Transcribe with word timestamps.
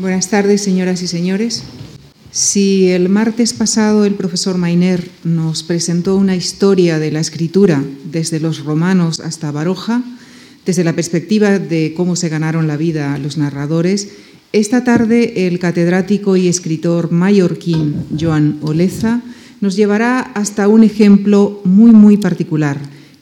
Buenas 0.00 0.30
tardes, 0.30 0.62
señoras 0.62 1.02
y 1.02 1.08
señores. 1.08 1.64
Si 2.30 2.86
el 2.86 3.08
martes 3.08 3.52
pasado 3.52 4.04
el 4.04 4.14
profesor 4.14 4.56
Mainer 4.56 5.10
nos 5.24 5.64
presentó 5.64 6.14
una 6.14 6.36
historia 6.36 7.00
de 7.00 7.10
la 7.10 7.18
escritura 7.18 7.82
desde 8.04 8.38
los 8.38 8.64
romanos 8.64 9.18
hasta 9.18 9.50
Baroja, 9.50 10.04
desde 10.64 10.84
la 10.84 10.92
perspectiva 10.92 11.58
de 11.58 11.94
cómo 11.96 12.14
se 12.14 12.28
ganaron 12.28 12.68
la 12.68 12.76
vida 12.76 13.18
los 13.18 13.38
narradores, 13.38 14.10
esta 14.52 14.84
tarde 14.84 15.48
el 15.48 15.58
catedrático 15.58 16.36
y 16.36 16.46
escritor 16.46 17.10
mallorquín 17.10 17.96
Joan 18.18 18.58
Oleza 18.62 19.20
nos 19.60 19.74
llevará 19.74 20.20
hasta 20.20 20.68
un 20.68 20.84
ejemplo 20.84 21.60
muy 21.64 21.90
muy 21.90 22.18
particular, 22.18 22.78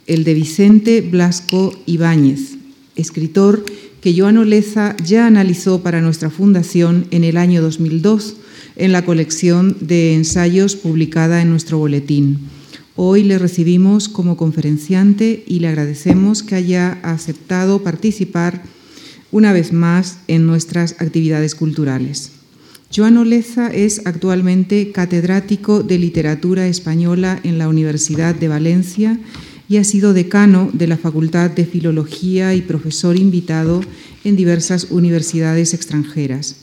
el 0.06 0.24
de 0.24 0.34
Vicente 0.34 1.00
Blasco 1.00 1.72
Ibáñez, 1.86 2.58
escritor 2.96 3.64
que 4.06 4.14
Joan 4.16 4.38
Oleza 4.38 4.94
ya 5.04 5.26
analizó 5.26 5.82
para 5.82 6.00
nuestra 6.00 6.30
fundación 6.30 7.08
en 7.10 7.24
el 7.24 7.36
año 7.36 7.60
2002 7.60 8.36
en 8.76 8.92
la 8.92 9.04
colección 9.04 9.76
de 9.80 10.14
ensayos 10.14 10.76
publicada 10.76 11.42
en 11.42 11.50
nuestro 11.50 11.78
boletín. 11.78 12.38
Hoy 12.94 13.24
le 13.24 13.36
recibimos 13.36 14.08
como 14.08 14.36
conferenciante 14.36 15.42
y 15.48 15.58
le 15.58 15.66
agradecemos 15.66 16.44
que 16.44 16.54
haya 16.54 17.00
aceptado 17.02 17.82
participar 17.82 18.62
una 19.32 19.52
vez 19.52 19.72
más 19.72 20.18
en 20.28 20.46
nuestras 20.46 20.92
actividades 21.00 21.56
culturales. 21.56 22.30
Joan 22.94 23.16
Oleza 23.16 23.70
es 23.74 24.02
actualmente 24.06 24.92
catedrático 24.92 25.82
de 25.82 25.98
literatura 25.98 26.68
española 26.68 27.40
en 27.42 27.58
la 27.58 27.66
Universidad 27.66 28.36
de 28.36 28.46
Valencia 28.46 29.18
y 29.68 29.78
ha 29.78 29.84
sido 29.84 30.14
decano 30.14 30.70
de 30.72 30.86
la 30.86 30.96
Facultad 30.96 31.50
de 31.50 31.64
Filología 31.64 32.54
y 32.54 32.62
profesor 32.62 33.16
invitado 33.16 33.82
en 34.24 34.36
diversas 34.36 34.88
universidades 34.90 35.74
extranjeras. 35.74 36.56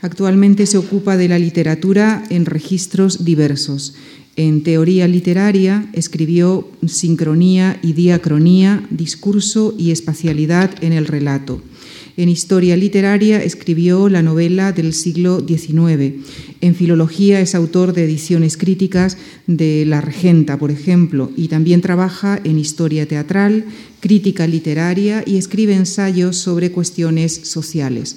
Actualmente 0.00 0.66
se 0.66 0.78
ocupa 0.78 1.16
de 1.16 1.28
la 1.28 1.38
literatura 1.38 2.22
en 2.30 2.46
registros 2.46 3.24
diversos. 3.24 3.94
En 4.36 4.62
teoría 4.62 5.08
literaria 5.08 5.88
escribió 5.92 6.68
Sincronía 6.86 7.78
y 7.82 7.92
Diacronía, 7.92 8.86
Discurso 8.90 9.74
y 9.78 9.90
Espacialidad 9.90 10.70
en 10.82 10.92
el 10.92 11.06
Relato 11.06 11.62
en 12.16 12.28
historia 12.28 12.76
literaria 12.76 13.42
escribió 13.42 14.08
la 14.08 14.22
novela 14.22 14.72
del 14.72 14.92
siglo 14.92 15.44
XIX. 15.46 16.24
En 16.60 16.74
filología 16.74 17.40
es 17.40 17.54
autor 17.54 17.92
de 17.92 18.04
ediciones 18.04 18.56
críticas 18.56 19.16
de 19.46 19.84
La 19.84 20.00
Regenta, 20.00 20.58
por 20.58 20.70
ejemplo, 20.70 21.30
y 21.36 21.48
también 21.48 21.80
trabaja 21.80 22.40
en 22.44 22.58
historia 22.58 23.06
teatral, 23.06 23.64
crítica 24.00 24.46
literaria 24.46 25.22
y 25.26 25.36
escribe 25.36 25.74
ensayos 25.74 26.36
sobre 26.36 26.70
cuestiones 26.70 27.32
sociales. 27.44 28.16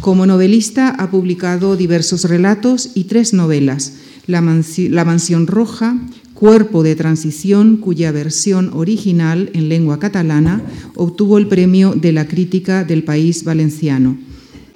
Como 0.00 0.26
novelista 0.26 0.88
ha 0.88 1.10
publicado 1.10 1.76
diversos 1.76 2.24
relatos 2.24 2.90
y 2.94 3.04
tres 3.04 3.32
novelas. 3.32 3.94
La, 4.26 4.40
Mansión 4.40 5.46
Roja, 5.46 5.98
cuerpo 6.44 6.82
de 6.82 6.94
transición 6.94 7.78
cuya 7.78 8.12
versión 8.12 8.70
original 8.74 9.48
en 9.54 9.70
lengua 9.70 9.98
catalana 9.98 10.62
obtuvo 10.94 11.38
el 11.38 11.46
premio 11.46 11.94
de 11.94 12.12
la 12.12 12.28
crítica 12.28 12.84
del 12.84 13.02
país 13.02 13.44
valenciano. 13.44 14.18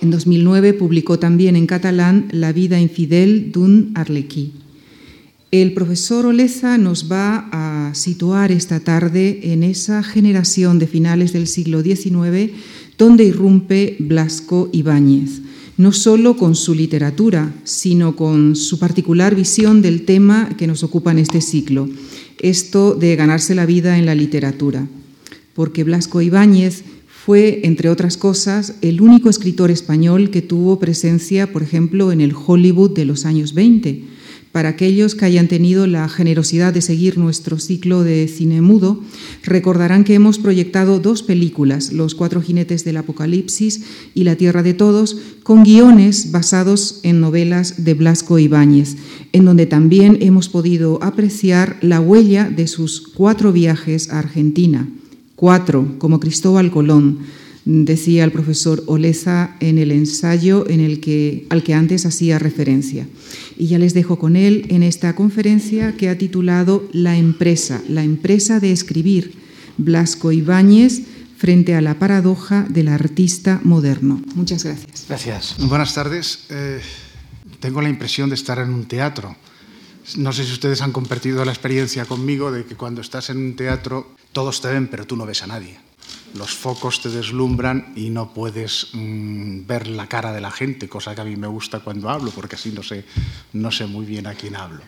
En 0.00 0.10
2009 0.10 0.72
publicó 0.72 1.18
también 1.18 1.56
en 1.56 1.66
catalán 1.66 2.28
La 2.30 2.54
vida 2.54 2.80
infidel 2.80 3.52
d'un 3.52 3.92
arlequí. 3.94 4.54
El 5.50 5.74
profesor 5.74 6.24
Oleza 6.24 6.78
nos 6.78 7.12
va 7.12 7.50
a 7.52 7.94
situar 7.94 8.50
esta 8.50 8.80
tarde 8.80 9.52
en 9.52 9.62
esa 9.62 10.02
generación 10.02 10.78
de 10.78 10.86
finales 10.86 11.34
del 11.34 11.46
siglo 11.46 11.82
XIX 11.82 12.50
donde 12.96 13.24
irrumpe 13.24 13.96
Blasco 13.98 14.70
Ibáñez 14.72 15.42
no 15.78 15.92
solo 15.92 16.36
con 16.36 16.54
su 16.54 16.74
literatura, 16.74 17.54
sino 17.64 18.16
con 18.16 18.56
su 18.56 18.78
particular 18.78 19.34
visión 19.34 19.80
del 19.80 20.04
tema 20.04 20.50
que 20.58 20.66
nos 20.66 20.82
ocupa 20.82 21.12
en 21.12 21.20
este 21.20 21.40
ciclo, 21.40 21.88
esto 22.38 22.94
de 22.94 23.16
ganarse 23.16 23.54
la 23.54 23.64
vida 23.64 23.96
en 23.96 24.04
la 24.04 24.14
literatura. 24.14 24.86
Porque 25.54 25.84
Blasco 25.84 26.20
Ibáñez 26.20 26.82
fue, 27.06 27.60
entre 27.62 27.88
otras 27.88 28.16
cosas, 28.16 28.74
el 28.82 29.00
único 29.00 29.30
escritor 29.30 29.70
español 29.70 30.30
que 30.30 30.42
tuvo 30.42 30.78
presencia, 30.78 31.52
por 31.52 31.62
ejemplo, 31.62 32.12
en 32.12 32.20
el 32.20 32.34
Hollywood 32.34 32.90
de 32.90 33.04
los 33.04 33.24
años 33.24 33.54
20 33.54 34.17
para 34.52 34.70
aquellos 34.70 35.14
que 35.14 35.24
hayan 35.24 35.48
tenido 35.48 35.86
la 35.86 36.08
generosidad 36.08 36.72
de 36.72 36.80
seguir 36.80 37.18
nuestro 37.18 37.58
ciclo 37.58 38.02
de 38.02 38.28
cine 38.28 38.60
mudo, 38.60 39.02
recordarán 39.44 40.04
que 40.04 40.14
hemos 40.14 40.38
proyectado 40.38 40.98
dos 40.98 41.22
películas, 41.22 41.92
Los 41.92 42.14
cuatro 42.14 42.40
jinetes 42.40 42.84
del 42.84 42.96
Apocalipsis 42.96 43.82
y 44.14 44.24
La 44.24 44.36
Tierra 44.36 44.62
de 44.62 44.74
Todos, 44.74 45.18
con 45.42 45.64
guiones 45.64 46.32
basados 46.32 47.00
en 47.02 47.20
novelas 47.20 47.84
de 47.84 47.94
Blasco 47.94 48.38
Ibáñez, 48.38 48.96
en 49.32 49.44
donde 49.44 49.66
también 49.66 50.18
hemos 50.20 50.48
podido 50.48 51.02
apreciar 51.02 51.76
la 51.80 52.00
huella 52.00 52.50
de 52.50 52.66
sus 52.66 53.00
cuatro 53.00 53.52
viajes 53.52 54.10
a 54.10 54.18
Argentina, 54.18 54.88
cuatro, 55.36 55.94
como 55.98 56.20
Cristóbal 56.20 56.70
Colón, 56.70 57.18
decía 57.64 58.24
el 58.24 58.32
profesor 58.32 58.82
Oleza 58.86 59.54
en 59.60 59.76
el 59.76 59.92
ensayo 59.92 60.66
en 60.68 60.80
el 60.80 61.00
que, 61.00 61.46
al 61.50 61.62
que 61.62 61.74
antes 61.74 62.06
hacía 62.06 62.38
referencia. 62.38 63.06
Y 63.58 63.66
ya 63.66 63.78
les 63.78 63.92
dejo 63.92 64.18
con 64.18 64.36
él 64.36 64.66
en 64.68 64.84
esta 64.84 65.16
conferencia 65.16 65.96
que 65.96 66.08
ha 66.08 66.16
titulado 66.16 66.88
La 66.92 67.16
empresa, 67.16 67.82
la 67.88 68.04
empresa 68.04 68.60
de 68.60 68.70
escribir, 68.70 69.34
Blasco 69.78 70.30
Ibáñez 70.30 71.02
frente 71.36 71.74
a 71.74 71.80
la 71.80 71.98
paradoja 71.98 72.64
del 72.68 72.86
artista 72.86 73.60
moderno. 73.64 74.22
Muchas 74.36 74.62
gracias. 74.62 75.06
Gracias. 75.08 75.56
Buenas 75.58 75.92
tardes. 75.92 76.46
Eh, 76.50 76.80
tengo 77.58 77.82
la 77.82 77.88
impresión 77.88 78.28
de 78.28 78.36
estar 78.36 78.60
en 78.60 78.70
un 78.70 78.86
teatro. 78.86 79.36
No 80.16 80.32
sé 80.32 80.44
si 80.44 80.52
ustedes 80.52 80.80
han 80.80 80.92
compartido 80.92 81.44
la 81.44 81.52
experiencia 81.52 82.04
conmigo 82.04 82.52
de 82.52 82.64
que 82.64 82.76
cuando 82.76 83.00
estás 83.00 83.28
en 83.30 83.38
un 83.38 83.56
teatro 83.56 84.14
todos 84.32 84.60
te 84.60 84.68
ven, 84.68 84.86
pero 84.86 85.04
tú 85.04 85.16
no 85.16 85.26
ves 85.26 85.42
a 85.42 85.48
nadie 85.48 85.87
los 86.34 86.50
focos 86.50 87.00
te 87.00 87.08
deslumbran 87.08 87.92
y 87.96 88.10
no 88.10 88.32
puedes 88.32 88.88
mm, 88.92 89.66
ver 89.66 89.88
la 89.88 90.08
cara 90.08 90.32
de 90.32 90.40
la 90.40 90.50
gente, 90.50 90.88
cosa 90.88 91.14
que 91.14 91.20
a 91.20 91.24
mí 91.24 91.36
me 91.36 91.46
gusta 91.46 91.80
cuando 91.80 92.10
hablo, 92.10 92.30
porque 92.30 92.56
así 92.56 92.70
no 92.70 92.82
sé, 92.82 93.04
no 93.52 93.70
sé 93.70 93.86
muy 93.86 94.06
bien 94.06 94.26
a 94.26 94.34
quién 94.34 94.56
hablo. 94.56 94.80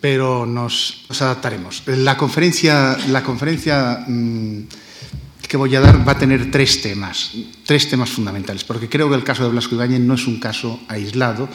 Pero 0.00 0.46
nos, 0.46 1.04
adaptaremos. 1.08 1.82
La 1.86 2.16
conferencia, 2.16 2.96
la 3.08 3.22
conferencia 3.22 4.04
mm, 4.06 4.62
que 5.52 5.56
voy 5.56 5.76
a 5.76 5.80
dar 5.80 6.06
va 6.06 6.12
a 6.12 6.18
tener 6.18 6.50
tres 6.50 6.80
temas, 6.80 7.32
tres 7.66 7.88
temas 7.88 8.10
fundamentales, 8.10 8.64
porque 8.64 8.88
creo 8.88 9.08
que 9.10 9.16
el 9.16 9.22
caso 9.22 9.44
de 9.44 9.50
Blasco 9.50 9.74
Ibáñez 9.74 10.00
no 10.00 10.14
es 10.14 10.26
un 10.26 10.40
caso 10.40 10.80
aislado, 10.88 11.48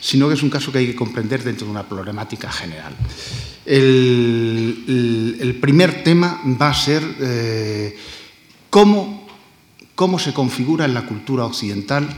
sino 0.00 0.26
que 0.28 0.34
es 0.34 0.42
un 0.42 0.50
caso 0.50 0.72
que 0.72 0.78
hay 0.78 0.86
que 0.88 0.96
comprender 0.96 1.44
dentro 1.44 1.64
de 1.66 1.70
una 1.70 1.88
problemática 1.88 2.50
general. 2.50 2.94
El, 3.64 5.56
primer 5.60 6.02
tema 6.02 6.42
va 6.60 6.70
a 6.70 6.74
ser... 6.74 7.02
Eh, 7.20 7.96
cómo, 8.74 10.18
se 10.18 10.34
configura 10.34 10.84
en 10.84 10.94
la 10.94 11.06
cultura 11.06 11.44
occidental 11.44 12.08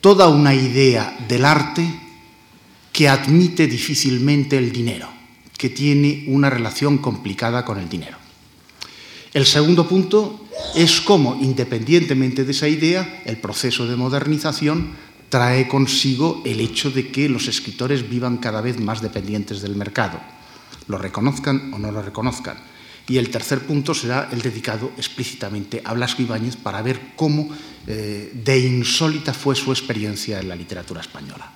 toda 0.00 0.26
una 0.26 0.52
idea 0.52 1.16
del 1.28 1.44
arte 1.44 1.88
que 2.92 3.08
admite 3.08 3.68
difícilmente 3.68 4.58
el 4.58 4.72
dinero, 4.72 5.08
que 5.56 5.70
tiene 5.70 6.24
una 6.26 6.50
relación 6.50 6.98
complicada 6.98 7.64
con 7.64 7.78
el 7.78 7.88
dinero. 7.88 8.16
El 9.32 9.46
segundo 9.46 9.86
punto 9.86 10.48
es 10.74 11.00
cómo, 11.00 11.38
independientemente 11.40 12.44
de 12.44 12.50
esa 12.50 12.66
idea, 12.66 13.22
el 13.24 13.36
proceso 13.36 13.86
de 13.86 13.94
modernización 13.94 14.96
trae 15.28 15.68
consigo 15.68 16.42
el 16.44 16.60
hecho 16.60 16.90
de 16.90 17.06
que 17.08 17.28
los 17.28 17.46
escritores 17.46 18.10
vivan 18.10 18.38
cada 18.38 18.60
vez 18.60 18.80
más 18.80 19.00
dependientes 19.00 19.62
del 19.62 19.76
mercado, 19.76 20.20
lo 20.88 20.98
reconozcan 20.98 21.72
o 21.72 21.78
no 21.78 21.92
lo 21.92 22.02
reconozcan. 22.02 22.73
Y 23.06 23.18
el 23.18 23.28
tercer 23.30 23.60
punto 23.60 23.92
será 23.92 24.28
el 24.32 24.40
dedicado 24.40 24.92
explícitamente 24.96 25.82
a 25.84 25.92
Blasco 25.92 26.22
Ibáñez 26.22 26.56
para 26.56 26.80
ver 26.80 27.12
cómo 27.16 27.48
eh, 27.86 28.32
de 28.32 28.58
insólita 28.58 29.34
fue 29.34 29.54
su 29.54 29.70
experiencia 29.72 30.40
en 30.40 30.48
la 30.48 30.56
literatura 30.56 31.02
española. 31.02 31.52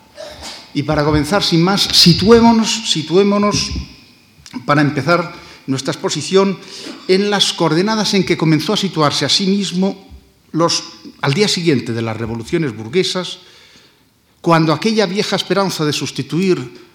Y 0.74 0.82
para 0.82 1.04
comenzar, 1.04 1.42
sin 1.42 1.62
más, 1.62 1.82
situémonos, 1.82 2.90
situémonos 2.90 3.70
para 4.66 4.82
empezar 4.82 5.32
nuestra 5.66 5.92
exposición 5.92 6.58
en 7.08 7.30
las 7.30 7.52
coordenadas 7.52 8.14
en 8.14 8.24
que 8.24 8.36
comenzó 8.36 8.74
a 8.74 8.76
situarse 8.76 9.24
a 9.24 9.28
sí 9.28 9.46
mismo 9.46 10.08
al 11.20 11.34
día 11.34 11.48
siguiente 11.48 11.92
de 11.92 12.02
las 12.02 12.16
revoluciones 12.16 12.74
burguesas, 12.74 13.38
cuando 14.40 14.72
aquella 14.72 15.06
vieja 15.06 15.36
esperanza 15.36 15.84
de 15.84 15.92
sustituir 15.92 16.87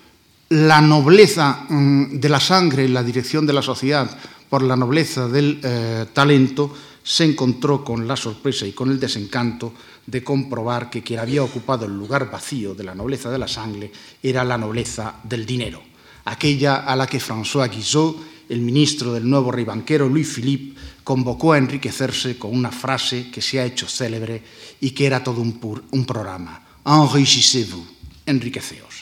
la 0.50 0.82
nobleza 0.82 1.66
mm, 1.70 2.20
de 2.20 2.30
la 2.30 2.40
sangre 2.40 2.86
en 2.86 2.94
la 2.94 3.04
dirección 3.04 3.46
de 3.46 3.54
la 3.54 3.62
sociedad 3.62 4.10
por 4.50 4.62
la 4.62 4.76
nobleza 4.76 5.28
del 5.28 5.60
eh, 5.64 6.06
talento, 6.14 6.72
se 7.04 7.26
encontró 7.26 7.84
con 7.84 8.08
la 8.08 8.16
sorpresa 8.16 8.66
y 8.66 8.72
con 8.72 8.92
el 8.92 9.00
desencanto 9.00 9.74
de 10.06 10.24
comprobar 10.24 10.90
que 10.90 11.02
quien 11.02 11.20
había 11.20 11.44
ocupado 11.44 11.86
el 11.86 11.98
lugar 11.98 12.30
vacío 12.30 12.76
de 12.76 12.84
la 12.84 12.96
nobleza 12.96 13.30
de 13.32 13.40
la 13.40 13.48
sangre 13.48 13.92
era 14.22 14.44
la 14.44 14.58
nobleza 14.58 15.16
del 15.24 15.46
dinero, 15.46 15.82
aquella 16.26 16.76
a 16.76 16.96
la 16.96 17.08
que 17.08 17.20
François 17.20 17.70
Guizot, 17.70 18.16
el 18.48 18.62
ministro 18.62 19.12
del 19.12 19.28
nuevo 19.28 19.52
rey 19.52 19.66
banquero 19.66 20.08
Louis 20.08 20.28
Philippe, 20.28 20.80
convocó 21.04 21.54
a 21.54 21.58
enriquecerse 21.58 22.38
con 22.38 22.56
una 22.56 22.72
frase 22.72 23.32
que 23.32 23.42
se 23.42 23.60
ha 23.60 23.66
hecho 23.66 23.88
célebre 23.88 24.44
y 24.82 24.92
que 24.92 25.06
era 25.06 25.24
todo 25.24 25.42
un, 25.42 25.60
un 25.92 26.06
programa. 26.06 26.62
enrichissez-vous, 26.86 27.88
enriqueceos. 28.26 28.93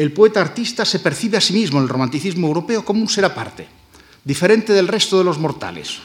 El 0.00 0.12
poeta 0.12 0.40
artista 0.40 0.86
se 0.86 1.00
percibe 1.00 1.36
a 1.36 1.42
sí 1.42 1.52
mismo 1.52 1.76
en 1.76 1.82
el 1.82 1.90
romanticismo 1.90 2.46
europeo 2.48 2.86
como 2.86 3.02
un 3.02 3.08
ser 3.12 3.26
aparte, 3.26 3.68
diferente 4.24 4.72
del 4.72 4.88
resto 4.88 5.18
de 5.18 5.24
los 5.24 5.36
mortales, 5.36 5.98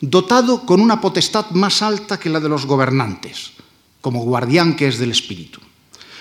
dotado 0.00 0.64
con 0.64 0.80
una 0.80 1.02
potestad 1.02 1.50
más 1.50 1.82
alta 1.82 2.18
que 2.18 2.30
la 2.30 2.40
de 2.40 2.48
los 2.48 2.64
gobernantes, 2.64 3.52
como 4.00 4.24
guardián 4.24 4.74
que 4.74 4.88
es 4.88 4.96
del 4.96 5.10
espíritu. 5.10 5.60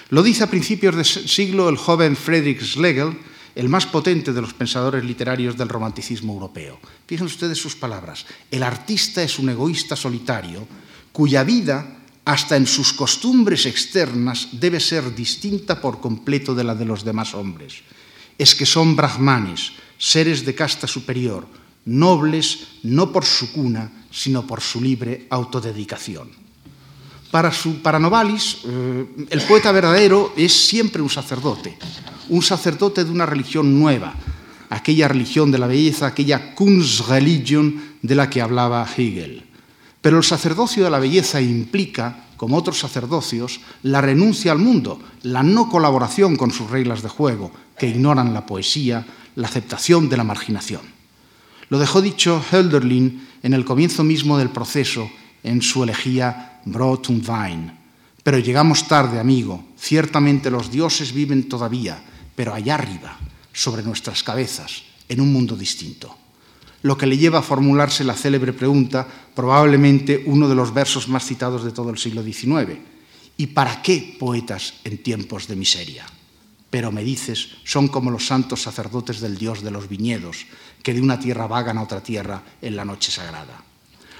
Lo 0.09 0.23
dice 0.23 0.43
a 0.43 0.51
principios 0.51 0.93
del 0.93 1.05
siglo 1.05 1.69
el 1.69 1.77
joven 1.77 2.17
Friedrich 2.17 2.65
Schlegel, 2.65 3.17
el 3.55 3.69
más 3.69 3.85
potente 3.85 4.33
de 4.33 4.41
los 4.41 4.53
pensadores 4.53 5.05
literarios 5.05 5.55
del 5.55 5.69
romanticismo 5.69 6.33
europeo. 6.33 6.81
Fíjense 7.07 7.35
ustedes 7.35 7.57
sus 7.57 7.77
palabras. 7.77 8.25
El 8.51 8.61
artista 8.61 9.23
es 9.23 9.39
un 9.39 9.47
egoísta 9.47 9.95
solitario 9.95 10.67
cuya 11.13 11.45
vida, 11.45 12.00
hasta 12.31 12.55
en 12.55 12.65
sus 12.65 12.93
costumbres 12.93 13.65
externas, 13.65 14.47
debe 14.53 14.79
ser 14.79 15.13
distinta 15.13 15.81
por 15.81 15.99
completo 15.99 16.55
de 16.55 16.63
la 16.63 16.75
de 16.75 16.85
los 16.85 17.03
demás 17.03 17.35
hombres. 17.35 17.83
Es 18.37 18.55
que 18.55 18.65
son 18.65 18.95
brahmanes, 18.95 19.73
seres 19.97 20.45
de 20.45 20.55
casta 20.55 20.87
superior, 20.87 21.45
nobles 21.83 22.79
no 22.83 23.11
por 23.11 23.25
su 23.25 23.51
cuna, 23.51 24.07
sino 24.09 24.47
por 24.47 24.61
su 24.61 24.79
libre 24.79 25.27
autodedicación. 25.29 26.31
Para, 27.31 27.51
su, 27.51 27.81
para 27.81 27.99
Novalis, 27.99 28.59
eh, 28.63 29.27
el 29.29 29.41
poeta 29.41 29.73
verdadero 29.73 30.31
es 30.37 30.53
siempre 30.53 31.01
un 31.01 31.09
sacerdote, 31.09 31.77
un 32.29 32.41
sacerdote 32.41 33.03
de 33.03 33.11
una 33.11 33.25
religión 33.25 33.77
nueva, 33.77 34.15
aquella 34.69 35.09
religión 35.09 35.51
de 35.51 35.59
la 35.59 35.67
belleza, 35.67 36.07
aquella 36.07 36.55
Kunstreligion 36.55 37.97
de 38.01 38.15
la 38.15 38.29
que 38.29 38.41
hablaba 38.41 38.87
Hegel. 38.87 39.50
Pero 40.01 40.17
el 40.17 40.23
sacerdocio 40.23 40.83
de 40.83 40.89
la 40.89 40.99
belleza 40.99 41.41
implica, 41.41 42.25
como 42.35 42.57
otros 42.57 42.79
sacerdocios, 42.79 43.61
la 43.83 44.01
renuncia 44.01 44.51
al 44.51 44.57
mundo, 44.57 44.99
la 45.21 45.43
no 45.43 45.69
colaboración 45.69 46.35
con 46.35 46.51
sus 46.51 46.69
reglas 46.71 47.03
de 47.03 47.09
juego, 47.09 47.51
que 47.77 47.87
ignoran 47.87 48.33
la 48.33 48.45
poesía, 48.45 49.05
la 49.35 49.47
aceptación 49.47 50.09
de 50.09 50.17
la 50.17 50.23
marginación. 50.23 50.81
Lo 51.69 51.79
dejó 51.79 52.01
dicho 52.01 52.43
Hölderlin 52.51 53.27
en 53.43 53.53
el 53.53 53.63
comienzo 53.63 54.03
mismo 54.03 54.37
del 54.37 54.49
proceso, 54.49 55.09
en 55.43 55.61
su 55.61 55.83
elegía 55.83 56.59
Brot 56.65 57.09
und 57.09 57.27
Wein. 57.27 57.71
Pero 58.23 58.39
llegamos 58.39 58.87
tarde, 58.87 59.19
amigo. 59.19 59.63
Ciertamente 59.77 60.51
los 60.51 60.71
dioses 60.71 61.13
viven 61.13 61.47
todavía, 61.47 62.03
pero 62.35 62.53
allá 62.53 62.75
arriba, 62.75 63.17
sobre 63.53 63.83
nuestras 63.83 64.23
cabezas, 64.23 64.83
en 65.07 65.21
un 65.21 65.31
mundo 65.31 65.55
distinto. 65.55 66.20
Lo 66.81 66.97
que 66.97 67.05
le 67.05 67.17
lleva 67.17 67.39
a 67.39 67.43
formularse 67.43 68.03
la 68.03 68.17
célebre 68.17 68.53
pregunta, 68.53 69.07
probablemente 69.35 70.23
uno 70.25 70.49
de 70.49 70.55
los 70.55 70.73
versos 70.73 71.07
más 71.07 71.25
citados 71.25 71.63
de 71.63 71.71
todo 71.71 71.91
el 71.91 71.97
siglo 71.97 72.23
XIX. 72.23 72.79
¿Y 73.37 73.47
para 73.47 73.81
qué 73.81 74.17
poetas 74.19 74.75
en 74.83 75.01
tiempos 75.03 75.47
de 75.47 75.55
miseria? 75.55 76.05
Pero 76.69 76.91
me 76.91 77.03
dices, 77.03 77.49
son 77.65 77.87
como 77.87 78.09
los 78.09 78.25
santos 78.25 78.61
sacerdotes 78.61 79.19
del 79.19 79.37
dios 79.37 79.61
de 79.61 79.71
los 79.71 79.89
viñedos, 79.89 80.47
que 80.81 80.93
de 80.93 81.01
una 81.01 81.19
tierra 81.19 81.45
vagan 81.45 81.77
a 81.77 81.83
otra 81.83 82.01
tierra 82.01 82.41
en 82.61 82.75
la 82.75 82.85
noche 82.85 83.11
sagrada. 83.11 83.63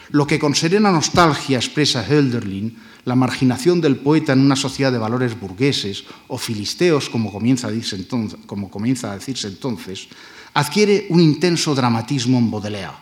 Lo 0.09 0.27
que 0.27 0.37
con 0.37 0.53
serena 0.53 0.91
nostalgia 0.91 1.57
expresa 1.57 2.05
Hölderlin, 2.05 2.77
la 3.05 3.15
marginación 3.15 3.81
del 3.81 3.95
poeta 3.95 4.33
en 4.33 4.41
una 4.41 4.55
sociedad 4.55 4.91
de 4.91 4.99
valores 4.99 5.39
burgueses 5.39 6.03
o 6.27 6.37
filisteos, 6.37 7.09
como 7.09 7.31
comienza 7.31 7.67
a 7.67 7.71
decirse 7.71 7.95
entonces, 7.95 8.39
como 8.45 8.69
comienza 8.69 9.11
a 9.11 9.15
decirse 9.15 9.47
entonces 9.47 10.09
adquiere 10.53 11.07
un 11.09 11.21
intenso 11.21 11.73
dramatismo 11.75 12.37
en 12.37 12.51
Baudelaire. 12.51 12.99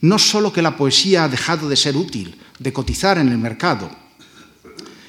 No 0.00 0.18
solo 0.18 0.52
que 0.52 0.62
la 0.62 0.76
poesía 0.76 1.24
ha 1.24 1.28
dejado 1.28 1.68
de 1.68 1.76
ser 1.76 1.96
útil, 1.96 2.38
de 2.58 2.72
cotizar 2.72 3.18
en 3.18 3.28
el 3.28 3.38
mercado, 3.38 3.90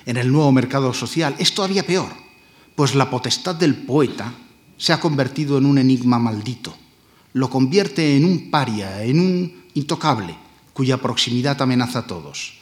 en 0.05 0.17
el 0.17 0.31
nuevo 0.31 0.51
mercado 0.51 0.93
social, 0.93 1.35
es 1.37 1.53
todavía 1.53 1.85
peor, 1.85 2.09
pues 2.75 2.95
la 2.95 3.09
potestad 3.09 3.55
del 3.55 3.75
poeta 3.75 4.33
se 4.77 4.93
ha 4.93 4.99
convertido 4.99 5.57
en 5.57 5.65
un 5.65 5.77
enigma 5.77 6.17
maldito, 6.17 6.75
lo 7.33 7.49
convierte 7.49 8.15
en 8.15 8.25
un 8.25 8.49
paria, 8.49 9.03
en 9.03 9.19
un 9.19 9.65
intocable, 9.75 10.35
cuya 10.73 10.97
proximidad 10.97 11.61
amenaza 11.61 11.99
a 11.99 12.07
todos. 12.07 12.57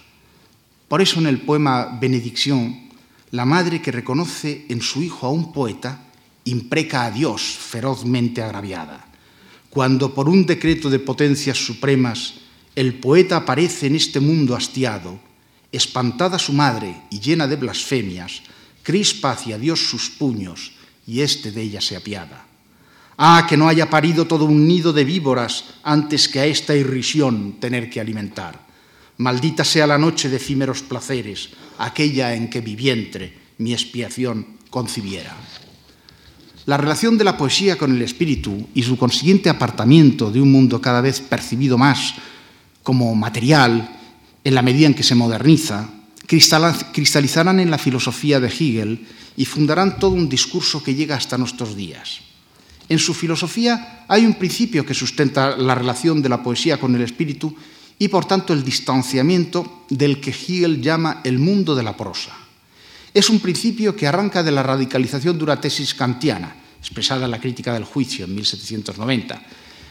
Por 0.87 1.01
eso 1.01 1.19
en 1.19 1.27
el 1.27 1.41
poema 1.41 1.97
Benedicción, 1.99 2.89
la 3.31 3.45
madre 3.45 3.81
que 3.81 3.91
reconoce 3.91 4.65
en 4.69 4.81
su 4.81 5.01
hijo 5.01 5.27
a 5.27 5.31
un 5.31 5.53
poeta 5.53 6.03
impreca 6.45 7.05
a 7.05 7.11
Dios 7.11 7.41
ferozmente 7.41 8.41
agraviada. 8.41 9.06
Cuando 9.69 10.13
por 10.13 10.29
un 10.29 10.45
decreto 10.45 10.89
de 10.89 10.99
potencias 10.99 11.57
supremas 11.57 12.35
el 12.75 12.93
poeta 12.95 13.37
aparece 13.37 13.87
en 13.87 13.95
este 13.95 14.19
mundo 14.19 14.55
hastiado, 14.55 15.19
espantada 15.71 16.37
su 16.37 16.53
madre 16.53 16.95
y 17.09 17.19
llena 17.19 17.47
de 17.47 17.55
blasfemias, 17.55 18.43
crispa 18.83 19.31
hacia 19.31 19.57
Dios 19.57 19.79
sus 19.89 20.11
puños 20.11 20.73
y 21.07 21.21
éste 21.21 21.51
de 21.51 21.61
ella 21.63 21.81
se 21.81 21.95
apiada. 21.95 22.45
Ah, 23.17 23.47
que 23.49 23.57
no 23.57 23.67
haya 23.67 23.89
parido 23.89 24.27
todo 24.27 24.45
un 24.45 24.67
nido 24.67 24.93
de 24.93 25.03
víboras 25.03 25.65
antes 25.81 26.29
que 26.29 26.39
a 26.39 26.45
esta 26.45 26.75
irrisión 26.75 27.57
tener 27.59 27.89
que 27.89 27.99
alimentar. 27.99 28.67
Maldita 29.17 29.63
sea 29.63 29.87
la 29.87 29.97
noche 29.97 30.29
de 30.29 30.37
efímeros 30.37 30.83
placeres, 30.83 31.49
aquella 31.79 32.35
en 32.35 32.47
que 32.47 32.61
mi 32.61 32.75
vientre 32.75 33.47
mi 33.57 33.73
expiación 33.73 34.45
concibiera. 34.69 35.35
La 36.67 36.75
relación 36.75 37.17
de 37.17 37.23
la 37.23 37.37
poesía 37.37 37.77
con 37.77 37.95
el 37.95 38.01
espíritu 38.01 38.67
y 38.73 38.83
su 38.83 38.97
consiguiente 38.97 39.49
apartamiento 39.49 40.29
de 40.29 40.41
un 40.41 40.51
mundo 40.51 40.81
cada 40.81 40.99
vez 40.99 41.21
percibido 41.21 41.77
más 41.77 42.15
como 42.83 43.15
material 43.15 43.89
en 44.43 44.53
la 44.53 44.61
medida 44.61 44.87
en 44.87 44.93
que 44.93 45.01
se 45.01 45.15
moderniza, 45.15 45.89
cristalizarán 46.27 47.61
en 47.61 47.71
la 47.71 47.77
filosofía 47.77 48.41
de 48.41 48.49
Hegel 48.49 49.07
y 49.37 49.45
fundarán 49.45 49.97
todo 49.97 50.11
un 50.11 50.27
discurso 50.27 50.83
que 50.83 50.93
llega 50.93 51.15
hasta 51.15 51.37
nuestros 51.37 51.73
días. 51.73 52.19
En 52.89 52.99
su 52.99 53.13
filosofía 53.13 54.03
hay 54.09 54.25
un 54.25 54.33
principio 54.33 54.85
que 54.85 54.93
sustenta 54.93 55.55
la 55.55 55.73
relación 55.73 56.21
de 56.21 56.27
la 56.27 56.43
poesía 56.43 56.77
con 56.81 56.93
el 56.95 57.01
espíritu 57.01 57.55
y 57.97 58.09
por 58.09 58.25
tanto 58.25 58.51
el 58.51 58.65
distanciamiento 58.65 59.85
del 59.89 60.19
que 60.19 60.31
Hegel 60.31 60.81
llama 60.81 61.21
el 61.23 61.39
mundo 61.39 61.75
de 61.75 61.83
la 61.83 61.95
prosa. 61.95 62.36
Es 63.17 63.31
un 63.31 63.39
principio 63.39 63.95
que 63.95 64.05
arranca 64.05 64.43
de 64.43 64.51
la 64.51 64.61
radicalización 64.61 65.39
de 65.39 65.43
una 65.43 65.59
tesis 65.59 65.95
kantiana, 65.95 66.55
expresada 66.77 67.25
en 67.25 67.31
la 67.31 67.41
crítica 67.41 67.73
del 67.73 67.83
juicio 67.83 68.25
en 68.25 68.35
1790. 68.35 69.41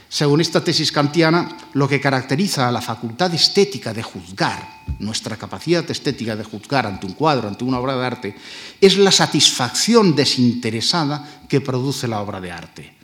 Según 0.09 0.41
esta 0.41 0.63
tesis 0.63 0.93
kantiana, 0.93 1.57
lo 1.73 1.89
que 1.89 2.01
caracteriza 2.01 2.69
a 2.69 2.71
la 2.71 2.81
facultad 2.81 3.35
estética 3.35 3.93
de 3.93 4.05
juzgar, 4.05 4.85
nuestra 5.01 5.37
capacidad 5.37 5.91
estética 5.91 6.37
de 6.37 6.45
juzgar 6.45 6.87
ante 6.87 7.05
un 7.05 7.15
cuadro, 7.15 7.49
ante 7.49 7.65
una 7.65 7.81
obra 7.81 7.97
de 7.97 8.07
arte, 8.07 8.37
es 8.81 8.97
la 8.97 9.11
satisfacción 9.11 10.15
desinteresada 10.15 11.43
que 11.49 11.61
produce 11.61 12.07
la 12.07 12.21
obra 12.21 12.41
de 12.41 12.53
arte, 12.53 12.95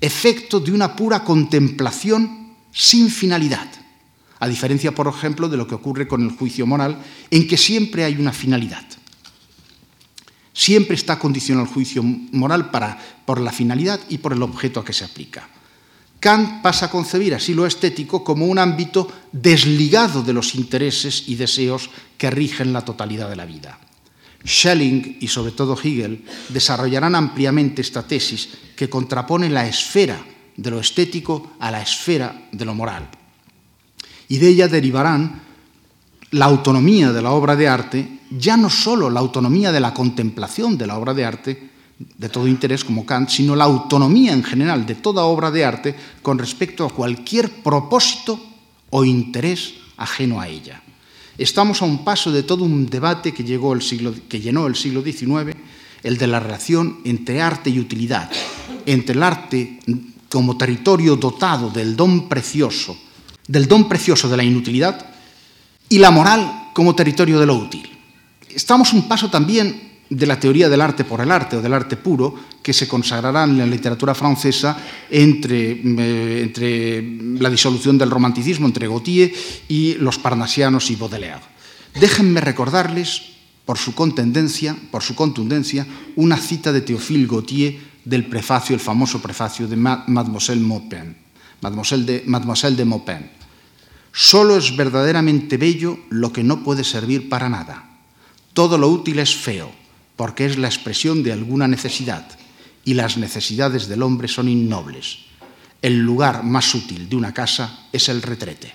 efecto 0.00 0.58
de 0.58 0.72
una 0.72 0.96
pura 0.96 1.22
contemplación 1.22 2.56
sin 2.72 3.10
finalidad, 3.10 3.68
a 4.40 4.48
diferencia, 4.48 4.92
por 4.92 5.06
ejemplo, 5.06 5.48
de 5.48 5.56
lo 5.56 5.68
que 5.68 5.76
ocurre 5.76 6.08
con 6.08 6.24
el 6.24 6.36
juicio 6.36 6.66
moral, 6.66 6.98
en 7.30 7.46
que 7.46 7.56
siempre 7.56 8.02
hay 8.02 8.16
una 8.16 8.32
finalidad. 8.32 8.97
Siempre 10.58 10.96
está 10.96 11.20
condicionado 11.20 11.68
el 11.68 11.72
juicio 11.72 12.02
moral 12.02 12.68
por 13.24 13.40
la 13.40 13.52
finalidad 13.52 14.00
y 14.08 14.18
por 14.18 14.32
el 14.32 14.42
objeto 14.42 14.80
a 14.80 14.84
que 14.84 14.92
se 14.92 15.04
aplica. 15.04 15.48
Kant 16.18 16.62
pasa 16.62 16.86
a 16.86 16.90
concebir 16.90 17.32
así 17.32 17.54
lo 17.54 17.64
estético 17.64 18.24
como 18.24 18.44
un 18.44 18.58
ámbito 18.58 19.06
desligado 19.30 20.24
de 20.24 20.32
los 20.32 20.56
intereses 20.56 21.28
y 21.28 21.36
deseos 21.36 21.90
que 22.18 22.28
rigen 22.32 22.72
la 22.72 22.84
totalidad 22.84 23.30
de 23.30 23.36
la 23.36 23.46
vida. 23.46 23.78
Schelling 24.44 25.18
y 25.20 25.28
sobre 25.28 25.52
todo 25.52 25.78
Hegel 25.78 26.24
desarrollarán 26.48 27.14
ampliamente 27.14 27.80
esta 27.80 28.02
tesis 28.02 28.48
que 28.74 28.90
contrapone 28.90 29.48
la 29.50 29.68
esfera 29.68 30.18
de 30.56 30.70
lo 30.70 30.80
estético 30.80 31.52
a 31.60 31.70
la 31.70 31.82
esfera 31.82 32.48
de 32.50 32.64
lo 32.64 32.74
moral. 32.74 33.08
Y 34.26 34.38
de 34.38 34.48
ella 34.48 34.66
derivarán 34.66 35.40
la 36.32 36.46
autonomía 36.46 37.12
de 37.12 37.22
la 37.22 37.30
obra 37.30 37.54
de 37.54 37.68
arte, 37.68 38.17
ya 38.30 38.56
no 38.56 38.70
solo 38.70 39.10
la 39.10 39.20
autonomía 39.20 39.72
de 39.72 39.80
la 39.80 39.94
contemplación 39.94 40.76
de 40.76 40.86
la 40.86 40.98
obra 40.98 41.14
de 41.14 41.24
arte, 41.24 41.70
de 41.98 42.28
todo 42.28 42.46
interés 42.46 42.84
como 42.84 43.04
Kant, 43.04 43.28
sino 43.28 43.56
la 43.56 43.64
autonomía 43.64 44.32
en 44.32 44.44
general 44.44 44.86
de 44.86 44.94
toda 44.94 45.24
obra 45.24 45.50
de 45.50 45.64
arte 45.64 45.94
con 46.22 46.38
respecto 46.38 46.84
a 46.84 46.90
cualquier 46.90 47.62
propósito 47.62 48.38
o 48.90 49.04
interés 49.04 49.74
ajeno 49.96 50.40
a 50.40 50.48
ella. 50.48 50.82
Estamos 51.36 51.82
a 51.82 51.84
un 51.84 52.04
paso 52.04 52.30
de 52.32 52.42
todo 52.42 52.64
un 52.64 52.86
debate 52.86 53.32
que, 53.32 53.44
llegó 53.44 53.72
el 53.72 53.82
siglo, 53.82 54.14
que 54.28 54.40
llenó 54.40 54.66
el 54.66 54.76
siglo 54.76 55.02
XIX, 55.02 55.56
el 56.02 56.18
de 56.18 56.26
la 56.26 56.40
relación 56.40 56.98
entre 57.04 57.42
arte 57.42 57.70
y 57.70 57.78
utilidad, 57.78 58.30
entre 58.86 59.14
el 59.14 59.22
arte 59.22 59.80
como 60.28 60.56
territorio 60.56 61.16
dotado 61.16 61.70
del 61.70 61.96
don 61.96 62.28
precioso, 62.28 62.96
del 63.46 63.66
don 63.66 63.88
precioso 63.88 64.28
de 64.28 64.36
la 64.36 64.44
inutilidad, 64.44 65.06
y 65.88 65.98
la 65.98 66.10
moral 66.10 66.70
como 66.74 66.94
territorio 66.94 67.40
de 67.40 67.46
lo 67.46 67.56
útil. 67.56 67.97
Estamos 68.58 68.92
un 68.92 69.06
paso 69.06 69.30
también 69.30 70.02
de 70.10 70.26
la 70.26 70.40
teoría 70.40 70.68
del 70.68 70.80
arte 70.80 71.04
por 71.04 71.20
el 71.20 71.30
arte 71.30 71.54
o 71.54 71.62
del 71.62 71.72
arte 71.72 71.94
puro 71.94 72.34
que 72.58 72.72
se 72.72 72.88
consagrará 72.88 73.44
en 73.44 73.56
la 73.56 73.64
literatura 73.64 74.16
francesa 74.16 74.76
entre, 75.08 75.78
eh, 75.78 76.42
entre 76.42 77.38
la 77.38 77.50
disolución 77.50 77.96
del 77.96 78.10
romanticismo 78.10 78.66
entre 78.66 78.88
Gautier 78.88 79.30
y 79.68 79.94
los 80.02 80.18
parnasianos 80.18 80.90
y 80.90 80.96
Baudelaire. 80.96 81.46
Déjenme 82.00 82.40
recordarles 82.40 83.22
por 83.64 83.78
su 83.78 83.94
por 83.94 85.02
su 85.04 85.14
contundencia 85.14 85.86
una 86.16 86.36
cita 86.36 86.72
de 86.72 86.80
Théophile 86.80 87.28
Gautier 87.28 87.78
del 88.04 88.26
prefacio, 88.26 88.74
el 88.74 88.80
famoso 88.80 89.22
prefacio 89.22 89.68
de 89.68 89.76
Mademoiselle 89.76 90.60
Maupin, 90.60 91.14
Mademoiselle 91.60 92.04
de, 92.04 92.22
Mademoiselle 92.26 92.76
de 92.76 92.84
Maupin. 92.84 93.30
Solo 94.10 94.56
es 94.56 94.76
verdaderamente 94.76 95.58
bello 95.58 96.00
lo 96.10 96.32
que 96.32 96.42
no 96.42 96.64
puede 96.64 96.82
servir 96.82 97.28
para 97.28 97.48
nada. 97.48 97.87
Todo 98.58 98.76
lo 98.76 98.88
útil 98.88 99.20
es 99.20 99.36
feo, 99.36 99.70
porque 100.16 100.44
es 100.44 100.58
la 100.58 100.66
expresión 100.66 101.22
de 101.22 101.32
alguna 101.32 101.68
necesidad, 101.68 102.26
y 102.84 102.94
las 102.94 103.16
necesidades 103.16 103.86
del 103.86 104.02
hombre 104.02 104.26
son 104.26 104.48
innobles. 104.48 105.18
El 105.80 106.00
lugar 106.00 106.42
más 106.42 106.74
útil 106.74 107.08
de 107.08 107.14
una 107.14 107.32
casa 107.32 107.86
es 107.92 108.08
el 108.08 108.20
retrete. 108.20 108.72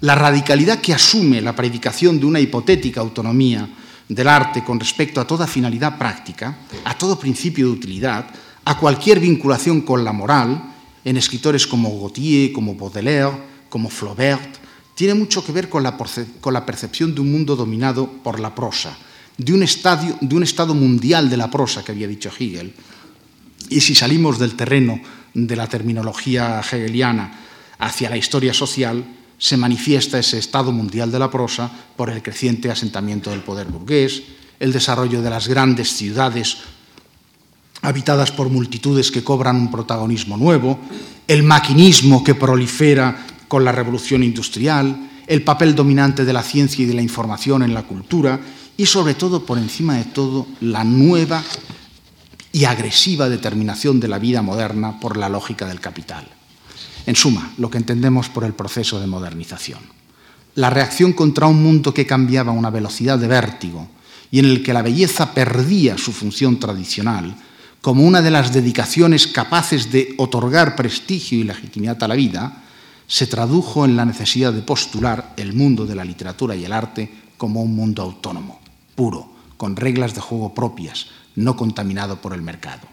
La 0.00 0.14
radicalidad 0.14 0.80
que 0.80 0.94
asume 0.94 1.42
la 1.42 1.54
predicación 1.54 2.18
de 2.18 2.24
una 2.24 2.40
hipotética 2.40 3.02
autonomía 3.02 3.68
del 4.08 4.26
arte 4.26 4.64
con 4.64 4.80
respecto 4.80 5.20
a 5.20 5.26
toda 5.26 5.46
finalidad 5.46 5.98
práctica, 5.98 6.60
a 6.82 6.96
todo 6.96 7.18
principio 7.18 7.66
de 7.66 7.72
utilidad, 7.72 8.26
a 8.64 8.78
cualquier 8.78 9.20
vinculación 9.20 9.82
con 9.82 10.02
la 10.02 10.14
moral, 10.14 10.72
en 11.04 11.18
escritores 11.18 11.66
como 11.66 11.90
Gautier, 12.00 12.52
como 12.52 12.74
Baudelaire, 12.74 13.36
como 13.68 13.90
Flaubert, 13.90 14.65
tiene 14.96 15.12
mucho 15.12 15.44
que 15.44 15.52
ver 15.52 15.68
con 15.68 15.82
la, 15.82 16.64
percepción 16.64 17.14
de 17.14 17.20
un 17.20 17.30
mundo 17.30 17.54
dominado 17.54 18.10
por 18.24 18.40
la 18.40 18.54
prosa, 18.54 18.96
de 19.36 19.52
un 19.52 19.62
estado 19.62 20.74
mundial 20.74 21.28
de 21.28 21.36
la 21.36 21.50
prosa 21.50 21.84
que 21.84 21.92
había 21.92 22.08
dicho 22.08 22.30
Hegel. 22.30 22.72
Y 23.68 23.82
si 23.82 23.94
salimos 23.94 24.38
del 24.38 24.56
terreno 24.56 24.98
de 25.34 25.54
la 25.54 25.66
terminología 25.66 26.60
hegeliana 26.60 27.30
hacia 27.78 28.08
la 28.08 28.16
historia 28.16 28.54
social, 28.54 29.04
se 29.36 29.58
manifiesta 29.58 30.18
ese 30.18 30.38
estado 30.38 30.72
mundial 30.72 31.12
de 31.12 31.18
la 31.18 31.30
prosa 31.30 31.70
por 31.94 32.08
el 32.08 32.22
creciente 32.22 32.70
asentamiento 32.70 33.28
del 33.28 33.40
poder 33.40 33.66
burgués, 33.66 34.22
el 34.58 34.72
desarrollo 34.72 35.20
de 35.20 35.28
las 35.28 35.46
grandes 35.46 35.92
ciudades 35.92 36.56
habitadas 37.82 38.32
por 38.32 38.48
multitudes 38.48 39.10
que 39.10 39.22
cobran 39.22 39.56
un 39.56 39.70
protagonismo 39.70 40.38
nuevo, 40.38 40.80
el 41.28 41.42
maquinismo 41.42 42.24
que 42.24 42.34
prolifera 42.34 43.35
con 43.48 43.64
la 43.64 43.72
revolución 43.72 44.22
industrial, 44.22 45.10
el 45.26 45.42
papel 45.42 45.74
dominante 45.74 46.24
de 46.24 46.32
la 46.32 46.42
ciencia 46.42 46.82
y 46.84 46.86
de 46.86 46.94
la 46.94 47.02
información 47.02 47.62
en 47.62 47.74
la 47.74 47.82
cultura 47.82 48.40
y 48.76 48.86
sobre 48.86 49.14
todo, 49.14 49.44
por 49.44 49.58
encima 49.58 49.96
de 49.96 50.04
todo, 50.04 50.46
la 50.60 50.84
nueva 50.84 51.42
y 52.52 52.64
agresiva 52.64 53.28
determinación 53.28 54.00
de 54.00 54.08
la 54.08 54.18
vida 54.18 54.42
moderna 54.42 55.00
por 55.00 55.16
la 55.16 55.28
lógica 55.28 55.66
del 55.66 55.80
capital. 55.80 56.26
En 57.06 57.16
suma, 57.16 57.52
lo 57.58 57.70
que 57.70 57.78
entendemos 57.78 58.28
por 58.28 58.44
el 58.44 58.52
proceso 58.52 59.00
de 59.00 59.06
modernización. 59.06 59.80
La 60.54 60.70
reacción 60.70 61.12
contra 61.12 61.46
un 61.46 61.62
mundo 61.62 61.92
que 61.92 62.06
cambiaba 62.06 62.52
a 62.52 62.54
una 62.54 62.70
velocidad 62.70 63.18
de 63.18 63.28
vértigo 63.28 63.88
y 64.30 64.38
en 64.38 64.46
el 64.46 64.62
que 64.62 64.72
la 64.72 64.82
belleza 64.82 65.32
perdía 65.32 65.98
su 65.98 66.12
función 66.12 66.58
tradicional 66.58 67.36
como 67.80 68.02
una 68.02 68.20
de 68.20 68.32
las 68.32 68.52
dedicaciones 68.52 69.28
capaces 69.28 69.92
de 69.92 70.14
otorgar 70.18 70.74
prestigio 70.74 71.38
y 71.38 71.44
legitimidad 71.44 72.02
a 72.02 72.08
la 72.08 72.16
vida, 72.16 72.64
se 73.06 73.26
tradujo 73.26 73.84
en 73.84 73.96
la 73.96 74.04
necesidad 74.04 74.52
de 74.52 74.62
postular 74.62 75.34
el 75.36 75.52
mundo 75.52 75.86
de 75.86 75.94
la 75.94 76.04
literatura 76.04 76.56
y 76.56 76.64
el 76.64 76.72
arte 76.72 77.10
como 77.36 77.62
un 77.62 77.74
mundo 77.74 78.02
autónomo, 78.02 78.60
puro, 78.94 79.32
con 79.56 79.76
reglas 79.76 80.14
de 80.14 80.20
juego 80.20 80.54
propias, 80.54 81.06
no 81.36 81.56
contaminado 81.56 82.20
por 82.20 82.32
el 82.32 82.42
mercado. 82.42 82.88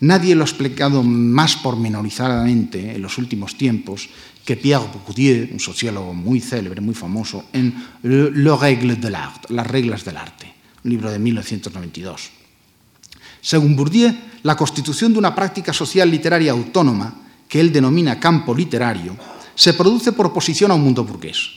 Nadie 0.00 0.34
lo 0.34 0.42
ha 0.42 0.48
explicado 0.48 1.02
más 1.02 1.56
pormenorizadamente 1.56 2.94
en 2.94 3.02
los 3.02 3.18
últimos 3.18 3.56
tiempos 3.56 4.08
que 4.44 4.56
Pierre 4.56 4.88
Bourdieu, 5.06 5.48
un 5.52 5.60
sociólogo 5.60 6.14
muy 6.14 6.40
célebre, 6.40 6.80
muy 6.80 6.94
famoso, 6.94 7.44
en 7.52 7.74
Le 8.02 8.56
Règle 8.56 8.96
de 8.96 9.10
l'Art, 9.10 9.50
Las 9.50 9.66
reglas 9.66 10.04
del 10.04 10.16
arte, 10.16 10.52
un 10.84 10.90
libro 10.90 11.10
de 11.10 11.18
1992. 11.18 12.30
Según 13.42 13.76
Bourdieu, 13.76 14.16
la 14.42 14.56
constitución 14.56 15.12
de 15.12 15.18
una 15.18 15.34
práctica 15.34 15.72
social 15.72 16.10
literaria 16.10 16.52
autónoma, 16.52 17.29
que 17.50 17.58
él 17.58 17.72
denomina 17.72 18.20
campo 18.20 18.54
literario, 18.54 19.16
se 19.56 19.74
produce 19.74 20.12
por 20.12 20.26
oposición 20.26 20.70
a 20.70 20.74
un 20.74 20.84
mundo 20.84 21.04
burgués. 21.04 21.50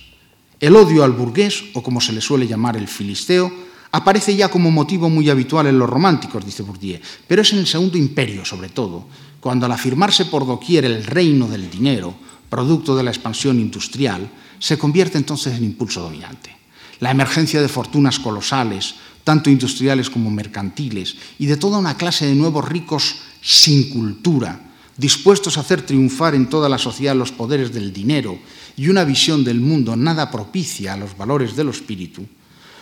El 0.60 0.76
odio 0.76 1.04
al 1.04 1.12
burgués, 1.12 1.64
o 1.76 1.84
como 1.84 2.02
se 2.02 2.12
le 2.12 2.20
suele 2.20 2.48
llamar 2.48 2.76
el 2.76 2.88
filisteo, 2.88 3.54
aparece 3.92 4.36
ya 4.36 4.50
como 4.50 4.72
motivo 4.72 5.08
muy 5.08 5.30
habitual 5.30 5.68
en 5.68 5.78
los 5.78 5.90
románticos, 5.90 6.44
dice 6.44 6.64
Bourdieu, 6.64 7.00
pero 7.28 7.44
es 7.44 7.54
en 7.54 7.60
el 7.60 7.68
Segundo 7.68 7.98
Imperio, 7.98 8.44
sobre 8.44 8.70
todo, 8.70 9.06
cuando 9.40 9.68
al 9.68 9.72
afirmarse 9.72 10.26
por 10.26 10.48
doquier 10.48 10.84
el 10.84 11.06
reino 11.06 11.48
del 11.48 11.70
dinero, 11.70 12.16
producto 12.50 12.96
de 12.96 13.04
la 13.04 13.12
expansión 13.12 13.60
industrial, 13.60 14.28
se 14.58 14.80
convierte 14.80 15.20
entonces 15.20 15.56
en 15.56 15.64
impulso 15.64 16.02
dominante. 16.02 16.56
La 17.02 17.12
emergencia 17.12 17.62
de 17.62 17.70
fortunas 17.70 18.18
colosales, 18.18 18.96
tanto 19.24 19.52
industriales 19.52 20.10
como 20.10 20.32
mercantiles, 20.32 21.18
y 21.38 21.46
de 21.46 21.58
toda 21.58 21.78
una 21.78 21.98
clase 21.98 22.26
de 22.26 22.36
nuevos 22.36 22.68
ricos 22.68 23.18
sin 23.42 23.92
cultura, 23.92 24.73
dispuestos 24.98 25.58
a 25.58 25.62
hacer 25.62 25.82
triunfar 25.82 26.36
en 26.36 26.50
toda 26.50 26.70
la 26.70 26.78
sociedad 26.78 27.16
los 27.16 27.32
poderes 27.32 27.74
del 27.74 27.92
dinero 27.92 28.38
y 28.78 28.90
una 28.90 29.04
visión 29.04 29.44
del 29.44 29.60
mundo 29.60 29.96
nada 29.96 30.30
propicia 30.30 30.94
a 30.94 30.98
los 30.98 31.18
valores 31.18 31.56
del 31.56 31.70
espíritu, 31.70 32.26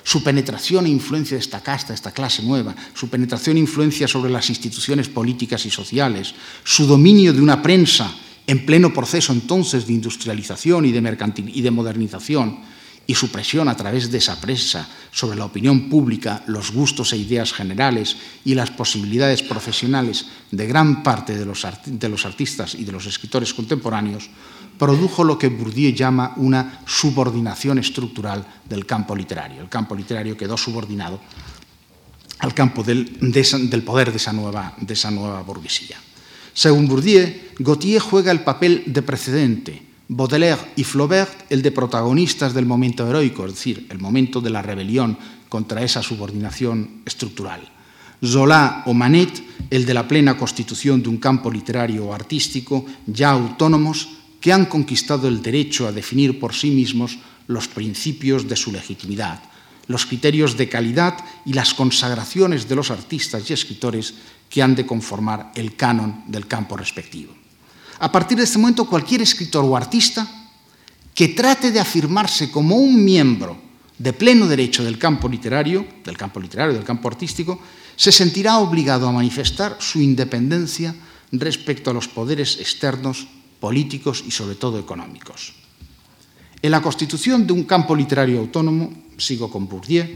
su 0.03 0.23
penetración 0.23 0.85
e 0.85 0.89
influencia 0.89 1.37
de 1.37 1.41
esta 1.41 1.61
casta, 1.61 1.93
esta 1.93 2.11
clase 2.11 2.43
nueva, 2.43 2.75
su 2.93 3.09
penetración 3.09 3.57
e 3.57 3.61
influencia 3.61 4.07
sobre 4.07 4.31
las 4.31 4.49
instituciones 4.49 5.09
políticas 5.09 5.65
y 5.65 5.69
sociales, 5.69 6.33
su 6.63 6.85
dominio 6.85 7.33
de 7.33 7.41
una 7.41 7.61
prensa 7.61 8.11
en 8.47 8.65
pleno 8.65 8.93
proceso 8.93 9.31
entonces 9.31 9.85
de 9.85 9.93
industrialización 9.93 10.85
y 10.85 10.91
de, 10.91 11.17
y 11.53 11.61
de 11.61 11.71
modernización, 11.71 12.59
y 13.07 13.15
su 13.15 13.31
presión 13.31 13.67
a 13.67 13.75
través 13.75 14.11
de 14.11 14.19
esa 14.19 14.39
prensa 14.39 14.87
sobre 15.11 15.37
la 15.37 15.45
opinión 15.45 15.89
pública, 15.89 16.43
los 16.47 16.71
gustos 16.71 17.13
e 17.13 17.17
ideas 17.17 17.51
generales 17.51 18.15
y 18.45 18.55
las 18.55 18.71
posibilidades 18.71 19.43
profesionales 19.43 20.27
de 20.51 20.67
gran 20.67 21.03
parte 21.03 21.35
de 21.35 21.45
los, 21.45 21.65
de 21.85 22.09
los 22.09 22.25
artistas 22.25 22.75
y 22.75 22.85
de 22.85 22.91
los 22.91 23.05
escritores 23.05 23.53
contemporáneos, 23.53 24.29
produjo 24.77 25.23
lo 25.23 25.37
que 25.37 25.49
Bourdieu 25.49 25.93
llama 25.93 26.33
una 26.37 26.81
subordinación 26.85 27.77
estructural 27.77 28.45
del 28.65 28.85
campo 28.85 29.15
literario. 29.15 29.61
El 29.61 29.69
campo 29.69 29.95
literario 29.95 30.37
quedó 30.37 30.57
subordinado 30.57 31.19
al 32.39 32.53
campo 32.53 32.81
del, 32.81 33.19
del 33.21 33.83
poder 33.83 34.09
de 34.11 34.17
esa, 34.17 34.33
nueva, 34.33 34.73
de 34.79 34.93
esa 34.93 35.11
nueva 35.11 35.41
burguesía. 35.43 35.97
Según 36.53 36.87
Bourdieu, 36.87 37.29
Gautier 37.59 38.01
juega 38.01 38.31
el 38.31 38.41
papel 38.41 38.83
de 38.87 39.01
precedente, 39.01 39.90
Baudelaire 40.13 40.73
y 40.75 40.83
Flaubert 40.83 41.49
el 41.49 41.61
de 41.61 41.71
protagonistas 41.71 42.53
del 42.53 42.65
momento 42.65 43.07
heroico, 43.07 43.45
es 43.45 43.55
decir, 43.55 43.87
el 43.89 43.97
momento 43.97 44.41
de 44.41 44.49
la 44.49 44.61
rebelión 44.61 45.17
contra 45.47 45.83
esa 45.83 46.03
subordinación 46.03 46.99
estructural. 47.05 47.61
Zola 48.19 48.83
o 48.87 48.93
Manet 48.93 49.41
el 49.69 49.85
de 49.85 49.93
la 49.93 50.09
plena 50.09 50.35
constitución 50.35 51.01
de 51.01 51.07
un 51.07 51.15
campo 51.15 51.49
literario 51.49 52.07
o 52.07 52.13
artístico 52.13 52.85
ya 53.07 53.31
autónomos 53.31 54.19
que 54.41 54.51
han 54.51 54.65
conquistado 54.65 55.29
el 55.29 55.41
derecho 55.41 55.87
a 55.87 55.95
definir 55.95 56.41
por 56.41 56.51
sí 56.51 56.71
mismos 56.71 57.17
los 57.47 57.69
principios 57.69 58.49
de 58.49 58.57
su 58.57 58.73
legitimidad, 58.73 59.39
los 59.87 60.05
criterios 60.05 60.57
de 60.57 60.67
calidad 60.67 61.23
y 61.45 61.53
las 61.53 61.73
consagraciones 61.73 62.67
de 62.67 62.75
los 62.75 62.91
artistas 62.91 63.49
y 63.49 63.53
escritores 63.53 64.13
que 64.49 64.61
han 64.61 64.75
de 64.75 64.85
conformar 64.85 65.53
el 65.55 65.77
canon 65.77 66.25
del 66.27 66.47
campo 66.47 66.75
respectivo. 66.75 67.40
A 68.01 68.11
partir 68.11 68.35
de 68.35 68.49
este 68.49 68.57
momento, 68.57 68.89
cualquier 68.89 69.21
escritor 69.21 69.61
o 69.61 69.77
artista 69.77 70.25
que 71.13 71.37
trate 71.37 71.69
de 71.69 71.77
afirmarse 71.77 72.49
como 72.49 72.81
un 72.81 72.97
miembro 72.97 73.53
de 74.01 74.09
pleno 74.09 74.49
derecho 74.49 74.81
del 74.81 74.97
campo 74.97 75.29
literario, 75.29 75.85
del 76.01 76.17
campo 76.17 76.41
literario, 76.41 76.73
del 76.73 76.83
campo 76.83 77.05
artístico, 77.13 77.61
se 77.93 78.11
sentirá 78.11 78.57
obligado 78.57 79.05
a 79.05 79.13
manifestar 79.13 79.77
su 79.77 80.01
independencia 80.01 80.95
respecto 81.31 81.91
a 81.91 81.93
los 81.93 82.07
poderes 82.07 82.57
externos 82.57 83.27
políticos 83.59 84.23
y 84.25 84.31
sobre 84.31 84.55
todo 84.55 84.79
económicos. 84.79 85.53
En 86.57 86.71
la 86.71 86.81
constitución 86.81 87.45
de 87.45 87.53
un 87.53 87.69
campo 87.69 87.95
literario 87.95 88.39
autónomo, 88.39 89.13
sigo 89.17 89.51
con 89.53 89.69
Bourdieu, 89.69 90.09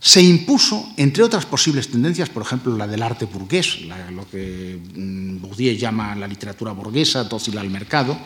se 0.00 0.22
impuso, 0.22 0.88
entre 0.96 1.22
otras 1.22 1.44
posibles 1.44 1.90
tendencias, 1.90 2.30
por 2.30 2.42
ejemplo, 2.42 2.74
la 2.74 2.86
del 2.86 3.02
arte 3.02 3.26
burgués, 3.26 3.82
lo 4.12 4.28
que 4.30 4.80
mm, 4.96 5.42
Bourdieu 5.42 5.76
llama 5.76 6.16
la 6.16 6.26
literatura 6.26 6.72
burguesa, 6.72 7.24
dócil 7.24 7.58
al 7.58 7.68
mercado, 7.68 8.16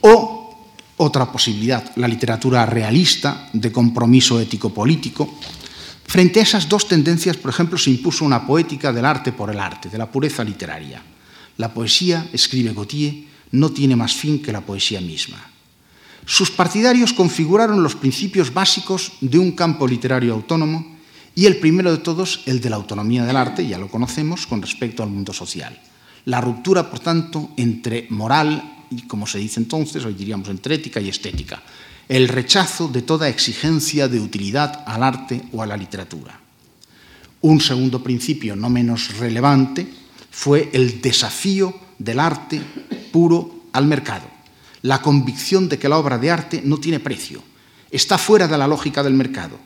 o 0.00 0.56
otra 0.96 1.30
posibilidad, 1.30 1.84
la 1.96 2.08
literatura 2.08 2.64
realista, 2.64 3.50
de 3.52 3.70
compromiso 3.70 4.40
ético-político. 4.40 5.28
Frente 6.06 6.40
a 6.40 6.44
esas 6.44 6.66
dos 6.66 6.88
tendencias, 6.88 7.36
por 7.36 7.50
ejemplo, 7.50 7.76
se 7.76 7.90
impuso 7.90 8.24
una 8.24 8.46
poética 8.46 8.90
del 8.90 9.04
arte 9.04 9.32
por 9.32 9.50
el 9.50 9.60
arte, 9.60 9.90
de 9.90 9.98
la 9.98 10.10
pureza 10.10 10.42
literaria. 10.42 11.02
La 11.58 11.74
poesía, 11.74 12.26
escribe 12.32 12.72
Gautier, 12.72 13.24
no 13.52 13.70
tiene 13.70 13.96
más 13.96 14.14
fin 14.14 14.40
que 14.40 14.52
la 14.52 14.62
poesía 14.62 15.00
misma. 15.02 15.44
Sus 16.24 16.50
partidarios 16.50 17.12
configuraron 17.12 17.82
los 17.82 17.96
principios 17.96 18.54
básicos 18.54 19.12
de 19.20 19.38
un 19.38 19.52
campo 19.52 19.86
literario 19.86 20.32
autónomo 20.32 20.91
y 21.34 21.46
el 21.46 21.56
primero 21.56 21.90
de 21.90 21.98
todos, 21.98 22.42
el 22.46 22.60
de 22.60 22.70
la 22.70 22.76
autonomía 22.76 23.24
del 23.24 23.36
arte, 23.36 23.66
ya 23.66 23.78
lo 23.78 23.88
conocemos, 23.88 24.46
con 24.46 24.60
respecto 24.60 25.02
al 25.02 25.08
mundo 25.08 25.32
social. 25.32 25.78
La 26.26 26.40
ruptura, 26.40 26.90
por 26.90 27.00
tanto, 27.00 27.50
entre 27.56 28.06
moral 28.10 28.84
y, 28.90 29.02
como 29.06 29.26
se 29.26 29.38
dice 29.38 29.58
entonces, 29.58 30.04
hoy 30.04 30.14
diríamos 30.14 30.48
entre 30.48 30.74
ética 30.74 31.00
y 31.00 31.08
estética, 31.08 31.62
el 32.08 32.28
rechazo 32.28 32.88
de 32.88 33.02
toda 33.02 33.28
exigencia 33.28 34.08
de 34.08 34.20
utilidad 34.20 34.84
al 34.86 35.02
arte 35.02 35.42
o 35.52 35.62
a 35.62 35.66
la 35.66 35.76
literatura. 35.76 36.38
Un 37.40 37.60
segundo 37.60 38.02
principio 38.02 38.54
no 38.54 38.68
menos 38.68 39.16
relevante 39.16 39.86
fue 40.30 40.70
el 40.72 41.00
desafío 41.00 41.74
del 41.98 42.20
arte 42.20 42.60
puro 43.10 43.64
al 43.72 43.86
mercado, 43.86 44.26
la 44.82 45.00
convicción 45.00 45.68
de 45.68 45.78
que 45.78 45.88
la 45.88 45.98
obra 45.98 46.18
de 46.18 46.30
arte 46.30 46.62
no 46.64 46.78
tiene 46.78 47.00
precio, 47.00 47.42
está 47.90 48.18
fuera 48.18 48.46
de 48.46 48.58
la 48.58 48.66
lógica 48.66 49.02
del 49.02 49.14
mercado, 49.14 49.58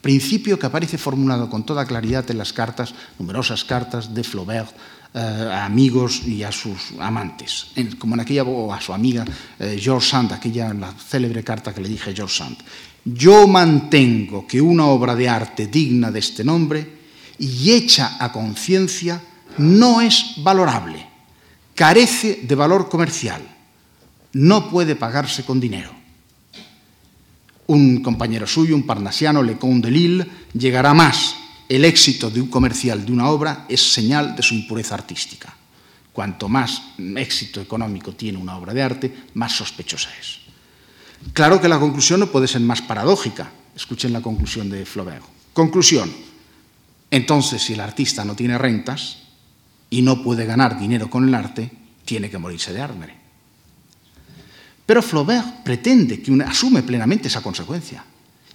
principio 0.00 0.58
que 0.58 0.66
aparece 0.66 0.98
formulado 0.98 1.48
con 1.48 1.64
toda 1.64 1.84
claridad 1.84 2.30
en 2.30 2.38
las 2.38 2.52
cartas, 2.52 2.94
numerosas 3.18 3.64
cartas 3.64 4.14
de 4.14 4.24
Flaubert 4.24 4.74
eh, 5.12 5.18
a 5.18 5.64
amigos 5.64 6.22
y 6.24 6.42
a 6.42 6.52
sus 6.52 6.92
amantes, 6.98 7.66
como 7.98 8.14
en 8.14 8.20
aquella, 8.20 8.44
o 8.44 8.72
a 8.72 8.80
su 8.80 8.92
amiga 8.92 9.24
eh, 9.58 9.78
George 9.80 10.08
Sand, 10.08 10.32
aquella 10.32 10.72
la 10.72 10.92
célebre 10.92 11.42
carta 11.42 11.74
que 11.74 11.80
le 11.80 11.88
dije 11.88 12.10
a 12.10 12.14
George 12.14 12.36
Sand. 12.38 12.58
Yo 13.04 13.46
mantengo 13.48 14.46
que 14.46 14.60
una 14.60 14.86
obra 14.86 15.16
de 15.16 15.28
arte 15.28 15.66
digna 15.66 16.10
de 16.10 16.18
este 16.20 16.44
nombre 16.44 17.00
y 17.38 17.72
hecha 17.72 18.16
a 18.20 18.30
conciencia 18.30 19.20
no 19.58 20.00
es 20.00 20.34
valorable, 20.38 21.06
carece 21.74 22.40
de 22.42 22.54
valor 22.54 22.88
comercial, 22.88 23.42
no 24.34 24.70
puede 24.70 24.96
pagarse 24.96 25.44
con 25.44 25.58
dinero. 25.58 25.99
Un 27.70 28.02
compañero 28.02 28.48
suyo, 28.48 28.74
un 28.74 28.82
parnasiano, 28.82 29.44
Lecon 29.44 29.80
de 29.80 29.92
Lille, 29.92 30.26
llegará 30.54 30.92
más. 30.92 31.36
El 31.68 31.84
éxito 31.84 32.28
de 32.28 32.40
un 32.40 32.48
comercial 32.48 33.06
de 33.06 33.12
una 33.12 33.28
obra 33.28 33.64
es 33.68 33.92
señal 33.92 34.34
de 34.34 34.42
su 34.42 34.54
impureza 34.54 34.96
artística. 34.96 35.54
Cuanto 36.12 36.48
más 36.48 36.82
éxito 36.98 37.60
económico 37.60 38.12
tiene 38.16 38.38
una 38.38 38.56
obra 38.56 38.74
de 38.74 38.82
arte, 38.82 39.16
más 39.34 39.52
sospechosa 39.52 40.10
es. 40.18 40.40
Claro 41.32 41.60
que 41.60 41.68
la 41.68 41.78
conclusión 41.78 42.18
no 42.18 42.26
puede 42.26 42.48
ser 42.48 42.60
más 42.60 42.82
paradójica. 42.82 43.52
Escuchen 43.76 44.12
la 44.12 44.20
conclusión 44.20 44.68
de 44.68 44.84
Flaubert. 44.84 45.22
Conclusión. 45.52 46.10
Entonces, 47.08 47.62
si 47.62 47.74
el 47.74 47.80
artista 47.80 48.24
no 48.24 48.34
tiene 48.34 48.58
rentas 48.58 49.18
y 49.90 50.02
no 50.02 50.24
puede 50.24 50.44
ganar 50.44 50.76
dinero 50.76 51.08
con 51.08 51.28
el 51.28 51.34
arte, 51.36 51.70
tiene 52.04 52.28
que 52.30 52.38
morirse 52.38 52.72
de 52.72 52.80
hambre. 52.82 53.19
Pero 54.90 55.06
Flaubert 55.06 55.62
pretende 55.62 56.18
que 56.18 56.34
asume 56.42 56.82
plenamente 56.82 57.28
esa 57.28 57.40
consecuencia. 57.40 58.02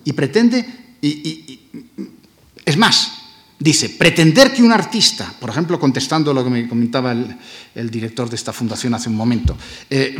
Y 0.03 0.11
pretende, 0.11 0.59
y, 0.99 1.59
es 2.65 2.75
más, 2.75 3.13
dice, 3.57 3.95
pretender 3.95 4.51
que 4.51 4.61
un 4.61 4.73
artista, 4.73 5.33
por 5.39 5.49
ejemplo, 5.49 5.79
contestando 5.79 6.33
lo 6.33 6.43
que 6.43 6.49
me 6.49 6.67
comentaba 6.67 7.13
el, 7.13 7.89
director 7.89 8.29
de 8.29 8.35
esta 8.35 8.51
fundación 8.51 8.93
hace 8.93 9.07
un 9.07 9.15
momento, 9.15 9.55
eh, 9.89 10.13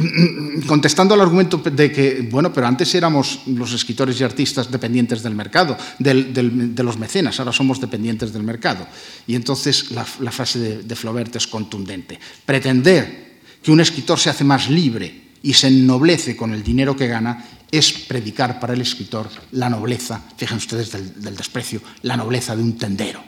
contestando 0.65 1.15
al 1.15 1.19
argumento 1.19 1.57
de 1.57 1.91
que, 1.91 2.25
bueno, 2.31 2.53
pero 2.53 2.65
antes 2.65 2.95
éramos 2.95 3.41
los 3.48 3.74
escritores 3.74 4.17
y 4.22 4.24
artistas 4.24 4.72
dependientes 4.72 5.22
del 5.22 5.36
mercado, 5.36 5.75
del, 6.00 6.34
de 6.34 6.84
los 6.84 6.98
mecenas, 6.98 7.38
ahora 7.41 7.51
somos 7.51 7.81
dependientes 7.81 8.31
del 8.31 8.43
mercado. 8.43 8.88
Y 9.27 9.36
entonces 9.36 9.91
la, 9.91 10.05
frase 10.05 10.81
de 10.81 10.95
Flaubert 10.95 11.36
es 11.36 11.45
contundente. 11.45 12.17
Pretender 12.45 13.36
que 13.62 13.69
un 13.69 13.81
escritor 13.81 14.17
se 14.17 14.29
hace 14.29 14.45
más 14.45 14.69
libre 14.69 15.25
y 15.46 15.54
se 15.54 15.68
ennoblece 15.68 16.36
con 16.36 16.56
el 16.56 16.64
dinero 16.64 16.96
que 16.96 17.06
gana, 17.06 17.46
es 17.70 17.94
predicar 17.94 18.60
para 18.60 18.74
el 18.74 18.82
escritor 18.82 19.30
la 19.52 19.70
nobleza, 19.70 20.20
fíjense 20.36 20.66
ustedes 20.75 20.92
del, 20.92 21.38
desprecio, 21.38 21.82
la 22.02 22.18
nobleza 22.18 22.56
de 22.56 22.64
un 22.64 22.75
tendero. 22.80 23.24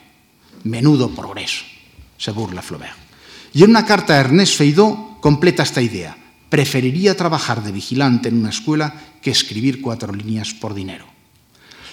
Menudo 0.64 1.12
progreso, 1.12 1.64
se 2.18 2.32
burla 2.32 2.64
Flaubert. 2.64 2.98
Y 3.54 3.64
en 3.64 3.70
una 3.70 3.86
carta 3.86 4.16
a 4.16 4.20
Ernest 4.20 4.58
Feidó 4.58 5.20
completa 5.22 5.62
esta 5.62 5.80
idea. 5.80 6.18
Preferiría 6.50 7.16
trabajar 7.16 7.64
de 7.64 7.72
vigilante 7.72 8.30
en 8.30 8.40
una 8.40 8.50
escuela 8.50 8.96
que 9.22 9.30
escribir 9.30 9.80
cuatro 9.80 10.12
líneas 10.12 10.56
por 10.56 10.74
dinero. 10.74 11.06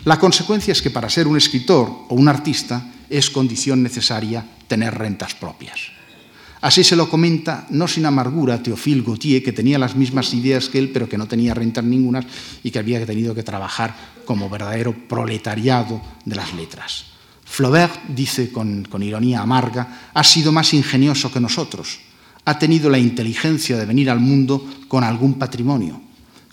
La 0.06 0.18
consecuencia 0.18 0.72
es 0.72 0.80
que 0.80 0.90
para 0.90 1.10
ser 1.10 1.26
un 1.26 1.36
escritor 1.36 2.06
o 2.08 2.14
un 2.14 2.28
artista 2.28 2.94
es 3.10 3.28
condición 3.28 3.82
necesaria 3.82 4.42
tener 4.68 4.94
rentas 4.94 5.34
propias. 5.34 5.93
Así 6.64 6.82
se 6.82 6.96
lo 6.96 7.10
comenta, 7.10 7.66
no 7.68 7.86
sin 7.86 8.06
amargura, 8.06 8.62
Théophile 8.62 9.02
Gautier, 9.02 9.42
que 9.42 9.52
tenía 9.52 9.78
las 9.78 9.94
mismas 9.96 10.32
ideas 10.32 10.70
que 10.70 10.78
él, 10.78 10.88
pero 10.88 11.06
que 11.06 11.18
no 11.18 11.28
tenía 11.28 11.52
rentas 11.52 11.84
ninguna 11.84 12.24
y 12.62 12.70
que 12.70 12.78
había 12.78 13.04
tenido 13.04 13.34
que 13.34 13.42
trabajar 13.42 13.94
como 14.24 14.48
verdadero 14.48 14.94
proletariado 15.06 16.00
de 16.24 16.34
las 16.34 16.54
letras. 16.54 17.04
Flaubert, 17.44 18.06
dice 18.08 18.50
con, 18.50 18.82
con 18.86 19.02
ironía 19.02 19.42
amarga, 19.42 20.08
ha 20.14 20.24
sido 20.24 20.52
más 20.52 20.72
ingenioso 20.72 21.30
que 21.30 21.38
nosotros. 21.38 22.00
Ha 22.46 22.58
tenido 22.58 22.88
la 22.88 22.98
inteligencia 22.98 23.76
de 23.76 23.84
venir 23.84 24.08
al 24.08 24.20
mundo 24.20 24.66
con 24.88 25.04
algún 25.04 25.34
patrimonio, 25.34 26.00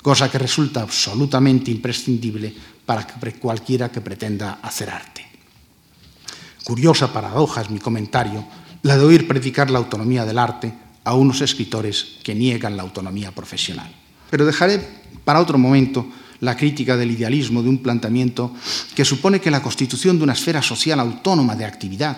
cosa 0.02 0.30
que 0.30 0.40
resulta 0.40 0.82
absolutamente 0.82 1.72
imprescindible 1.72 2.54
para 2.86 3.08
cualquiera 3.40 3.90
que 3.90 4.02
pretenda 4.02 4.60
hacer 4.62 4.90
arte. 4.90 5.26
Curiosa 6.66 7.14
paradoja 7.14 7.62
es 7.62 7.70
mi 7.70 7.80
comentario 7.80 8.46
la 8.84 8.98
de 8.98 9.06
oír 9.06 9.28
predicar 9.28 9.70
la 9.70 9.80
autonomía 9.80 10.26
del 10.26 10.38
arte 10.38 10.74
a 11.04 11.16
unos 11.16 11.42
escritores 11.42 12.18
que 12.24 12.36
niegan 12.36 12.78
la 12.78 12.84
autonomía 12.84 13.32
profesional. 13.32 13.92
Pero 14.30 14.46
dejaré 14.46 14.82
para 15.24 15.40
otro 15.40 15.58
momento 15.58 16.08
la 16.40 16.58
crítica 16.58 16.98
del 16.98 17.12
idealismo 17.12 17.62
de 17.62 17.70
un 17.70 17.80
planteamiento 17.80 18.54
que 18.96 19.06
supone 19.06 19.40
que 19.40 19.52
la 19.52 19.62
constitución 19.62 20.18
de 20.18 20.24
una 20.24 20.34
esfera 20.34 20.62
social 20.62 21.00
autónoma 21.00 21.56
de 21.56 21.66
actividad, 21.66 22.18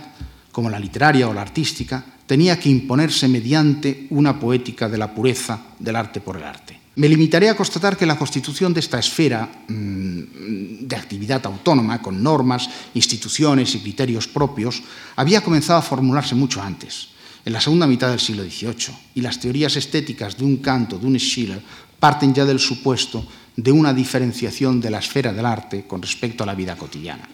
como 0.51 0.69
la 0.69 0.79
literaria 0.79 1.27
o 1.27 1.33
la 1.33 1.41
artística, 1.41 2.03
tenía 2.25 2.57
que 2.59 2.69
imponerse 2.69 3.27
mediante 3.27 4.07
una 4.11 4.39
poética 4.39 4.87
de 4.87 4.97
la 4.97 5.13
pureza 5.13 5.59
del 5.79 5.95
arte 5.95 6.21
por 6.21 6.37
el 6.37 6.43
arte. 6.43 6.82
Me 6.95 7.09
limitaré 7.09 7.49
a 7.49 7.57
constatar 7.57 7.97
que 7.97 8.05
la 8.05 8.17
constitución 8.17 8.73
de 8.73 8.79
esta 8.79 8.99
esfera 8.99 9.49
mmm, 9.67 10.85
de 10.85 10.95
actividad 10.95 11.43
autónoma, 11.45 12.01
con 12.01 12.21
normas, 12.21 12.69
instituciones 12.93 13.73
y 13.73 13.79
criterios 13.79 14.27
propios, 14.27 14.83
había 15.15 15.41
comenzado 15.41 15.79
a 15.79 15.81
formularse 15.81 16.35
mucho 16.35 16.61
antes, 16.61 17.09
en 17.45 17.53
la 17.53 17.61
segunda 17.61 17.87
mitad 17.87 18.09
del 18.09 18.19
siglo 18.19 18.43
XVIII, 18.43 19.15
y 19.15 19.21
las 19.21 19.39
teorías 19.39 19.75
estéticas 19.75 20.37
de 20.37 20.45
un 20.45 20.57
Canto, 20.57 20.99
de 20.99 21.07
un 21.07 21.17
Schiller, 21.17 21.61
parten 21.99 22.33
ya 22.33 22.45
del 22.45 22.59
supuesto 22.59 23.25
de 23.55 23.71
una 23.71 23.93
diferenciación 23.93 24.79
de 24.79 24.91
la 24.91 24.99
esfera 24.99 25.33
del 25.33 25.45
arte 25.45 25.85
con 25.87 26.01
respecto 26.01 26.43
a 26.43 26.47
la 26.47 26.55
vida 26.55 26.77
cotidiana. 26.77 27.27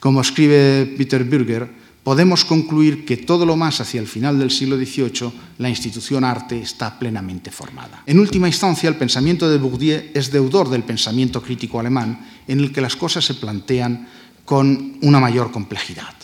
Como 0.00 0.20
escribe 0.20 0.94
Peter 0.96 1.24
Bürger, 1.24 1.68
podemos 2.08 2.42
concluir 2.42 3.04
que 3.04 3.18
todo 3.18 3.44
lo 3.44 3.54
más 3.54 3.82
hacia 3.82 4.00
el 4.00 4.06
final 4.06 4.38
del 4.38 4.50
siglo 4.50 4.78
XVIII 4.78 5.30
la 5.58 5.68
institución 5.68 6.24
arte 6.24 6.58
está 6.58 6.98
plenamente 6.98 7.50
formada. 7.50 8.02
En 8.06 8.18
última 8.18 8.48
instancia, 8.48 8.88
el 8.88 8.96
pensamiento 8.96 9.46
de 9.46 9.58
Bourdieu 9.58 10.04
es 10.14 10.32
deudor 10.32 10.70
del 10.70 10.84
pensamiento 10.84 11.42
crítico 11.42 11.78
alemán, 11.78 12.26
en 12.48 12.60
el 12.60 12.72
que 12.72 12.80
las 12.80 12.96
cosas 12.96 13.26
se 13.26 13.34
plantean 13.34 14.08
con 14.46 14.96
una 15.02 15.20
mayor 15.20 15.52
complejidad. 15.52 16.14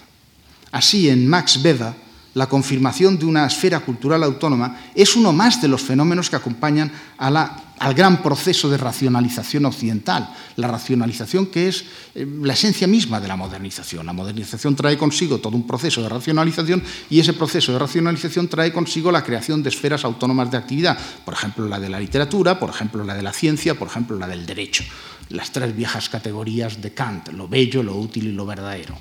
Así, 0.72 1.10
en 1.10 1.28
Max 1.28 1.60
Weber, 1.62 1.92
la 2.34 2.48
confirmación 2.48 3.18
de 3.18 3.26
una 3.26 3.46
esfera 3.46 3.80
cultural 3.80 4.22
autónoma 4.22 4.76
es 4.94 5.16
uno 5.16 5.32
más 5.32 5.62
de 5.62 5.68
los 5.68 5.82
fenómenos 5.82 6.28
que 6.28 6.36
acompañan 6.36 6.90
al 7.16 7.94
gran 7.94 8.22
proceso 8.22 8.68
de 8.68 8.76
racionalización 8.76 9.64
occidental, 9.66 10.34
la 10.56 10.68
racionalización 10.68 11.46
que 11.46 11.68
es 11.68 11.84
eh, 12.14 12.26
la 12.42 12.54
esencia 12.54 12.86
misma 12.86 13.20
de 13.20 13.28
la 13.28 13.36
modernización. 13.36 14.06
La 14.06 14.12
modernización 14.12 14.74
trae 14.74 14.98
consigo 14.98 15.38
todo 15.38 15.56
un 15.56 15.66
proceso 15.66 16.02
de 16.02 16.08
racionalización 16.08 16.82
y 17.08 17.20
ese 17.20 17.32
proceso 17.32 17.72
de 17.72 17.78
racionalización 17.78 18.48
trae 18.48 18.72
consigo 18.72 19.12
la 19.12 19.24
creación 19.24 19.62
de 19.62 19.68
esferas 19.68 20.04
autónomas 20.04 20.50
de 20.50 20.58
actividad, 20.58 20.98
por 21.24 21.34
ejemplo 21.34 21.68
la 21.68 21.78
de 21.78 21.88
la 21.88 22.00
literatura, 22.00 22.58
por 22.58 22.70
ejemplo 22.70 23.04
la 23.04 23.14
de 23.14 23.22
la 23.22 23.32
ciencia, 23.32 23.74
por 23.78 23.88
ejemplo 23.88 24.18
la 24.18 24.26
del 24.26 24.44
derecho, 24.44 24.84
las 25.30 25.52
tres 25.52 25.74
viejas 25.74 26.08
categorías 26.08 26.82
de 26.82 26.92
Kant, 26.94 27.28
lo 27.28 27.48
bello, 27.48 27.82
lo 27.82 27.96
útil 27.96 28.26
y 28.26 28.32
lo 28.32 28.44
verdadero. 28.44 28.98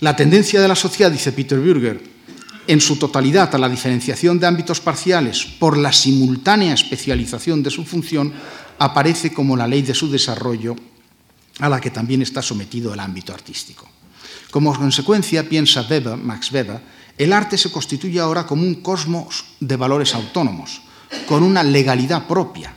La 0.00 0.16
tendencia 0.16 0.60
de 0.60 0.68
la 0.68 0.74
sociedad, 0.74 1.10
dice 1.10 1.32
Peter 1.32 1.60
Bürger, 1.60 2.02
en 2.66 2.80
su 2.80 2.96
totalidad 2.96 3.54
a 3.54 3.58
la 3.58 3.68
diferenciación 3.68 4.38
de 4.38 4.46
ámbitos 4.46 4.80
parciales 4.80 5.44
por 5.44 5.76
la 5.76 5.92
simultánea 5.92 6.72
especialización 6.72 7.62
de 7.62 7.70
su 7.70 7.84
función, 7.84 8.32
aparece 8.78 9.34
como 9.34 9.56
la 9.56 9.66
ley 9.66 9.82
de 9.82 9.92
su 9.92 10.10
desarrollo 10.10 10.74
a 11.58 11.68
la 11.68 11.80
que 11.80 11.90
también 11.90 12.22
está 12.22 12.40
sometido 12.40 12.94
el 12.94 13.00
ámbito 13.00 13.34
artístico. 13.34 13.88
Como 14.50 14.74
consecuencia, 14.74 15.46
piensa 15.46 15.82
Weber, 15.82 16.16
Max 16.16 16.50
Weber, 16.50 16.80
el 17.18 17.34
arte 17.34 17.58
se 17.58 17.70
constituye 17.70 18.20
ahora 18.20 18.46
como 18.46 18.62
un 18.62 18.76
cosmos 18.76 19.44
de 19.60 19.76
valores 19.76 20.14
autónomos, 20.14 20.80
con 21.28 21.42
una 21.42 21.62
legalidad 21.62 22.26
propia, 22.26 22.74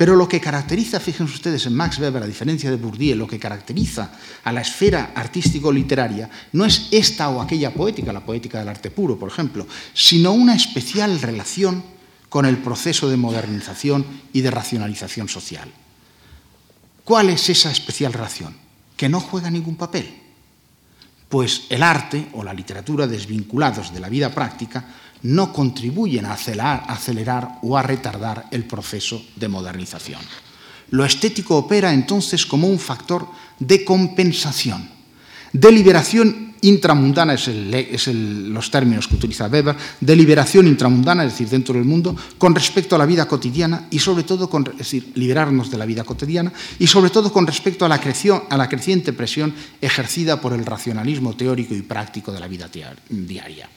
pero 0.00 0.16
lo 0.16 0.26
que 0.26 0.40
caracteriza, 0.40 0.98
fíjense 0.98 1.34
ustedes 1.34 1.66
en 1.66 1.76
Max 1.76 1.98
Weber, 1.98 2.22
a 2.22 2.26
diferencia 2.26 2.70
de 2.70 2.80
Bourdieu, 2.80 3.14
lo 3.14 3.26
que 3.26 3.38
caracteriza 3.38 4.10
a 4.44 4.50
la 4.50 4.62
esfera 4.62 5.12
artístico-literaria 5.14 6.30
no 6.54 6.64
es 6.64 6.88
esta 6.90 7.28
o 7.28 7.38
aquella 7.38 7.74
poética, 7.74 8.10
la 8.10 8.24
poética 8.24 8.60
del 8.60 8.70
arte 8.70 8.90
puro, 8.90 9.18
por 9.18 9.28
ejemplo, 9.28 9.66
sino 9.92 10.32
una 10.32 10.56
especial 10.56 11.20
relación 11.20 11.84
con 12.30 12.46
el 12.46 12.56
proceso 12.56 13.10
de 13.10 13.18
modernización 13.18 14.06
y 14.32 14.40
de 14.40 14.50
racionalización 14.50 15.28
social. 15.28 15.70
¿Cuál 17.04 17.28
es 17.28 17.50
esa 17.50 17.70
especial 17.70 18.14
relación? 18.14 18.56
Que 18.96 19.10
no 19.10 19.20
juega 19.20 19.50
ningún 19.50 19.76
papel. 19.76 20.19
Pues 21.30 21.66
el 21.70 21.84
arte 21.84 22.26
o 22.34 22.42
la 22.42 22.52
literatura, 22.52 23.06
desvinculados 23.06 23.94
de 23.94 24.00
la 24.00 24.08
vida 24.08 24.34
práctica, 24.34 24.84
no 25.22 25.52
contribuyen 25.52 26.26
a 26.26 26.32
acelerar, 26.32 26.84
acelerar 26.88 27.58
o 27.62 27.78
a 27.78 27.82
retardar 27.82 28.48
el 28.50 28.64
proceso 28.64 29.24
de 29.36 29.46
modernización. 29.46 30.20
Lo 30.90 31.04
estético 31.04 31.56
opera 31.56 31.94
entonces 31.94 32.44
como 32.44 32.66
un 32.66 32.80
factor 32.80 33.28
de 33.60 33.84
compensación, 33.84 34.90
de 35.52 35.70
liberación 35.70 36.49
intramundana, 36.62 37.34
es, 37.34 38.08
los 38.08 38.70
términos 38.70 39.08
que 39.08 39.16
utiliza 39.16 39.46
Weber, 39.46 39.76
de 40.00 40.16
liberación 40.16 40.66
intramundana, 40.66 41.24
es 41.24 41.32
decir, 41.32 41.48
dentro 41.48 41.74
del 41.74 41.84
mundo, 41.84 42.16
con 42.38 42.54
respecto 42.54 42.94
a 42.94 42.98
la 42.98 43.06
vida 43.06 43.26
cotidiana 43.26 43.88
y 43.90 43.98
sobre 43.98 44.24
todo, 44.24 44.48
con, 44.48 44.66
es 44.72 44.78
decir, 44.78 45.12
liberarnos 45.14 45.70
de 45.70 45.78
la 45.78 45.86
vida 45.86 46.04
cotidiana 46.04 46.52
y 46.78 46.86
sobre 46.86 47.10
todo 47.10 47.32
con 47.32 47.46
respecto 47.46 47.84
a 47.84 47.88
la, 47.88 48.00
a 48.50 48.56
la 48.56 48.68
creciente 48.68 49.12
presión 49.12 49.54
ejercida 49.80 50.40
por 50.40 50.52
el 50.52 50.66
racionalismo 50.66 51.34
teórico 51.36 51.74
y 51.74 51.82
práctico 51.82 52.32
de 52.32 52.40
la 52.40 52.48
vida 52.48 52.68
diaria. 53.08 53.68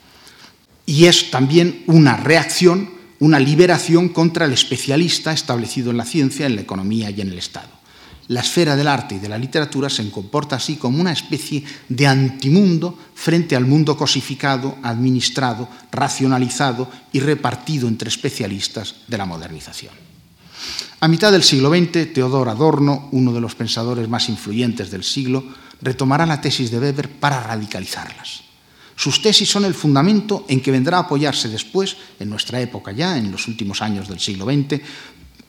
Y 0.86 1.06
es 1.06 1.32
también 1.32 1.84
una 1.88 2.18
reacción, 2.18 2.90
una 3.20 3.40
liberación 3.40 4.10
contra 4.10 4.46
el 4.46 4.54
especialista 4.54 5.32
establecido 5.32 5.92
en 5.92 5.98
la 5.98 6.06
ciencia, 6.06 6.46
en 6.46 6.56
la 6.56 6.62
economía 6.62 7.10
y 7.10 7.22
en 7.22 7.30
el 7.30 7.38
Estado. 7.38 7.73
La 8.34 8.42
esfera 8.42 8.76
del 8.76 8.88
arte 8.88 9.14
y 9.16 9.20
de 9.20 9.30
la 9.30 9.38
literatura 9.38 9.92
se 9.92 10.10
comporta 10.10 10.56
así 10.56 10.78
como 10.78 11.00
una 11.00 11.12
especie 11.12 11.64
de 11.88 12.08
antimundo 12.08 12.98
frente 13.14 13.56
al 13.56 13.68
mundo 13.68 13.96
cosificado, 13.96 14.76
administrado, 14.82 15.70
racionalizado 15.92 16.90
y 17.12 17.20
repartido 17.20 17.88
entre 17.88 18.10
especialistas 18.10 18.96
de 19.08 19.18
la 19.20 19.28
modernización. 19.28 19.94
A 21.02 21.08
mitad 21.08 21.32
del 21.32 21.44
siglo 21.44 21.70
XX, 21.70 22.12
Teodor 22.12 22.50
Adorno, 22.50 23.08
uno 23.12 23.34
de 23.34 23.42
los 23.42 23.54
pensadores 23.54 24.10
más 24.10 24.28
influyentes 24.30 24.90
del 24.90 25.04
siglo, 25.04 25.44
retomará 25.84 26.26
la 26.26 26.42
tesis 26.42 26.72
de 26.72 26.80
Weber 26.80 27.12
para 27.20 27.44
radicalizarlas. 27.44 28.44
Sus 28.96 29.22
tesis 29.22 29.50
son 29.50 29.66
el 29.66 29.74
fundamento 29.74 30.46
en 30.48 30.62
que 30.62 30.72
vendrá 30.72 30.98
a 30.98 31.02
apoyarse 31.02 31.50
después, 31.50 31.98
en 32.20 32.30
nuestra 32.30 32.62
época 32.62 32.92
ya, 32.92 33.18
en 33.18 33.32
los 33.32 33.48
últimos 33.48 33.82
años 33.82 34.08
del 34.08 34.20
siglo 34.20 34.46
XX, 34.46 34.82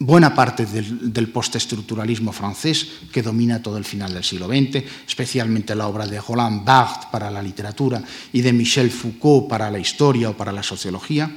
buena 0.04 0.34
parte 0.34 0.66
del, 0.66 1.28
postestructuralismo 1.28 2.32
francés 2.32 3.08
que 3.10 3.22
domina 3.22 3.62
todo 3.62 3.78
el 3.78 3.84
final 3.84 4.12
del 4.12 4.24
siglo 4.24 4.46
XX, 4.46 4.84
especialmente 5.06 5.74
la 5.74 5.88
obra 5.88 6.06
de 6.06 6.20
Roland 6.20 6.64
Barthes 6.64 7.06
para 7.10 7.30
la 7.30 7.42
literatura 7.42 8.02
y 8.32 8.40
de 8.40 8.52
Michel 8.52 8.90
Foucault 8.90 9.48
para 9.48 9.70
la 9.70 9.78
historia 9.78 10.30
o 10.30 10.36
para 10.36 10.52
la 10.52 10.62
sociología, 10.62 11.30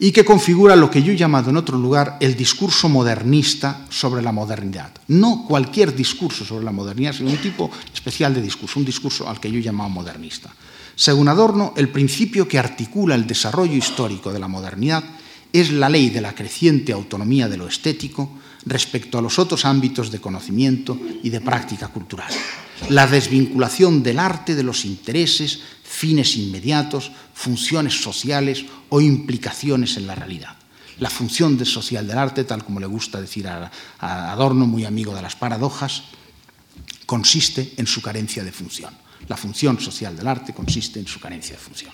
y 0.00 0.12
que 0.12 0.24
configura 0.24 0.76
lo 0.76 0.88
que 0.88 1.02
yo 1.02 1.12
he 1.12 1.16
llamado 1.16 1.50
en 1.50 1.56
otro 1.56 1.76
lugar 1.76 2.18
el 2.20 2.36
discurso 2.36 2.88
modernista 2.88 3.84
sobre 3.90 4.22
la 4.22 4.30
modernidad. 4.30 4.92
No 5.08 5.44
cualquier 5.48 5.94
discurso 5.94 6.44
sobre 6.44 6.64
la 6.64 6.70
modernidad, 6.70 7.12
sino 7.12 7.30
un 7.30 7.38
tipo 7.38 7.68
especial 7.92 8.32
de 8.32 8.40
discurso, 8.40 8.78
un 8.78 8.86
discurso 8.86 9.28
al 9.28 9.40
que 9.40 9.50
yo 9.50 9.58
he 9.58 9.62
llamado 9.62 9.90
modernista. 9.90 10.54
Según 10.94 11.26
Adorno, 11.26 11.74
el 11.76 11.88
principio 11.88 12.46
que 12.46 12.60
articula 12.60 13.16
el 13.16 13.26
desarrollo 13.26 13.74
histórico 13.74 14.32
de 14.32 14.38
la 14.38 14.46
modernidad 14.46 15.02
es 15.52 15.70
la 15.70 15.88
ley 15.88 16.10
de 16.10 16.20
la 16.20 16.34
creciente 16.34 16.92
autonomía 16.92 17.48
de 17.48 17.56
lo 17.56 17.68
estético 17.68 18.38
respecto 18.66 19.18
a 19.18 19.22
los 19.22 19.38
otros 19.38 19.64
ámbitos 19.64 20.10
de 20.10 20.20
conocimiento 20.20 20.98
y 21.22 21.30
de 21.30 21.40
práctica 21.40 21.88
cultural. 21.88 22.30
La 22.90 23.06
desvinculación 23.06 24.02
del 24.02 24.18
arte 24.18 24.54
de 24.54 24.62
los 24.62 24.84
intereses, 24.84 25.60
fines 25.82 26.36
inmediatos, 26.36 27.10
funciones 27.34 28.00
sociales 28.00 28.64
o 28.88 29.00
implicaciones 29.00 29.96
en 29.96 30.06
la 30.06 30.14
realidad. 30.14 30.56
La 31.00 31.10
función 31.10 31.64
social 31.64 32.06
del 32.06 32.18
arte, 32.18 32.44
tal 32.44 32.64
como 32.64 32.80
le 32.80 32.86
gusta 32.86 33.20
decir 33.20 33.46
a, 33.46 33.70
Adorno, 34.00 34.66
muy 34.66 34.84
amigo 34.84 35.14
de 35.14 35.22
las 35.22 35.36
paradojas, 35.36 36.04
consiste 37.06 37.74
en 37.76 37.86
su 37.86 38.02
carencia 38.02 38.42
de 38.42 38.52
función. 38.52 38.92
La 39.28 39.36
función 39.36 39.80
social 39.80 40.16
del 40.16 40.26
arte 40.26 40.52
consiste 40.52 40.98
en 40.98 41.06
su 41.06 41.20
carencia 41.20 41.54
de 41.54 41.60
función. 41.60 41.92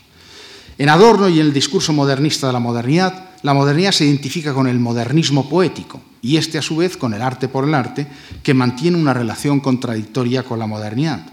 En 0.78 0.88
Adorno 0.88 1.28
y 1.28 1.40
en 1.40 1.46
el 1.46 1.52
discurso 1.52 1.92
modernista 1.92 2.46
de 2.46 2.52
la 2.52 2.60
modernidad, 2.60 3.33
la 3.44 3.52
modernidad 3.52 3.92
se 3.92 4.06
identifica 4.06 4.54
con 4.54 4.66
el 4.66 4.80
modernismo 4.80 5.50
poético 5.50 6.00
y 6.22 6.38
este 6.38 6.56
a 6.56 6.62
su 6.62 6.76
vez 6.76 6.96
con 6.96 7.12
el 7.12 7.20
arte 7.20 7.46
por 7.46 7.64
el 7.68 7.74
arte, 7.74 8.06
que 8.42 8.54
mantiene 8.54 8.96
una 8.96 9.12
relación 9.12 9.60
contradictoria 9.60 10.42
con 10.42 10.58
la 10.58 10.66
modernidad. 10.66 11.26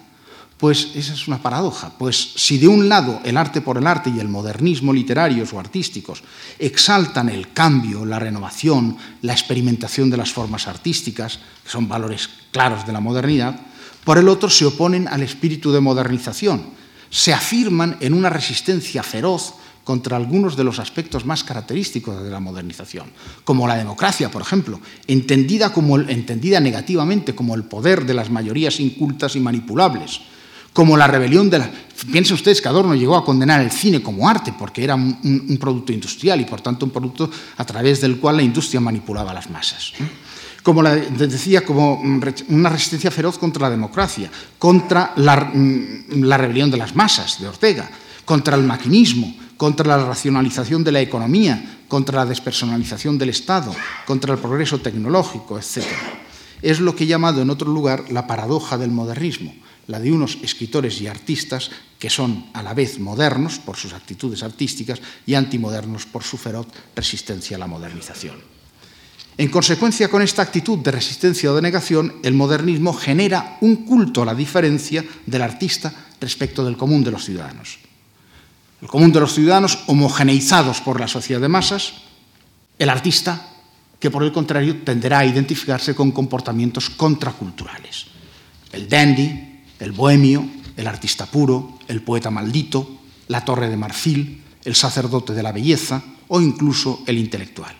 Pues 0.57 0.89
esa 0.93 1.13
es 1.13 1.29
una 1.29 1.41
paradoja, 1.41 1.93
pues 1.97 2.33
si 2.35 2.57
de 2.57 2.67
un 2.67 2.89
lado 2.89 3.21
el 3.23 3.37
arte 3.37 3.61
por 3.61 3.77
el 3.77 3.87
arte 3.87 4.11
y 4.13 4.19
el 4.19 4.27
modernismo 4.27 4.91
literarios 4.91 5.53
o 5.53 5.59
artísticos 5.59 6.21
exaltan 6.59 7.29
el 7.29 7.53
cambio, 7.53 8.03
la 8.05 8.19
renovación, 8.19 8.97
la 9.21 9.31
experimentación 9.31 10.09
de 10.09 10.17
las 10.17 10.33
formas 10.33 10.67
artísticas, 10.67 11.39
que 11.63 11.69
son 11.69 11.87
valores 11.87 12.29
claros 12.51 12.85
de 12.85 12.91
la 12.91 12.99
modernidad, 12.99 13.57
por 14.03 14.17
el 14.17 14.27
otro 14.27 14.49
se 14.49 14.65
oponen 14.65 15.07
al 15.07 15.23
espíritu 15.23 15.71
de 15.71 15.79
modernización, 15.79 16.61
se 17.09 17.33
afirman 17.33 17.95
en 18.01 18.13
una 18.13 18.29
resistencia 18.29 19.01
feroz 19.01 19.53
contra 19.91 20.15
algunos 20.15 20.55
de 20.55 20.63
los 20.63 20.79
aspectos 20.79 21.25
más 21.25 21.43
característicos 21.43 22.23
de 22.23 22.29
la 22.29 22.39
modernización, 22.39 23.11
como 23.43 23.67
la 23.67 23.75
democracia, 23.75 24.31
por 24.31 24.41
ejemplo, 24.41 24.79
entendida, 25.05 25.73
como, 25.73 25.99
entendida 25.99 26.61
negativamente 26.61 27.35
como 27.35 27.55
el 27.55 27.65
poder 27.65 28.05
de 28.05 28.13
las 28.13 28.29
mayorías 28.29 28.79
incultas 28.79 29.35
y 29.35 29.41
manipulables, 29.41 30.21
como 30.71 30.95
la 30.95 31.07
rebelión 31.07 31.49
de 31.49 31.59
la... 31.59 31.69
Piensen 32.09 32.35
ustedes 32.35 32.61
que 32.61 32.69
Adorno 32.69 32.95
llegó 32.95 33.17
a 33.17 33.25
condenar 33.25 33.59
el 33.59 33.69
cine 33.69 34.01
como 34.01 34.29
arte, 34.29 34.53
porque 34.57 34.81
era 34.81 34.95
un, 34.95 35.19
un 35.49 35.57
producto 35.57 35.91
industrial 35.91 36.39
y, 36.39 36.45
por 36.45 36.61
tanto, 36.61 36.85
un 36.85 36.91
producto 36.93 37.29
a 37.57 37.65
través 37.65 37.99
del 37.99 38.17
cual 38.17 38.37
la 38.37 38.43
industria 38.43 38.79
manipulaba 38.79 39.31
a 39.31 39.33
las 39.33 39.49
masas 39.49 39.91
como 40.63 40.83
la, 40.83 40.95
decía, 40.95 41.65
como 41.65 41.99
una 41.99 42.69
resistencia 42.69 43.09
feroz 43.09 43.37
contra 43.39 43.63
la 43.63 43.71
democracia, 43.71 44.29
contra 44.59 45.11
mm, 45.17 46.21
la, 46.23 46.37
rebelión 46.37 46.69
de 46.69 46.77
las 46.77 46.95
masas 46.95 47.41
de 47.41 47.47
Ortega, 47.47 47.89
contra 48.23 48.55
el 48.55 48.63
maquinismo, 48.63 49.35
contra 49.61 49.95
la 49.95 50.03
racionalización 50.03 50.83
de 50.83 50.91
la 50.91 51.01
economía, 51.01 51.83
contra 51.87 52.17
la 52.17 52.25
despersonalización 52.25 53.19
del 53.19 53.29
Estado, 53.29 53.71
contra 54.07 54.33
el 54.33 54.39
progreso 54.39 54.81
tecnológico, 54.81 55.59
etc. 55.59 55.85
Es 56.63 56.79
lo 56.79 56.95
que 56.95 57.03
he 57.03 57.07
llamado 57.07 57.43
en 57.43 57.51
otro 57.51 57.71
lugar 57.71 58.05
la 58.09 58.25
paradoja 58.25 58.79
del 58.79 58.89
modernismo, 58.89 59.53
la 59.85 59.99
de 59.99 60.11
unos 60.11 60.39
escritores 60.41 60.99
y 60.99 61.05
artistas 61.05 61.69
que 61.99 62.09
son 62.09 62.47
a 62.53 62.63
la 62.63 62.73
vez 62.73 62.97
modernos 62.97 63.59
por 63.59 63.77
sus 63.77 63.93
actitudes 63.93 64.41
artísticas 64.41 64.99
y 65.27 65.35
antimodernos 65.35 66.07
por 66.07 66.23
su 66.23 66.37
feroz 66.37 66.65
resistencia 66.95 67.55
a 67.55 67.59
la 67.59 67.67
modernización. 67.67 68.37
En 69.37 69.49
consecuencia 69.49 70.09
con 70.09 70.23
esta 70.23 70.41
actitud 70.41 70.79
de 70.79 70.89
resistencia 70.89 71.51
o 71.51 71.55
de 71.55 71.61
negación, 71.61 72.15
el 72.23 72.33
modernismo 72.33 72.93
genera 72.93 73.59
un 73.61 73.85
culto 73.85 74.23
a 74.23 74.25
la 74.25 74.33
diferencia 74.33 75.05
del 75.27 75.43
artista 75.43 75.93
respecto 76.19 76.65
del 76.65 76.77
común 76.77 77.03
de 77.03 77.11
los 77.11 77.25
ciudadanos. 77.25 77.80
El 78.81 78.87
común 78.87 79.11
de 79.11 79.19
los 79.19 79.33
ciudadanos 79.33 79.79
homogeneizados 79.87 80.81
por 80.81 80.99
la 80.99 81.07
sociedad 81.07 81.41
de 81.41 81.47
masas, 81.47 81.93
el 82.79 82.89
artista 82.89 83.47
que 83.99 84.09
por 84.09 84.23
el 84.23 84.31
contrario 84.31 84.81
tenderá 84.81 85.19
a 85.19 85.25
identificarse 85.25 85.93
con 85.93 86.11
comportamientos 86.11 86.89
contraculturales. 86.89 88.07
El 88.71 88.89
dandy, 88.89 89.61
el 89.79 89.91
bohemio, 89.91 90.43
el 90.75 90.87
artista 90.87 91.27
puro, 91.27 91.77
el 91.87 92.01
poeta 92.01 92.31
maldito, 92.31 92.97
la 93.27 93.45
torre 93.45 93.69
de 93.69 93.77
marfil, 93.77 94.41
el 94.65 94.75
sacerdote 94.75 95.33
de 95.33 95.43
la 95.43 95.51
belleza 95.51 96.01
o 96.29 96.41
incluso 96.41 97.03
el 97.05 97.19
intelectual. 97.19 97.75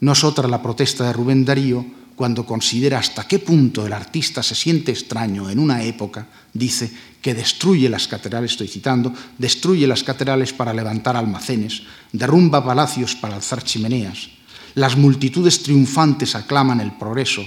No 0.00 0.12
es 0.12 0.24
otra 0.24 0.48
la 0.48 0.62
protesta 0.62 1.04
de 1.04 1.12
Rubén 1.12 1.44
Darío 1.44 1.84
cuando 2.16 2.46
considera 2.46 2.98
hasta 2.98 3.26
qué 3.26 3.38
punto 3.38 3.86
el 3.86 3.92
artista 3.92 4.42
se 4.42 4.54
siente 4.54 4.92
extraño 4.92 5.50
en 5.50 5.58
una 5.58 5.82
época, 5.82 6.26
dice, 6.52 6.90
que 7.22 7.34
destruye 7.34 7.88
las 7.88 8.08
catedrales, 8.08 8.50
estoy 8.50 8.68
citando, 8.68 9.14
destruye 9.38 9.86
las 9.86 10.02
catedrales 10.02 10.52
para 10.52 10.74
levantar 10.74 11.16
almacenes, 11.16 11.82
derrumba 12.12 12.64
palacios 12.64 13.14
para 13.14 13.36
alzar 13.36 13.62
chimeneas, 13.62 14.28
las 14.74 14.96
multitudes 14.96 15.62
triunfantes 15.62 16.34
aclaman 16.34 16.80
el 16.80 16.92
progreso, 16.92 17.42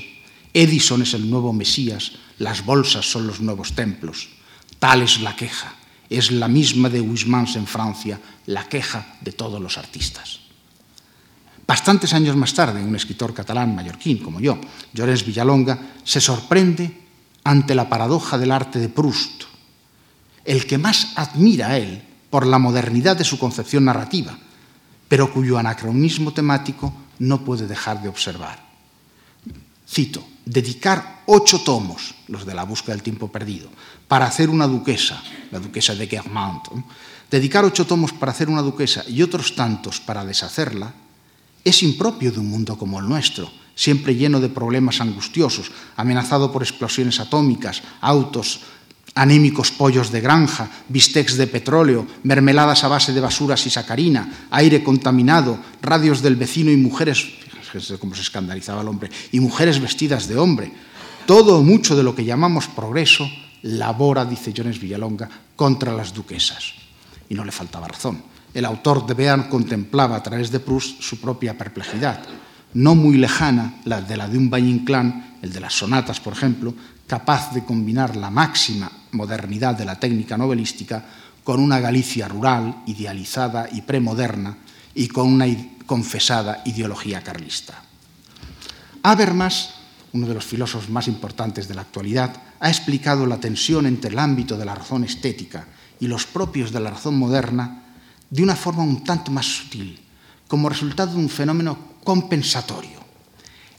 Edison 0.53 1.01
es 1.01 1.13
el 1.13 1.29
nuevo 1.29 1.51
Mesías, 1.51 2.13
las 2.39 2.63
bolsas 2.65 3.05
son 3.09 3.27
los 3.27 3.41
nuevos 3.41 3.73
templos. 3.73 4.29
Tal 4.79 5.01
es 5.01 5.19
la 5.19 5.35
queja, 5.35 5.75
es 6.09 6.31
la 6.31 6.47
misma 6.47 6.89
de 6.89 7.01
Huysmans 7.01 7.55
en 7.55 7.67
Francia, 7.67 8.19
la 8.45 8.69
queja 8.69 9.17
de 9.21 9.31
todos 9.31 9.61
los 9.61 9.77
artistas. 9.77 10.39
Bastantes 11.67 12.13
años 12.13 12.35
más 12.35 12.53
tarde, 12.53 12.83
un 12.83 12.95
escritor 12.95 13.33
catalán 13.33 13.75
mallorquín 13.75 14.19
como 14.19 14.39
yo, 14.39 14.59
Llorens 14.93 15.25
Villalonga, 15.25 15.79
se 16.03 16.21
sorprende 16.21 17.01
ante 17.43 17.73
la 17.73 17.89
paradoja 17.89 18.37
del 18.37 18.51
arte 18.51 18.79
de 18.79 18.89
Proust, 18.89 19.43
el 20.45 20.65
que 20.65 20.77
más 20.77 21.13
admira 21.15 21.69
a 21.69 21.77
él 21.77 22.01
por 22.29 22.45
la 22.45 22.59
modernidad 22.59 23.17
de 23.17 23.23
su 23.23 23.37
concepción 23.37 23.85
narrativa, 23.85 24.37
pero 25.07 25.33
cuyo 25.33 25.57
anacronismo 25.57 26.33
temático 26.33 26.93
no 27.19 27.43
puede 27.43 27.67
dejar 27.67 28.01
de 28.01 28.09
observar. 28.09 28.63
Cito, 29.87 30.25
dedicar 30.45 31.23
ocho 31.27 31.59
tomos, 31.61 32.15
los 32.27 32.45
de 32.45 32.53
la 32.53 32.63
búsqueda 32.63 32.93
del 32.93 33.03
tiempo 33.03 33.31
perdido, 33.31 33.69
para 34.07 34.25
hacer 34.25 34.49
una 34.49 34.67
duquesa, 34.67 35.21
la 35.51 35.59
duquesa 35.59 35.95
de 35.95 36.07
Guermantes, 36.07 36.73
dedicar 37.29 37.65
ocho 37.65 37.85
tomos 37.85 38.13
para 38.13 38.31
hacer 38.31 38.49
una 38.49 38.61
duquesa 38.61 39.03
y 39.07 39.21
otros 39.21 39.55
tantos 39.55 39.99
para 39.99 40.25
deshacerla, 40.25 40.93
es 41.63 41.81
impropio 41.83 42.31
de 42.31 42.39
un 42.39 42.49
mundo 42.49 42.77
como 42.77 42.99
el 42.99 43.07
nuestro, 43.07 43.49
siempre 43.75 44.15
lleno 44.15 44.39
de 44.39 44.49
problemas 44.49 45.01
angustiosos, 45.01 45.71
amenazado 45.97 46.51
por 46.51 46.63
explosiones 46.63 47.19
atómicas, 47.19 47.81
autos 48.01 48.61
anémicos 49.15 49.71
pollos 49.71 50.11
de 50.11 50.19
granja, 50.19 50.69
bistecs 50.89 51.39
de 51.39 51.47
petróleo, 51.47 52.05
mermeladas 52.23 52.83
a 52.83 52.91
base 52.91 53.15
de 53.15 53.23
basuras 53.23 53.65
y 53.65 53.69
sacarina, 53.69 54.47
aire 54.51 54.83
contaminado, 54.83 55.57
radios 55.81 56.21
del 56.21 56.35
vecino 56.35 56.69
y 56.69 56.77
mujeres, 56.77 57.23
fíjense 57.63 57.97
cómo 57.97 58.13
se 58.13 58.21
escandalizaba 58.21 58.81
el 58.81 58.89
hombre, 58.89 59.09
y 59.31 59.39
mujeres 59.39 59.79
vestidas 59.79 60.27
de 60.27 60.37
hombre. 60.37 60.71
Todo 61.25 61.63
mucho 61.63 61.95
de 61.95 62.03
lo 62.03 62.13
que 62.13 62.25
llamamos 62.25 62.67
progreso 62.67 63.27
labora, 63.63 64.25
dice 64.25 64.53
Jones 64.55 64.79
Villalonga, 64.79 65.29
contra 65.55 65.93
las 65.93 66.13
duquesas. 66.13 66.73
Y 67.29 67.33
no 67.33 67.43
le 67.43 67.51
faltaba 67.51 67.87
razón. 67.87 68.21
El 68.53 68.65
autor 68.65 69.05
de 69.07 69.15
Bearn 69.15 69.49
contemplaba 69.49 70.15
a 70.15 70.23
través 70.23 70.51
de 70.51 70.59
Proust 70.59 71.01
su 71.01 71.19
propia 71.19 71.57
perplejidad, 71.57 72.21
no 72.73 72.93
muy 72.95 73.17
lejana 73.17 73.79
la 73.85 74.01
de 74.01 74.17
la 74.17 74.27
de 74.27 74.37
un 74.37 74.49
Valle 74.49 74.69
Inclán, 74.69 75.37
el 75.41 75.51
de 75.51 75.59
las 75.59 75.73
sonatas, 75.73 76.19
por 76.19 76.33
ejemplo, 76.33 76.73
capaz 77.07 77.53
de 77.53 77.63
combinar 77.63 78.15
la 78.15 78.29
máxima 78.29 78.91
modernidad 79.11 79.75
de 79.75 79.85
la 79.85 79.99
técnica 79.99 80.37
novelística 80.37 81.05
con 81.43 81.59
una 81.59 81.79
Galicia 81.79 82.27
rural, 82.27 82.83
idealizada 82.87 83.69
y 83.71 83.81
premoderna, 83.81 84.57
y 84.95 85.07
con 85.07 85.27
una 85.31 85.45
confesada 85.85 86.63
ideología 86.65 87.21
carlista. 87.21 87.83
Habermas, 89.03 89.75
uno 90.13 90.27
de 90.27 90.33
los 90.33 90.45
filósofos 90.45 90.89
más 90.89 91.07
importantes 91.07 91.67
de 91.67 91.75
la 91.75 91.81
actualidad, 91.81 92.33
ha 92.59 92.69
explicado 92.69 93.27
la 93.27 93.37
tensión 93.37 93.85
entre 93.85 94.11
el 94.11 94.19
ámbito 94.19 94.57
de 94.57 94.65
la 94.65 94.73
razón 94.73 95.03
estética 95.03 95.67
y 95.99 96.07
los 96.07 96.25
propios 96.25 96.71
de 96.71 96.79
la 96.79 96.89
razón 96.89 97.19
moderna 97.19 97.83
de 98.29 98.41
una 98.41 98.55
forma 98.55 98.83
un 98.83 99.03
tanto 99.03 99.29
más 99.29 99.45
sutil, 99.45 99.99
como 100.47 100.69
resultado 100.69 101.13
de 101.13 101.19
un 101.19 101.29
fenómeno 101.29 101.77
compensatorio. 102.03 102.99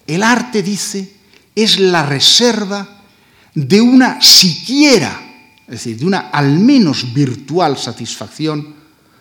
El 0.06 0.22
arte, 0.22 0.62
dice, 0.62 1.16
es 1.56 1.80
la 1.80 2.06
reserva 2.06 2.95
de 3.56 3.80
una 3.80 4.20
siquiera, 4.20 5.18
es 5.66 5.72
decir, 5.72 5.98
de 5.98 6.04
una 6.04 6.28
al 6.28 6.58
menos 6.58 7.14
virtual 7.14 7.78
satisfacción 7.78 8.76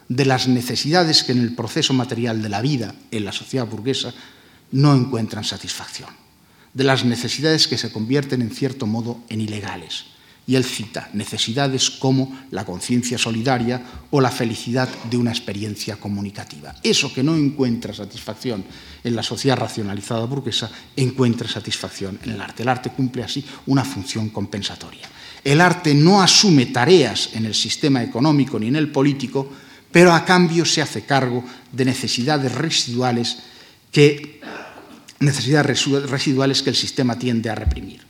de 0.10 0.26
las 0.26 0.50
necesidades 0.50 1.24
que 1.24 1.32
en 1.32 1.40
el 1.40 1.56
proceso 1.56 1.94
material 1.94 2.42
de 2.42 2.50
la 2.50 2.62
vida 2.62 2.94
en 3.12 3.24
la 3.24 3.32
sociedad 3.32 3.66
burguesa 3.66 4.14
no 4.74 4.94
encuentran 4.94 5.46
satisfacción, 5.46 6.10
de 6.74 6.84
las 6.84 7.06
necesidades 7.06 7.70
que 7.70 7.78
se 7.78 7.94
convierten 7.94 8.42
en 8.42 8.52
cierto 8.52 8.86
modo 8.86 9.22
en 9.30 9.40
ilegales. 9.40 10.15
Y 10.48 10.56
él 10.56 10.64
cita 10.64 11.10
necesidades 11.14 11.90
como 11.90 12.46
la 12.52 12.66
conciencia 12.66 13.18
solidaria 13.18 13.82
o 14.12 14.22
la 14.22 14.30
felicidad 14.30 14.88
de 15.10 15.18
una 15.18 15.32
experiencia 15.32 15.98
comunicativa. 15.98 16.76
Eso 16.84 17.12
que 17.12 17.24
no 17.24 17.36
encuentra 17.36 17.94
satisfacción 17.94 18.64
en 19.04 19.16
la 19.16 19.24
sociedad 19.24 19.58
racionalizada 19.58 20.26
burguesa, 20.26 20.70
encuentra 20.96 21.48
satisfacción 21.48 22.20
en 22.24 22.32
el 22.32 22.42
arte. 22.42 22.64
El 22.64 22.70
arte 22.70 22.92
cumple 22.92 23.24
así 23.24 23.44
una 23.66 23.84
función 23.84 24.30
compensatoria. 24.30 25.10
El 25.44 25.62
arte 25.62 25.94
no 25.94 26.22
asume 26.22 26.68
tareas 26.68 27.30
en 27.34 27.46
el 27.46 27.54
sistema 27.54 28.04
económico 28.04 28.60
ni 28.60 28.68
en 28.68 28.76
el 28.76 28.92
político, 28.92 29.48
pero 29.92 30.12
a 30.12 30.26
cambio 30.26 30.66
se 30.66 30.82
hace 30.82 31.06
cargo 31.06 31.44
de 31.72 31.86
necesidades 31.86 32.52
residuales 32.52 33.38
que, 33.92 34.42
necesidades 35.20 35.86
residuales 36.10 36.62
que 36.62 36.72
el 36.72 36.76
sistema 36.76 37.18
tiende 37.18 37.50
a 37.50 37.56
reprimir. 37.56 38.02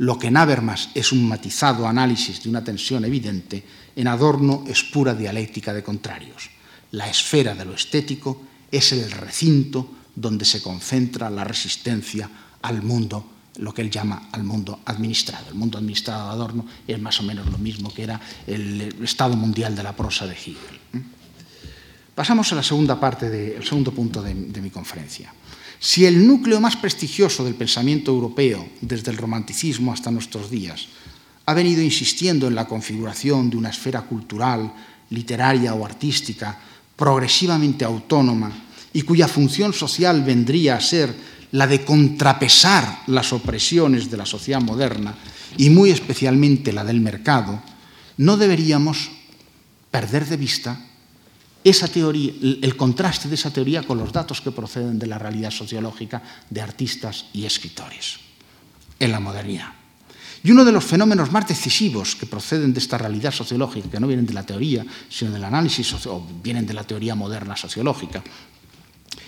Lo 0.00 0.18
que 0.18 0.28
en 0.28 0.38
Habermas 0.38 0.88
es 0.94 1.12
un 1.12 1.28
matizado 1.28 1.86
análisis 1.86 2.42
de 2.42 2.48
una 2.48 2.64
tensión 2.64 3.04
evidente, 3.04 3.62
en 3.94 4.08
Adorno 4.08 4.64
es 4.66 4.82
pura 4.82 5.12
dialéctica 5.12 5.74
de 5.74 5.82
contrarios. 5.82 6.48
La 6.92 7.06
esfera 7.06 7.54
de 7.54 7.66
lo 7.66 7.74
estético 7.74 8.40
es 8.72 8.92
el 8.92 9.10
recinto 9.10 9.92
donde 10.16 10.46
se 10.46 10.62
concentra 10.62 11.28
la 11.28 11.44
resistencia 11.44 12.30
al 12.62 12.80
mundo, 12.80 13.26
lo 13.58 13.74
que 13.74 13.82
él 13.82 13.90
llama 13.90 14.30
al 14.32 14.42
mundo 14.42 14.80
administrado. 14.86 15.50
El 15.50 15.56
mundo 15.56 15.76
administrado 15.76 16.28
de 16.28 16.32
Adorno 16.32 16.66
es 16.88 16.98
más 16.98 17.20
o 17.20 17.22
menos 17.22 17.44
lo 17.50 17.58
mismo 17.58 17.92
que 17.92 18.04
era 18.04 18.18
el 18.46 19.04
estado 19.04 19.36
mundial 19.36 19.76
de 19.76 19.82
la 19.82 19.94
prosa 19.94 20.26
de 20.26 20.32
Hegel. 20.32 20.56
Pasamos 22.14 22.50
a 22.50 22.56
la 22.56 22.62
segunda 22.62 22.98
parte, 22.98 23.28
del 23.28 23.62
segundo 23.64 23.92
punto 23.92 24.22
de, 24.22 24.32
de 24.34 24.62
mi 24.62 24.70
conferencia. 24.70 25.30
Si 25.80 26.04
el 26.04 26.26
núcleo 26.26 26.60
más 26.60 26.76
prestigioso 26.76 27.42
del 27.42 27.54
pensamiento 27.54 28.12
europeo, 28.12 28.68
desde 28.82 29.10
el 29.10 29.16
romanticismo 29.16 29.94
hasta 29.94 30.10
nuestros 30.10 30.50
días, 30.50 30.88
ha 31.46 31.54
venido 31.54 31.82
insistiendo 31.82 32.46
en 32.46 32.54
la 32.54 32.68
configuración 32.68 33.48
de 33.48 33.56
una 33.56 33.70
esfera 33.70 34.02
cultural, 34.02 34.70
literaria 35.08 35.72
o 35.72 35.84
artística 35.84 36.56
progresivamente 36.94 37.86
autónoma 37.86 38.52
y 38.92 39.02
cuya 39.02 39.26
función 39.26 39.72
social 39.72 40.22
vendría 40.22 40.76
a 40.76 40.80
ser 40.80 41.14
la 41.52 41.66
de 41.66 41.82
contrapesar 41.82 43.02
las 43.06 43.32
opresiones 43.32 44.10
de 44.10 44.18
la 44.18 44.26
sociedad 44.26 44.60
moderna 44.60 45.16
y 45.56 45.70
muy 45.70 45.90
especialmente 45.90 46.74
la 46.74 46.84
del 46.84 47.00
mercado, 47.00 47.62
no 48.18 48.36
deberíamos 48.36 49.10
perder 49.90 50.26
de 50.26 50.36
vista 50.36 50.89
esa 51.62 51.88
teoría, 51.88 52.32
el 52.62 52.76
contraste 52.76 53.28
de 53.28 53.34
esa 53.34 53.52
teoría 53.52 53.82
con 53.82 53.98
los 53.98 54.12
datos 54.12 54.40
que 54.40 54.50
proceden 54.50 54.98
de 54.98 55.06
la 55.06 55.18
realidad 55.18 55.50
sociológica 55.50 56.22
de 56.48 56.60
artistas 56.60 57.26
y 57.32 57.44
escritores 57.44 58.18
en 58.98 59.12
la 59.12 59.20
modernidad. 59.20 59.72
Y 60.42 60.52
uno 60.52 60.64
de 60.64 60.72
los 60.72 60.84
fenómenos 60.84 61.30
más 61.32 61.46
decisivos 61.46 62.16
que 62.16 62.24
proceden 62.24 62.72
de 62.72 62.80
esta 62.80 62.96
realidad 62.96 63.32
sociológica, 63.32 63.90
que 63.90 64.00
no 64.00 64.06
vienen 64.06 64.24
de 64.24 64.32
la 64.32 64.46
teoría, 64.46 64.86
sino 65.10 65.32
del 65.32 65.44
análisis, 65.44 65.92
o 66.06 66.26
vienen 66.42 66.66
de 66.66 66.72
la 66.72 66.84
teoría 66.84 67.14
moderna 67.14 67.56
sociológica, 67.56 68.22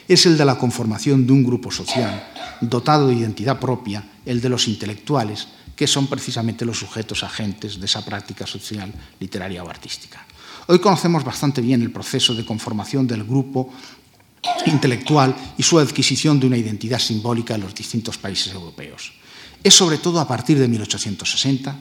es 0.08 0.26
el 0.26 0.38
de 0.38 0.44
la 0.44 0.56
conformación 0.56 1.26
de 1.26 1.32
un 1.32 1.44
grupo 1.44 1.70
social 1.70 2.32
dotado 2.60 3.08
de 3.08 3.14
identidad 3.14 3.58
propia, 3.58 4.04
el 4.24 4.40
de 4.40 4.48
los 4.48 4.68
intelectuales, 4.68 5.48
que 5.76 5.86
son 5.86 6.06
precisamente 6.06 6.64
los 6.64 6.78
sujetos 6.78 7.22
agentes 7.24 7.78
de 7.78 7.86
esa 7.86 8.04
práctica 8.04 8.46
social, 8.46 8.92
literaria 9.20 9.64
o 9.64 9.68
artística. 9.68 10.24
Hoy 10.68 10.78
conocemos 10.78 11.24
bastante 11.24 11.60
bien 11.60 11.82
el 11.82 11.90
proceso 11.90 12.34
de 12.34 12.44
conformación 12.44 13.06
del 13.06 13.24
grupo 13.24 13.70
intelectual 14.66 15.34
y 15.58 15.62
su 15.62 15.78
adquisición 15.78 16.38
de 16.38 16.46
una 16.46 16.56
identidad 16.56 16.98
simbólica 16.98 17.54
en 17.54 17.62
los 17.62 17.74
distintos 17.74 18.16
países 18.16 18.52
europeos. 18.52 19.12
Es 19.62 19.74
sobre 19.74 19.98
todo 19.98 20.20
a 20.20 20.26
partir 20.26 20.58
de 20.58 20.68
1860 20.68 21.76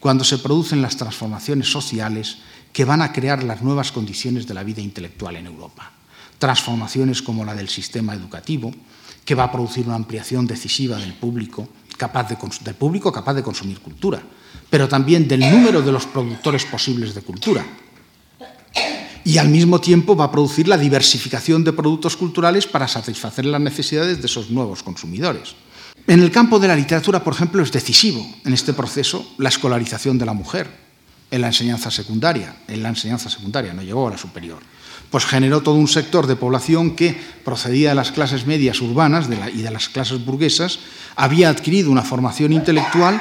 cuando 0.00 0.24
se 0.24 0.38
producen 0.38 0.82
las 0.82 0.96
transformaciones 0.96 1.70
sociales 1.70 2.38
que 2.72 2.84
van 2.84 3.02
a 3.02 3.12
crear 3.12 3.42
las 3.42 3.62
nuevas 3.62 3.92
condiciones 3.92 4.46
de 4.46 4.54
la 4.54 4.64
vida 4.64 4.82
intelectual 4.82 5.36
en 5.36 5.46
Europa. 5.46 5.92
Transformaciones 6.38 7.22
como 7.22 7.44
la 7.44 7.54
del 7.54 7.68
sistema 7.68 8.14
educativo, 8.14 8.72
que 9.24 9.34
va 9.34 9.44
a 9.44 9.52
producir 9.52 9.86
una 9.86 9.96
ampliación 9.96 10.46
decisiva 10.46 10.98
del 10.98 11.14
público 11.14 11.68
capaz 11.96 12.28
de, 12.28 12.36
del 12.62 12.74
público 12.74 13.10
capaz 13.10 13.34
de 13.34 13.42
consumir 13.42 13.80
cultura, 13.80 14.22
pero 14.68 14.88
también 14.88 15.26
del 15.26 15.40
número 15.40 15.80
de 15.80 15.92
los 15.92 16.04
productores 16.06 16.66
posibles 16.66 17.14
de 17.14 17.22
cultura, 17.22 17.64
y 19.24 19.38
al 19.38 19.48
mismo 19.48 19.80
tiempo 19.80 20.14
va 20.14 20.26
a 20.26 20.30
producir 20.30 20.68
la 20.68 20.78
diversificación 20.78 21.64
de 21.64 21.72
productos 21.72 22.16
culturales 22.16 22.66
para 22.66 22.86
satisfacer 22.86 23.44
las 23.44 23.60
necesidades 23.60 24.20
de 24.20 24.26
esos 24.26 24.50
nuevos 24.50 24.84
consumidores. 24.84 25.56
En 26.06 26.22
el 26.22 26.30
campo 26.30 26.60
de 26.60 26.68
la 26.68 26.76
literatura, 26.76 27.24
por 27.24 27.34
ejemplo, 27.34 27.60
es 27.62 27.72
decisivo 27.72 28.24
en 28.44 28.52
este 28.52 28.72
proceso 28.72 29.34
la 29.38 29.48
escolarización 29.48 30.18
de 30.18 30.26
la 30.26 30.32
mujer 30.32 30.86
en 31.30 31.40
la 31.40 31.48
enseñanza 31.48 31.90
secundaria. 31.90 32.54
En 32.68 32.82
la 32.82 32.90
enseñanza 32.90 33.28
secundaria, 33.28 33.74
no 33.74 33.82
llegó 33.82 34.06
a 34.06 34.12
la 34.12 34.18
superior. 34.18 34.60
Pues 35.10 35.24
generó 35.24 35.60
todo 35.60 35.74
un 35.74 35.88
sector 35.88 36.28
de 36.28 36.36
población 36.36 36.94
que 36.94 37.16
procedía 37.44 37.88
de 37.88 37.94
las 37.96 38.12
clases 38.12 38.46
medias 38.46 38.80
urbanas 38.80 39.28
y 39.52 39.62
de 39.62 39.70
las 39.70 39.88
clases 39.88 40.24
burguesas, 40.24 40.78
había 41.16 41.48
adquirido 41.48 41.90
una 41.90 42.02
formación 42.02 42.52
intelectual 42.52 43.20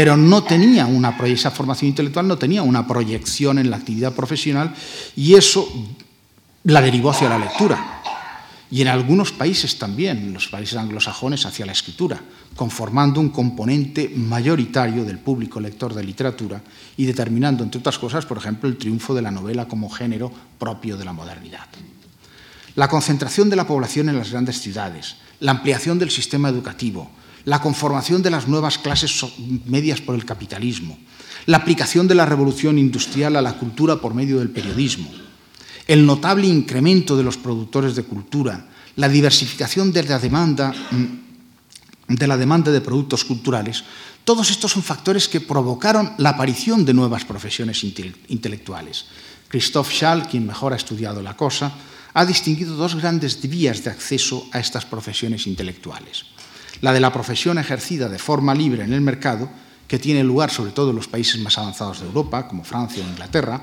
pero 0.00 0.16
no 0.16 0.42
tenía 0.42 0.86
una, 0.86 1.14
esa 1.26 1.50
formación 1.50 1.90
intelectual 1.90 2.26
no 2.26 2.38
tenía 2.38 2.62
una 2.62 2.86
proyección 2.86 3.58
en 3.58 3.68
la 3.68 3.76
actividad 3.76 4.14
profesional 4.14 4.74
y 5.14 5.34
eso 5.34 5.70
la 6.64 6.80
derivó 6.80 7.10
hacia 7.10 7.28
la 7.28 7.38
lectura. 7.38 8.00
Y 8.70 8.80
en 8.80 8.88
algunos 8.88 9.30
países 9.30 9.78
también, 9.78 10.32
los 10.32 10.48
países 10.48 10.78
anglosajones, 10.78 11.44
hacia 11.44 11.66
la 11.66 11.72
escritura, 11.72 12.18
conformando 12.56 13.20
un 13.20 13.28
componente 13.28 14.10
mayoritario 14.16 15.04
del 15.04 15.18
público 15.18 15.60
lector 15.60 15.92
de 15.92 16.02
literatura 16.02 16.62
y 16.96 17.04
determinando, 17.04 17.62
entre 17.62 17.80
otras 17.80 17.98
cosas, 17.98 18.24
por 18.24 18.38
ejemplo, 18.38 18.70
el 18.70 18.78
triunfo 18.78 19.14
de 19.14 19.20
la 19.20 19.30
novela 19.30 19.68
como 19.68 19.90
género 19.90 20.32
propio 20.58 20.96
de 20.96 21.04
la 21.04 21.12
modernidad. 21.12 21.66
La 22.74 22.88
concentración 22.88 23.50
de 23.50 23.56
la 23.56 23.66
población 23.66 24.08
en 24.08 24.16
las 24.16 24.30
grandes 24.30 24.62
ciudades, 24.62 25.16
la 25.40 25.50
ampliación 25.50 25.98
del 25.98 26.10
sistema 26.10 26.48
educativo, 26.48 27.10
la 27.44 27.60
conformación 27.60 28.22
de 28.22 28.30
las 28.30 28.48
nuevas 28.48 28.78
clases 28.78 29.24
medias 29.66 30.00
por 30.00 30.14
el 30.14 30.24
capitalismo, 30.24 30.98
la 31.46 31.58
aplicación 31.58 32.06
de 32.06 32.14
la 32.14 32.26
revolución 32.26 32.78
industrial 32.78 33.36
a 33.36 33.42
la 33.42 33.54
cultura 33.54 33.96
por 33.96 34.14
medio 34.14 34.38
del 34.38 34.50
periodismo, 34.50 35.10
el 35.86 36.04
notable 36.04 36.46
incremento 36.46 37.16
de 37.16 37.22
los 37.22 37.36
productores 37.36 37.96
de 37.96 38.04
cultura, 38.04 38.66
la 38.96 39.08
diversificación 39.08 39.92
de 39.92 40.02
la 40.04 40.18
demanda 40.18 40.72
mm, 40.90 42.14
de, 42.14 42.80
productos 42.80 43.24
culturales, 43.24 43.84
todos 44.24 44.50
estos 44.50 44.72
son 44.72 44.82
factores 44.82 45.28
que 45.28 45.40
provocaron 45.40 46.12
la 46.18 46.30
aparición 46.30 46.84
de 46.84 46.92
nuevas 46.92 47.24
profesiones 47.24 47.82
intelectuales. 47.82 49.06
Christophe 49.48 49.92
Schall, 49.92 50.28
quien 50.28 50.46
mejor 50.46 50.72
ha 50.72 50.76
estudiado 50.76 51.22
la 51.22 51.36
cosa, 51.36 51.72
ha 52.12 52.26
distinguido 52.26 52.76
dos 52.76 52.96
grandes 52.96 53.40
vías 53.48 53.82
de 53.82 53.90
acceso 53.90 54.46
a 54.52 54.60
estas 54.60 54.84
profesiones 54.84 55.46
intelectuales 55.46 56.26
la 56.80 56.92
de 56.92 57.00
la 57.00 57.12
profesión 57.12 57.58
ejercida 57.58 58.08
de 58.08 58.18
forma 58.18 58.54
libre 58.54 58.84
en 58.84 58.92
el 58.92 59.00
mercado, 59.00 59.48
que 59.86 59.98
tiene 59.98 60.22
lugar 60.22 60.50
sobre 60.50 60.72
todo 60.72 60.90
en 60.90 60.96
los 60.96 61.08
países 61.08 61.40
más 61.40 61.58
avanzados 61.58 62.00
de 62.00 62.06
Europa, 62.06 62.46
como 62.46 62.64
Francia 62.64 63.04
o 63.04 63.08
Inglaterra, 63.08 63.60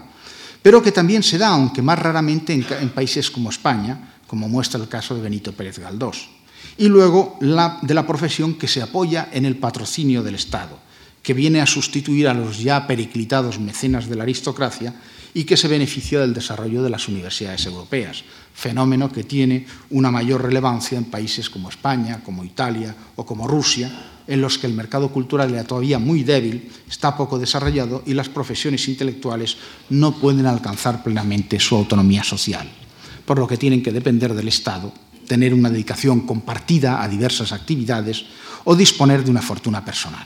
pero 0.61 0.83
que 0.83 0.91
también 0.91 1.23
se 1.23 1.37
da, 1.37 1.49
aunque 1.49 1.81
más 1.81 1.97
raramente, 1.97 2.53
en, 2.53 2.89
países 2.89 3.31
como 3.31 3.49
España, 3.49 4.19
como 4.27 4.49
muestra 4.49 4.81
el 4.81 4.89
caso 4.89 5.15
de 5.15 5.21
Benito 5.21 5.53
Pérez 5.53 5.79
Galdós. 5.79 6.29
Y 6.77 6.89
luego 6.89 7.37
la, 7.39 7.79
de 7.81 7.93
la 7.93 8.05
profesión 8.05 8.55
que 8.55 8.67
se 8.67 8.81
apoya 8.81 9.29
en 9.31 9.45
el 9.45 9.55
patrocinio 9.55 10.21
del 10.23 10.35
Estado, 10.35 10.77
que 11.23 11.33
viene 11.33 11.61
a 11.61 11.65
sustituir 11.65 12.27
a 12.27 12.33
los 12.33 12.59
ya 12.59 12.87
periclitados 12.87 13.59
mecenas 13.59 14.09
de 14.09 14.15
la 14.15 14.23
aristocracia 14.23 14.93
y 15.37 15.43
que 15.43 15.55
se 15.55 15.67
beneficia 15.67 16.19
del 16.19 16.33
desarrollo 16.33 16.81
de 16.81 16.89
las 16.89 17.07
universidades 17.07 17.63
europeas, 17.67 18.23
fenómeno 18.55 19.11
que 19.11 19.23
tiene 19.23 19.67
una 19.91 20.09
mayor 20.09 20.41
relevancia 20.41 20.97
en 20.97 21.05
países 21.05 21.47
como 21.47 21.69
España, 21.69 22.23
como 22.23 22.43
Italia 22.43 22.95
o 23.15 23.23
como 23.23 23.47
Rusia, 23.47 24.23
en 24.25 24.41
los 24.41 24.57
que 24.57 24.65
el 24.65 24.73
mercado 24.73 25.09
cultural 25.09 25.53
era 25.53 25.63
todavía 25.63 25.99
muy 25.99 26.23
débil, 26.23 26.71
está 26.89 27.15
poco 27.15 27.37
desarrollado 27.37 28.01
y 28.07 28.15
las 28.15 28.29
profesiones 28.29 28.87
intelectuales 28.87 29.57
no 29.91 30.13
pueden 30.13 30.47
alcanzar 30.47 31.03
plenamente 31.03 31.59
su 31.59 31.75
autonomía 31.75 32.23
social, 32.23 32.67
por 33.23 33.37
lo 33.37 33.45
que 33.45 33.57
tienen 33.57 33.83
que 33.83 33.91
depender 33.91 34.33
del 34.33 34.47
Estado, 34.47 34.91
tener 35.27 35.53
una 35.53 35.69
dedicación 35.69 36.21
compartida 36.21 37.03
a 37.03 37.07
diversas 37.07 37.51
actividades 37.51 38.25
o 38.63 38.75
disponer 38.75 39.23
de 39.23 39.29
una 39.29 39.43
fortuna 39.43 39.85
personal. 39.85 40.25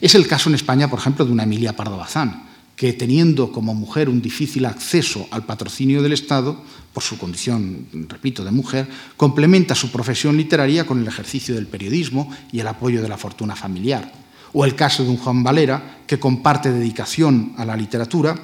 Es 0.00 0.14
el 0.14 0.26
caso 0.26 0.48
en 0.48 0.54
España, 0.54 0.88
por 0.88 1.00
ejemplo, 1.00 1.26
de 1.26 1.32
una 1.32 1.42
Emilia 1.42 1.76
Pardo 1.76 1.98
Bazán, 1.98 2.50
que 2.82 2.92
teniendo 2.94 3.52
como 3.52 3.76
mujer 3.76 4.08
un 4.08 4.20
difícil 4.20 4.66
acceso 4.66 5.28
al 5.30 5.46
patrocinio 5.46 6.02
del 6.02 6.14
Estado, 6.14 6.60
por 6.92 7.04
su 7.04 7.16
condición, 7.16 7.86
repito, 8.08 8.42
de 8.42 8.50
mujer, 8.50 8.88
complementa 9.16 9.76
su 9.76 9.92
profesión 9.92 10.36
literaria 10.36 10.84
con 10.84 10.98
el 10.98 11.06
ejercicio 11.06 11.54
del 11.54 11.68
periodismo 11.68 12.28
y 12.50 12.58
el 12.58 12.66
apoyo 12.66 13.00
de 13.00 13.08
la 13.08 13.16
fortuna 13.16 13.54
familiar. 13.54 14.10
O 14.52 14.64
el 14.64 14.74
caso 14.74 15.04
de 15.04 15.10
un 15.10 15.16
Juan 15.16 15.44
Valera, 15.44 16.00
que 16.08 16.18
comparte 16.18 16.72
dedicación 16.72 17.52
a 17.56 17.64
la 17.64 17.76
literatura, 17.76 18.34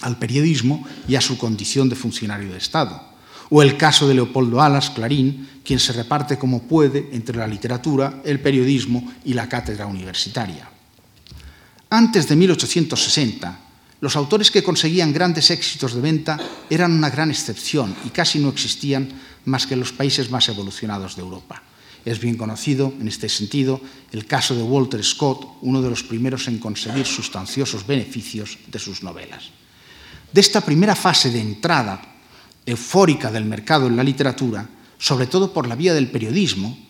al 0.00 0.16
periodismo 0.16 0.82
y 1.06 1.16
a 1.16 1.20
su 1.20 1.36
condición 1.36 1.90
de 1.90 1.96
funcionario 1.96 2.50
de 2.50 2.56
Estado. 2.56 2.98
O 3.50 3.60
el 3.60 3.76
caso 3.76 4.08
de 4.08 4.14
Leopoldo 4.14 4.62
Alas, 4.62 4.88
Clarín, 4.88 5.46
quien 5.62 5.78
se 5.78 5.92
reparte 5.92 6.38
como 6.38 6.62
puede 6.62 7.10
entre 7.12 7.36
la 7.36 7.46
literatura, 7.46 8.22
el 8.24 8.40
periodismo 8.40 9.12
y 9.26 9.34
la 9.34 9.46
cátedra 9.46 9.84
universitaria. 9.84 10.77
Antes 11.90 12.28
de 12.28 12.36
1860, 12.36 13.60
los 14.00 14.14
autores 14.14 14.50
que 14.50 14.62
conseguían 14.62 15.12
grandes 15.12 15.50
éxitos 15.50 15.94
de 15.94 16.00
venta 16.00 16.38
eran 16.68 16.92
una 16.92 17.08
gran 17.08 17.30
excepción 17.30 17.96
y 18.04 18.10
casi 18.10 18.38
no 18.38 18.50
existían 18.50 19.08
más 19.46 19.66
que 19.66 19.74
en 19.74 19.80
los 19.80 19.92
países 19.92 20.30
más 20.30 20.48
evolucionados 20.48 21.16
de 21.16 21.22
Europa. 21.22 21.62
Es 22.04 22.20
bien 22.20 22.36
conocido, 22.36 22.92
en 23.00 23.08
este 23.08 23.28
sentido, 23.28 23.80
el 24.12 24.26
caso 24.26 24.54
de 24.54 24.62
Walter 24.62 25.02
Scott, 25.02 25.58
uno 25.62 25.82
de 25.82 25.90
los 25.90 26.04
primeros 26.04 26.46
en 26.46 26.58
conseguir 26.58 27.06
sustanciosos 27.06 27.86
beneficios 27.86 28.58
de 28.66 28.78
sus 28.78 29.02
novelas. 29.02 29.50
De 30.32 30.40
esta 30.40 30.60
primera 30.60 30.94
fase 30.94 31.30
de 31.30 31.40
entrada 31.40 32.00
eufórica 32.66 33.32
del 33.32 33.46
mercado 33.46 33.86
en 33.86 33.96
la 33.96 34.04
literatura, 34.04 34.68
sobre 34.98 35.26
todo 35.26 35.52
por 35.52 35.66
la 35.66 35.74
vía 35.74 35.94
del 35.94 36.10
periodismo, 36.10 36.87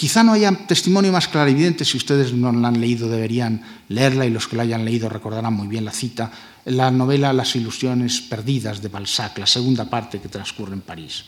Quizá 0.00 0.24
no 0.24 0.32
haya 0.32 0.48
testimonio 0.64 1.12
más 1.12 1.28
clarividente, 1.28 1.84
si 1.84 1.98
ustedes 1.98 2.32
no 2.32 2.50
la 2.52 2.68
han 2.68 2.80
leído 2.80 3.06
deberían 3.06 3.60
leerla 3.92 4.24
y 4.24 4.30
los 4.30 4.48
que 4.48 4.56
la 4.56 4.62
hayan 4.62 4.82
leído 4.82 5.10
recordarán 5.10 5.52
muy 5.52 5.68
bien 5.68 5.84
la 5.84 5.92
cita, 5.92 6.32
la 6.64 6.90
novela 6.90 7.34
Las 7.34 7.54
ilusiones 7.54 8.22
perdidas 8.22 8.80
de 8.80 8.88
Balzac, 8.88 9.36
la 9.36 9.46
segunda 9.46 9.84
parte 9.84 10.18
que 10.18 10.30
transcurre 10.30 10.72
en 10.72 10.80
París. 10.80 11.26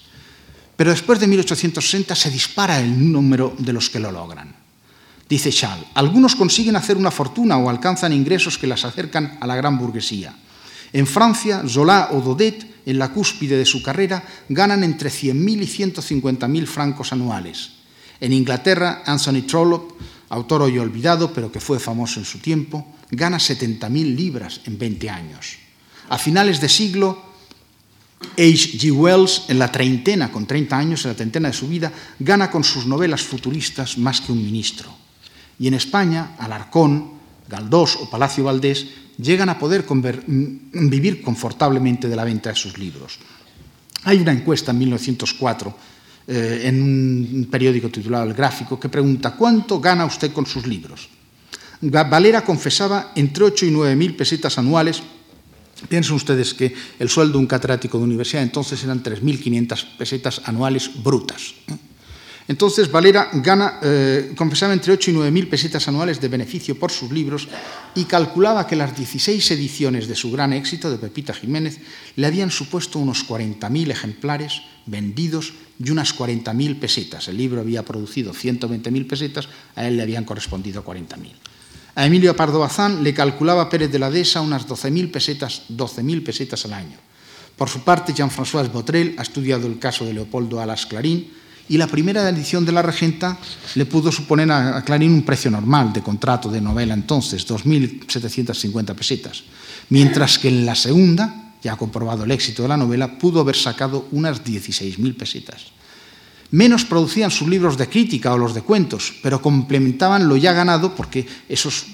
Pero 0.75 0.91
después 0.91 1.21
de 1.21 1.27
1860 1.27 2.15
se 2.17 2.31
dispara 2.31 2.81
el 2.81 3.13
número 3.13 3.55
de 3.59 3.75
los 3.75 3.91
que 3.91 4.01
lo 4.01 4.11
logran. 4.11 4.57
Dice 5.29 5.53
Schall, 5.53 5.85
algunos 5.93 6.35
consiguen 6.35 6.77
hacer 6.77 6.97
una 6.97 7.11
fortuna 7.11 7.59
o 7.59 7.69
alcanzan 7.69 8.15
ingresos 8.15 8.57
que 8.57 8.67
las 8.67 8.87
acercan 8.87 9.37
a 9.39 9.47
la 9.47 9.55
gran 9.55 9.77
burguesía. 9.77 10.35
En 10.95 11.07
Francia, 11.07 11.63
Zola 11.69 12.09
o 12.13 12.23
Daudet, 12.23 12.87
en 12.87 12.99
la 12.99 13.13
cúspide 13.13 13.59
de 13.59 13.67
su 13.67 13.83
carrera, 13.83 14.25
ganan 14.49 14.83
entre 14.83 15.11
100.000 15.11 15.61
y 15.61 15.67
150.000 15.67 16.65
francos 16.65 17.13
anuales. 17.13 17.82
En 18.23 18.33
Inglaterra, 18.33 19.03
Anthony 19.05 19.43
Trollope, 19.43 19.99
autor 20.31 20.63
hoy 20.63 20.79
olvidado, 20.79 21.35
pero 21.35 21.51
que 21.51 21.59
fue 21.59 21.83
famoso 21.83 22.21
en 22.21 22.25
su 22.25 22.39
tiempo, 22.39 22.87
gana 23.11 23.39
70.000 23.39 23.91
libras 24.15 24.61
en 24.65 24.79
20 24.79 25.11
años. 25.11 25.59
A 26.09 26.17
finales 26.19 26.61
de 26.61 26.69
siglo, 26.69 27.19
H.G. 28.39 28.93
Wells, 28.93 29.47
en 29.49 29.59
la 29.59 29.73
treintena, 29.73 30.31
con 30.31 30.47
30 30.47 30.79
años, 30.79 31.05
en 31.05 31.11
la 31.11 31.17
treintena 31.17 31.49
de 31.49 31.59
su 31.59 31.67
vida, 31.67 31.91
gana 32.21 32.49
con 32.49 32.63
sus 32.63 32.87
novelas 32.87 33.23
futuristas 33.23 33.99
más 33.99 34.21
que 34.21 34.31
un 34.31 34.39
ministro. 34.39 34.95
Y 35.59 35.67
en 35.67 35.75
España, 35.75 36.37
Alarcón, 36.39 37.19
Galdós 37.49 37.97
o 37.97 38.09
Palacio 38.09 38.45
Valdés 38.45 38.87
llegan 39.19 39.51
a 39.51 39.59
poder 39.59 39.83
mm, 39.83 40.89
vivir 40.89 41.23
confortablemente 41.23 42.07
de 42.07 42.15
la 42.15 42.23
venta 42.23 42.51
de 42.51 42.57
sus 42.57 42.79
libros. 42.79 43.19
Hay 44.05 44.19
una 44.19 44.33
encuesta 44.33 44.71
en 44.71 44.79
1904 44.79 45.92
eh, 46.27 46.63
en 46.65 46.83
un 46.83 47.49
periódico 47.51 47.89
titulado 47.89 48.25
El 48.25 48.35
Gráfico 48.35 48.79
que 48.79 48.89
pregunta 48.89 49.35
¿cuánto 49.35 49.81
gana 49.81 50.05
usted 50.05 50.33
con 50.33 50.47
sus 50.47 50.67
libros? 50.67 51.09
Valera 51.81 52.45
confesaba 52.45 53.13
entre 53.17 53.45
8 53.45 53.67
y 53.67 53.71
9 53.73 53.97
mil 53.97 54.15
pesetas 54.15 54.57
anuales. 54.57 55.03
Piensen 55.89 56.15
ustedes 56.15 56.55
que 56.55 56.73
el 57.01 57.09
sueldo 57.09 57.33
de 57.33 57.39
un 57.39 57.47
catedrático 57.47 57.99
de 57.99 58.05
universidad 58.05 58.45
entonces 58.45 58.85
eran 58.85 59.03
3.500 59.03 59.97
pesetas 59.99 60.43
anuales 60.45 61.03
brutas. 61.03 61.55
¿eh? 61.67 61.92
Entonces 62.49 62.91
Valera 62.91 63.31
gana, 63.35 63.79
eh, 63.83 64.35
entre 64.37 64.93
8 64.93 65.11
y 65.11 65.15
9 65.15 65.31
mil 65.31 65.49
pesetas 65.49 65.87
anuales 65.89 66.21
de 66.21 66.29
beneficio 66.29 66.79
por 66.79 66.91
sus 66.91 67.13
libros 67.13 67.49
y 67.95 68.05
calculaba 68.05 68.67
que 68.67 68.77
las 68.77 68.97
16 68.97 69.51
ediciones 69.53 70.09
de 70.09 70.17
su 70.17 70.31
gran 70.33 70.53
éxito, 70.53 70.91
de 70.91 70.99
Pepita 70.99 71.35
Jiménez, 71.35 71.79
le 72.17 72.27
habían 72.27 72.51
supuesto 72.51 72.99
unos 72.99 73.27
40.000 73.29 73.91
ejemplares 73.91 74.63
vendidos 74.87 75.55
y 75.79 75.91
unas 75.91 76.17
40.000 76.17 76.81
pesetas. 76.81 77.29
El 77.29 77.37
libro 77.37 77.61
había 77.61 77.85
producido 77.85 78.33
120.000 78.33 79.07
pesetas, 79.07 79.49
a 79.77 79.87
él 79.87 79.97
le 79.97 80.03
habían 80.03 80.25
correspondido 80.25 80.85
40.000. 80.85 81.31
A 81.95 82.07
Emilio 82.07 82.35
Pardo 82.35 82.59
Bazán 82.59 83.05
le 83.05 83.13
calculaba 83.15 83.69
Pérez 83.69 83.93
de 83.93 83.99
la 83.99 84.11
Dehesa 84.11 84.41
unas 84.41 84.67
12.000 84.67 85.11
pesetas, 85.11 85.63
12 85.69 86.21
pesetas 86.23 86.65
al 86.65 86.73
año. 86.73 86.97
Por 87.57 87.69
su 87.69 87.85
parte, 87.85 88.15
Jean-François 88.15 88.73
Botrel 88.73 89.15
ha 89.19 89.23
estudiado 89.23 89.67
el 89.67 89.79
caso 89.79 90.05
de 90.05 90.15
Leopoldo 90.15 90.59
Alas 90.61 90.87
Clarín 90.87 91.42
y 91.69 91.79
la 91.79 91.87
primera 91.87 92.29
edición 92.29 92.65
de 92.65 92.73
La 92.73 92.83
Regenta 92.83 93.39
le 93.75 93.87
pudo 93.87 94.13
suponer 94.13 94.51
a 94.51 94.83
Clarín 94.85 95.13
un 95.13 95.23
precio 95.23 95.51
normal 95.51 95.93
de 95.93 96.03
contrato 96.03 96.51
de 96.51 96.61
novela 96.61 96.95
entonces, 96.95 97.47
2.750 97.47 98.95
pesetas, 98.95 99.45
mientras 99.89 100.39
que 100.39 100.49
en 100.49 100.67
la 100.67 100.75
segunda 100.75 101.43
ya 101.63 101.77
comprobado 101.77 102.25
el 102.25 102.31
éxito 102.31 102.63
de 102.63 102.69
la 102.69 102.77
novela, 102.77 103.19
pudo 103.19 103.41
haber 103.41 103.57
sacado 103.57 104.09
unas 104.11 104.43
16.000 104.45 105.17
pesetas. 105.17 105.71
Menos 106.51 106.85
producían 106.85 107.31
sus 107.31 107.49
libros 107.49 107.79
de 107.79 107.89
crítica 107.89 108.35
o 108.35 108.39
los 108.39 108.53
de 108.53 108.61
cuentos, 108.61 109.15
pero 109.23 109.41
complementaban 109.41 110.29
lo 110.29 110.37
ya 110.37 110.53
ganado 110.53 110.95
porque 110.95 111.27
esos, 111.49 111.87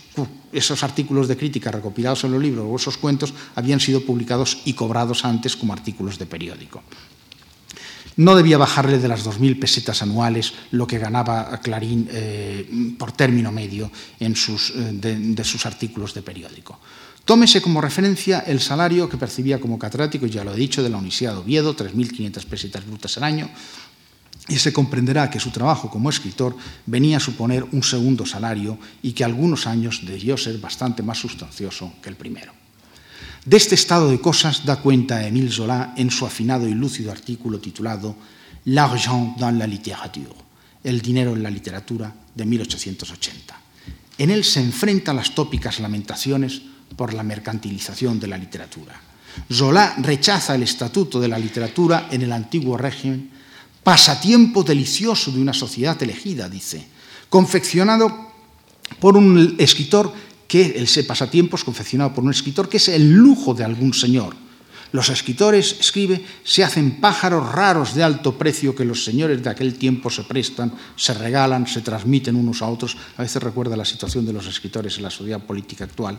esos 0.53 0.83
artículos 0.83 1.29
de 1.29 1.37
crítica 1.37 1.71
recopilados 1.71 2.25
en 2.25 2.33
los 2.33 2.43
libros 2.43 2.67
o 2.67 2.75
esos 2.75 2.97
cuentos 2.97 3.33
habían 3.55 3.79
sido 3.79 4.01
publicados 4.01 4.59
y 4.65 4.73
cobrados 4.73 5.25
antes 5.25 5.55
como 5.55 5.73
artículos 5.73 6.19
de 6.19 6.27
periódico. 6.27 6.83
No 8.19 8.35
debía 8.35 8.59
bajarle 8.59 8.99
de 8.99 9.07
las 9.07 9.25
2.000 9.25 9.61
pesetas 9.61 10.03
anuales 10.03 10.53
lo 10.73 10.89
que 10.89 10.99
ganaba 10.99 11.57
Clarín 11.63 12.09
eh, 12.11 12.95
por 12.99 13.13
término 13.13 13.53
medio 13.53 13.93
en 14.19 14.35
sus, 14.35 14.71
eh, 14.71 14.91
de 14.93 15.45
sus 15.45 15.65
artículos 15.67 16.15
de 16.15 16.23
periódico. 16.23 16.81
Tómese 17.25 17.63
como 17.63 17.81
referencia 17.81 18.41
el 18.41 18.59
salario 18.59 19.09
que 19.09 19.19
percibía 19.19 19.61
como 19.61 19.79
catedrático, 19.79 20.27
ya 20.27 20.43
lo 20.43 20.53
he 20.53 20.57
dicho, 20.57 20.83
de 20.83 20.91
la 20.91 20.97
Universidad 20.97 21.35
de 21.35 21.39
Oviedo, 21.39 21.77
3.500 21.77 22.45
pesetas 22.47 22.87
brutas 22.87 23.17
al 23.19 23.25
año, 23.25 23.51
y 24.49 24.57
se 24.57 24.73
comprenderá 24.73 25.31
que 25.31 25.39
su 25.39 25.51
trabajo 25.51 25.89
como 25.89 26.11
escritor 26.11 26.57
venía 26.87 27.19
a 27.19 27.21
suponer 27.21 27.67
un 27.71 27.85
segundo 27.85 28.27
salario 28.27 28.79
y 29.01 29.13
que 29.13 29.25
algunos 29.25 29.67
años 29.69 30.01
debió 30.05 30.37
ser 30.37 30.59
bastante 30.59 31.05
más 31.05 31.19
sustancioso 31.19 31.93
que 32.03 32.09
el 32.09 32.17
primero. 32.17 32.53
De 33.49 33.57
este 33.57 33.77
estado 33.77 34.11
de 34.11 34.21
cosas 34.21 34.67
da 34.67 34.77
cuenta 34.77 35.25
Émile 35.25 35.49
Zola 35.51 35.95
en 35.97 36.11
su 36.11 36.27
afinado 36.27 36.69
y 36.69 36.75
lúcido 36.75 37.11
artículo 37.11 37.59
titulado 37.59 38.15
L'argent 38.67 39.39
dans 39.39 39.57
la 39.57 39.67
littérature, 39.67 40.37
el 40.85 41.01
dinero 41.01 41.33
en 41.33 41.43
la 41.43 41.49
literatura, 41.49 42.13
de 42.35 42.45
1880. 42.45 43.59
En 44.19 44.29
él 44.29 44.45
se 44.45 44.61
enfrenta 44.61 45.15
las 45.15 45.35
tópicas 45.35 45.81
lamentaciones 45.81 46.61
por 46.95 47.15
la 47.15 47.23
mercantilización 47.23 48.21
de 48.21 48.27
la 48.27 48.37
literatura. 48.37 49.01
Zola 49.51 49.97
rechaza 49.97 50.55
el 50.55 50.65
estatuto 50.65 51.19
de 51.19 51.29
la 51.29 51.39
literatura 51.39 52.09
en 52.11 52.21
el 52.21 52.33
antiguo 52.33 52.77
régimen, 52.77 53.31
pasatiempo 53.83 54.63
delicioso 54.63 55.33
de 55.33 55.41
una 55.41 55.55
sociedad 55.55 55.97
elegida, 56.03 56.51
dice, 56.51 56.87
confeccionado 57.31 58.29
por 59.01 59.17
un 59.17 59.57
escritor 59.59 60.13
que 60.49 60.83
ese 60.83 61.05
pasatiempo 61.05 61.57
es 61.57 61.63
confeccionado 61.63 62.15
por 62.15 62.25
un 62.25 62.31
escritor 62.31 62.69
que 62.69 62.79
es 62.79 62.89
el 62.89 63.13
lujo 63.13 63.55
de 63.55 63.65
algún 63.65 63.95
señor. 63.95 64.35
Los 64.91 65.11
escritores, 65.11 65.77
escribe, 65.81 66.25
se 66.45 66.65
hacen 66.65 66.99
pájaros 66.99 67.53
raros 67.53 67.95
de 67.95 68.03
alto 68.03 68.39
precio 68.39 68.75
que 68.75 68.87
los 68.87 69.05
señores 69.05 69.43
de 69.43 69.51
aquel 69.51 69.75
tiempo 69.75 70.09
se 70.09 70.25
prestan, 70.25 70.73
se 70.97 71.13
regalan, 71.13 71.67
se 71.67 71.83
transmiten 71.83 72.37
unos 72.37 72.63
a 72.63 72.69
otros. 72.69 72.97
A 73.19 73.23
veces 73.23 73.43
recuerda 73.43 73.77
la 73.77 73.85
situación 73.85 74.25
de 74.25 74.33
los 74.33 74.47
escritores 74.47 74.97
en 74.97 75.03
la 75.03 75.11
sociedad 75.11 75.45
política 75.45 75.85
actual. 75.85 76.19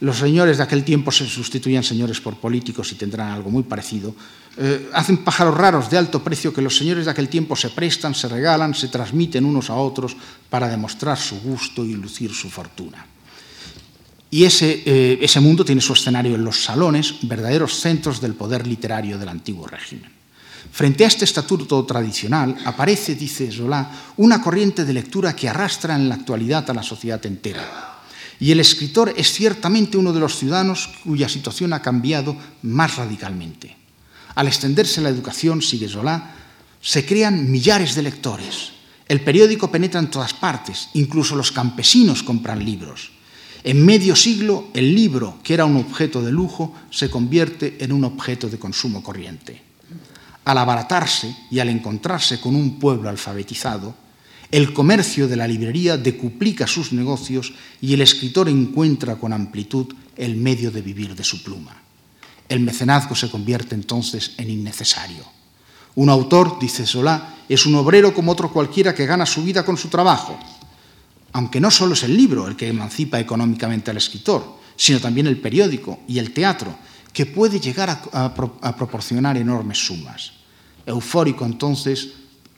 Los 0.00 0.16
señores 0.16 0.56
de 0.56 0.62
aquel 0.62 0.84
tiempo 0.84 1.12
se 1.12 1.26
sustituían 1.26 1.84
señores 1.84 2.18
por 2.18 2.38
políticos 2.38 2.90
y 2.92 2.94
tendrán 2.94 3.28
algo 3.28 3.50
muy 3.50 3.64
parecido. 3.64 4.14
Eh, 4.56 4.88
hacen 4.94 5.18
pájaros 5.18 5.54
raros 5.54 5.90
de 5.90 5.98
alto 5.98 6.24
precio 6.24 6.54
que 6.54 6.62
los 6.62 6.78
señores 6.78 7.04
de 7.04 7.10
aquel 7.10 7.28
tiempo 7.28 7.56
se 7.56 7.68
prestan, 7.68 8.14
se 8.14 8.28
regalan, 8.28 8.74
se 8.74 8.88
transmiten 8.88 9.44
unos 9.44 9.68
a 9.68 9.74
otros 9.74 10.16
para 10.48 10.68
demostrar 10.68 11.18
su 11.18 11.38
gusto 11.40 11.84
y 11.84 11.92
lucir 11.92 12.32
su 12.32 12.48
fortuna. 12.48 13.04
Y 14.30 14.44
ese, 14.44 14.82
eh, 14.84 15.18
ese 15.22 15.40
mundo 15.40 15.64
tiene 15.64 15.80
su 15.80 15.94
escenario 15.94 16.34
en 16.34 16.44
los 16.44 16.62
salones, 16.62 17.14
verdaderos 17.22 17.80
centros 17.80 18.20
del 18.20 18.34
poder 18.34 18.66
literario 18.66 19.18
del 19.18 19.28
antiguo 19.28 19.66
régimen. 19.66 20.18
Frente 20.70 21.04
a 21.04 21.08
este 21.08 21.24
estatuto 21.24 21.84
tradicional 21.84 22.56
aparece, 22.64 23.14
dice 23.14 23.50
Zola, 23.50 23.90
una 24.18 24.40
corriente 24.42 24.84
de 24.84 24.92
lectura 24.92 25.34
que 25.34 25.48
arrastra 25.48 25.96
en 25.96 26.08
la 26.08 26.16
actualidad 26.16 26.68
a 26.70 26.74
la 26.74 26.82
sociedad 26.82 27.24
entera. 27.24 28.00
Y 28.38 28.52
el 28.52 28.60
escritor 28.60 29.12
es 29.16 29.32
ciertamente 29.32 29.96
uno 29.96 30.12
de 30.12 30.20
los 30.20 30.36
ciudadanos 30.36 30.90
cuya 31.04 31.28
situación 31.28 31.72
ha 31.72 31.82
cambiado 31.82 32.36
más 32.62 32.96
radicalmente. 32.96 33.76
Al 34.34 34.46
extenderse 34.46 35.00
la 35.00 35.08
educación, 35.08 35.62
sigue 35.62 35.88
Zola, 35.88 36.34
se 36.80 37.04
crean 37.04 37.50
millares 37.50 37.94
de 37.96 38.02
lectores. 38.02 38.72
El 39.08 39.22
periódico 39.22 39.70
penetra 39.70 39.98
en 39.98 40.10
todas 40.10 40.34
partes, 40.34 40.90
incluso 40.94 41.34
los 41.34 41.50
campesinos 41.50 42.22
compran 42.22 42.64
libros. 42.64 43.10
En 43.64 43.84
medio 43.84 44.14
siglo, 44.14 44.68
el 44.72 44.94
libro, 44.94 45.38
que 45.42 45.54
era 45.54 45.64
un 45.64 45.76
objeto 45.76 46.22
de 46.22 46.30
lujo, 46.30 46.74
se 46.90 47.10
convierte 47.10 47.76
en 47.80 47.92
un 47.92 48.04
objeto 48.04 48.48
de 48.48 48.58
consumo 48.58 49.02
corriente. 49.02 49.60
Al 50.44 50.58
abaratarse 50.58 51.36
y 51.50 51.58
al 51.58 51.68
encontrarse 51.68 52.40
con 52.40 52.54
un 52.54 52.78
pueblo 52.78 53.08
alfabetizado, 53.08 53.94
el 54.50 54.72
comercio 54.72 55.28
de 55.28 55.36
la 55.36 55.46
librería 55.46 55.98
decuplica 55.98 56.66
sus 56.66 56.92
negocios 56.92 57.52
y 57.82 57.92
el 57.92 58.00
escritor 58.00 58.48
encuentra 58.48 59.16
con 59.16 59.32
amplitud 59.32 59.92
el 60.16 60.36
medio 60.36 60.70
de 60.70 60.80
vivir 60.80 61.14
de 61.14 61.24
su 61.24 61.42
pluma. 61.42 61.82
El 62.48 62.60
mecenazgo 62.60 63.14
se 63.14 63.30
convierte 63.30 63.74
entonces 63.74 64.32
en 64.38 64.48
innecesario. 64.48 65.24
Un 65.96 66.08
autor, 66.08 66.58
dice 66.58 66.86
Solá, 66.86 67.34
es 67.48 67.66
un 67.66 67.74
obrero 67.74 68.14
como 68.14 68.32
otro 68.32 68.50
cualquiera 68.50 68.94
que 68.94 69.04
gana 69.04 69.26
su 69.26 69.42
vida 69.42 69.64
con 69.64 69.76
su 69.76 69.88
trabajo 69.88 70.38
aunque 71.32 71.60
no 71.60 71.70
solo 71.70 71.94
es 71.94 72.02
el 72.04 72.16
libro 72.16 72.48
el 72.48 72.56
que 72.56 72.68
emancipa 72.68 73.20
económicamente 73.20 73.90
al 73.90 73.96
escritor, 73.96 74.58
sino 74.76 75.00
también 75.00 75.26
el 75.26 75.38
periódico 75.38 76.00
y 76.08 76.18
el 76.18 76.32
teatro, 76.32 76.74
que 77.12 77.26
puede 77.26 77.60
llegar 77.60 77.90
a, 78.12 78.76
proporcionar 78.76 79.36
enormes 79.36 79.78
sumas. 79.78 80.32
Eufórico 80.86 81.44
entonces, 81.44 82.12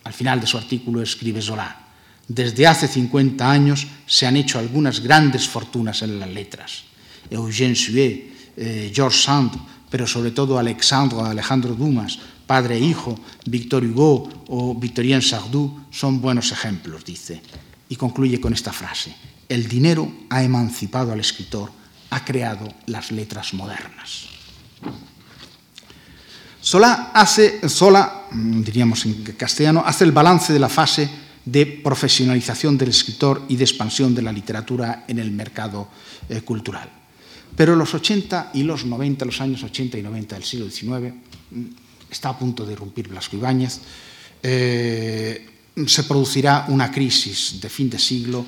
al 0.05 0.13
final 0.13 0.41
de 0.41 0.47
su 0.47 0.59
artículo 0.59 1.03
escribe 1.03 1.41
Zola, 1.41 1.89
desde 2.29 2.67
hace 2.67 2.87
50 2.87 3.51
años 3.51 3.87
se 4.07 4.27
han 4.27 4.37
hecho 4.37 4.59
algunas 4.59 5.01
grandes 5.01 5.49
fortunas 5.49 6.03
en 6.03 6.21
las 6.21 6.29
letras. 6.29 6.85
Eugène 7.29 7.75
Sue, 7.75 8.33
eh, 8.57 8.93
George 8.95 9.19
Sand, 9.19 9.53
pero 9.91 10.07
sobre 10.07 10.31
todo 10.31 10.59
Alexandre 10.59 11.21
Alejandro 11.23 11.75
Dumas, 11.75 12.19
padre 12.47 12.77
e 12.77 12.81
hijo, 12.81 13.19
Victor 13.47 13.83
Hugo 13.83 14.29
o 14.47 14.75
Victorien 14.79 15.23
Sardou 15.23 15.91
son 15.91 16.21
buenos 16.21 16.53
ejemplos, 16.53 17.05
dice 17.05 17.43
y 17.91 17.97
concluye 17.97 18.41
con 18.41 18.55
esta 18.55 18.73
frase, 18.73 19.15
el 19.49 19.69
dinero 19.69 20.11
ha 20.31 20.43
emancipado 20.45 21.13
al 21.13 21.19
escritor, 21.19 21.71
ha 22.11 22.25
creado 22.25 22.73
las 22.87 23.11
letras 23.11 23.53
modernas. 23.53 24.27
Sola 26.61 27.11
hace, 27.13 27.61
mm, 27.61 28.63
diríamos 28.63 29.05
en 29.07 29.25
castellano, 29.37 29.83
hace 29.85 30.05
el 30.05 30.13
balance 30.13 30.53
de 30.53 30.61
la 30.61 30.69
fase 30.69 31.11
de 31.45 31.67
profesionalización 31.67 32.79
del 32.79 32.91
escritor 32.91 33.43
y 33.49 33.57
de 33.57 33.65
expansión 33.65 34.15
de 34.15 34.23
la 34.23 34.31
literatura 34.31 35.05
en 35.09 35.19
el 35.19 35.33
mercado 35.33 35.89
eh, 36.29 36.43
cultural. 36.43 36.89
Pero 37.57 37.75
los 37.75 37.93
80 37.93 38.53
y 38.55 38.63
los 38.63 38.85
90, 38.85 39.25
los 39.25 39.41
años 39.41 39.65
80 39.65 39.99
y 39.99 40.03
90 40.03 40.37
del 40.37 40.45
siglo 40.45 40.71
XIX, 40.71 41.13
mm, 41.51 41.65
está 42.09 42.29
a 42.29 42.39
punto 42.39 42.65
de 42.65 42.75
irrumpir 42.75 43.09
Blasco 43.09 43.37
Ibáñez, 43.37 43.81
eh, 44.45 45.60
se 45.87 46.05
producirá 46.05 46.67
una 46.69 46.91
crisis 46.91 47.61
de 47.61 47.69
fin 47.69 47.91
de 47.91 47.99
siglo 47.99 48.45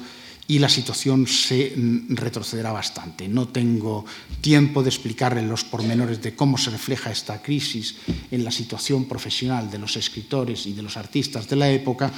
y 0.49 0.59
la 0.59 0.69
situación 0.69 1.27
se 1.27 1.73
mm, 1.77 2.15
retrocederá 2.15 2.73
bastante. 2.73 3.29
No 3.29 3.49
tengo 3.49 4.05
tiempo 4.41 4.83
de 4.83 4.91
explicarle 4.91 5.43
los 5.43 5.65
pormenores 5.65 6.21
de 6.21 6.35
cómo 6.35 6.59
se 6.59 6.71
refleja 6.71 7.11
esta 7.11 7.41
crisis 7.41 7.97
en 8.31 8.45
la 8.45 8.51
situación 8.51 9.07
profesional 9.07 9.71
de 9.71 9.79
los 9.79 9.97
escritores 9.97 10.67
y 10.67 10.73
de 10.73 10.83
los 10.83 10.97
artistas 10.97 11.49
de 11.49 11.57
la 11.57 11.71
época. 11.71 12.11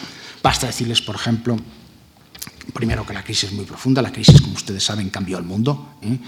Basta 0.43 0.67
decirles, 0.67 1.03
por 1.03 1.15
ejemplo, 1.15 1.57
Primero 2.73 3.05
que 3.07 3.13
la 3.13 3.23
crisis 3.23 3.51
es 3.51 3.53
muy 3.53 3.65
profunda, 3.65 4.01
la 4.01 4.11
crisis, 4.11 4.41
como 4.41 4.55
ustedes 4.55 4.83
saben, 4.83 5.11
cambió 5.11 5.39
el 5.39 5.45
mundo 5.45 5.95
¿eh? 6.03 6.19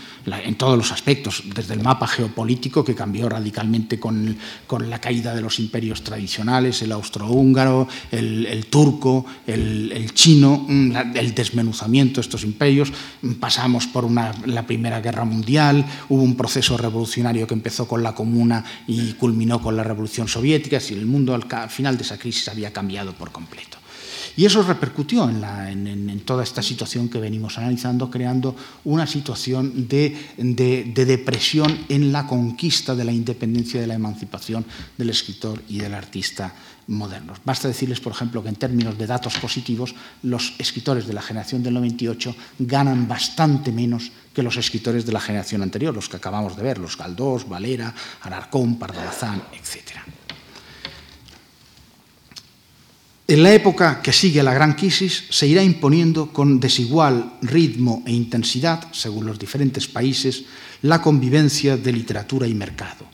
en 0.45 0.55
todos 0.57 0.77
los 0.77 0.93
aspectos, 0.93 1.43
desde 1.55 1.75
el 1.75 1.83
mapa 1.83 2.07
geopolítico 2.07 2.85
que 2.85 2.95
cambió 2.95 3.29
radicalmente 3.29 3.99
con, 3.99 4.37
la 4.81 5.01
caída 5.01 5.35
de 5.35 5.41
los 5.41 5.59
imperios 5.59 6.05
tradicionales, 6.05 6.83
el 6.83 6.93
austrohúngaro, 6.93 7.89
el, 8.11 8.47
el 8.47 8.67
turco, 8.67 9.25
el, 9.47 10.13
chino, 10.13 10.67
mm, 10.69 11.17
el 11.17 11.35
desmenuzamiento 11.35 12.21
de 12.21 12.27
estos 12.27 12.45
imperios, 12.45 12.93
pasamos 13.41 13.87
por 13.87 14.11
la 14.11 14.67
Primera 14.67 15.01
Guerra 15.01 15.25
Mundial, 15.25 15.85
hubo 16.09 16.23
un 16.23 16.37
proceso 16.37 16.77
revolucionario 16.77 17.47
que 17.47 17.55
empezó 17.55 17.89
con 17.89 18.03
la 18.03 18.15
Comuna 18.15 18.65
y 18.87 19.15
culminó 19.15 19.61
con 19.61 19.77
la 19.77 19.85
Revolución 19.85 20.29
Soviética, 20.29 20.79
y 20.91 20.93
el 20.93 21.07
mundo 21.07 21.35
al 21.35 21.71
final 21.71 21.97
de 21.97 22.03
esa 22.03 22.19
crisis 22.19 22.49
había 22.49 22.73
cambiado 22.73 23.13
por 23.15 23.33
completo. 23.33 23.79
Y 24.37 24.45
eso 24.45 24.63
repercutió 24.63 25.29
en, 25.29 26.23
toda 26.27 26.43
esta 26.43 26.63
situación 26.63 27.09
que 27.09 27.19
venimos 27.19 27.57
analizando, 27.57 28.11
creando 28.11 28.55
una 28.85 29.07
situación 29.07 29.89
de, 29.89 30.15
depresión 30.37 31.87
en 31.89 32.13
la 32.13 32.27
conquista 32.27 32.95
de 32.95 33.05
la 33.05 33.13
independencia 33.13 33.81
de 33.81 33.87
la 33.87 33.95
emancipación 33.95 34.65
del 34.99 35.11
escritor 35.11 35.63
y 35.69 35.79
del 35.79 35.95
artista 35.95 36.53
modernos. 36.89 37.39
Basta 37.45 37.69
decirles, 37.69 38.01
por 38.01 38.13
ejemplo, 38.13 38.43
que 38.43 38.51
en 38.51 38.57
términos 38.57 38.99
de 38.99 39.07
datos 39.07 39.39
positivos, 39.39 39.95
los 40.23 40.55
escritores 40.59 41.07
de 41.07 41.15
la 41.15 41.23
generación 41.23 41.63
del 41.63 41.75
98 41.75 42.37
ganan 42.59 43.09
bastante 43.09 43.73
menos 43.73 44.13
que 44.35 44.43
los 44.43 44.57
escritores 44.59 45.07
de 45.07 45.13
la 45.13 45.21
generación 45.21 45.63
anterior, 45.63 45.95
los 45.95 46.11
que 46.11 46.19
acabamos 46.19 46.57
de 46.57 46.63
ver, 46.63 46.79
los 46.79 46.99
Galdós, 46.99 47.49
Valera, 47.49 47.95
Alarcón, 48.21 48.79
Pardalazán, 48.79 49.43
etcétera. 49.59 50.05
En 53.29 53.43
la 53.43 53.53
época 53.53 54.01
que 54.03 54.13
sigue 54.13 54.41
la 54.41 54.55
gran 54.55 54.75
crisis 54.75 55.25
se 55.31 55.49
irá 55.49 55.61
imponiendo 55.61 56.31
con 56.33 56.61
desigual 56.61 57.39
ritmo 57.43 58.05
e 58.07 58.13
intensidad, 58.13 58.87
según 58.93 59.27
los 59.27 59.37
diferentes 59.37 59.89
países, 59.89 60.45
la 60.83 61.03
convivencia 61.03 61.77
de 61.77 61.93
literatura 61.93 62.47
y 62.47 62.55
mercado, 62.55 63.05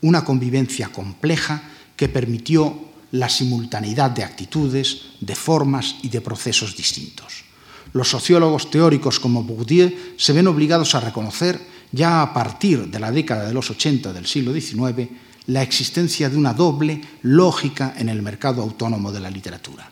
una 0.00 0.24
convivencia 0.24 0.88
compleja 0.88 1.60
que 1.96 2.08
permitió 2.08 2.88
la 3.12 3.28
simultaneidad 3.28 4.10
de 4.10 4.24
actitudes, 4.24 5.20
de 5.20 5.34
formas 5.34 5.96
y 6.02 6.08
de 6.08 6.22
procesos 6.22 6.74
distintos. 6.74 7.44
Los 7.92 8.08
sociólogos 8.08 8.70
teóricos 8.70 9.20
como 9.20 9.44
Bourdieu 9.44 9.92
se 10.16 10.32
ven 10.32 10.46
obligados 10.46 10.94
a 10.94 11.00
reconocer, 11.00 11.60
ya 11.92 12.22
a 12.22 12.32
partir 12.32 12.88
de 12.88 13.00
la 13.00 13.12
década 13.12 13.46
de 13.46 13.52
los 13.52 13.70
80 13.70 14.14
del 14.14 14.24
siglo 14.24 14.52
XIX, 14.52 15.08
la 15.48 15.62
existencia 15.62 16.28
de 16.28 16.36
una 16.36 16.52
doble 16.52 17.00
lógica 17.22 17.94
en 17.96 18.10
el 18.10 18.20
mercado 18.20 18.62
autónomo 18.62 19.12
de 19.12 19.20
la 19.20 19.30
literatura. 19.30 19.90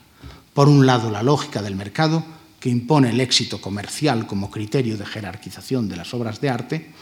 Por 0.52 0.68
un 0.68 0.84
lado, 0.84 1.10
la 1.10 1.22
lógica 1.22 1.62
del 1.62 1.76
mercado, 1.76 2.22
que 2.60 2.68
impone 2.68 3.10
el 3.10 3.20
éxito 3.20 3.60
comercial 3.60 4.26
como 4.26 4.50
criterio 4.50 4.98
de 4.98 5.06
jerarquización 5.06 5.88
de 5.88 5.96
las 5.96 6.12
obras 6.12 6.40
de 6.42 6.50
arte, 6.50 6.92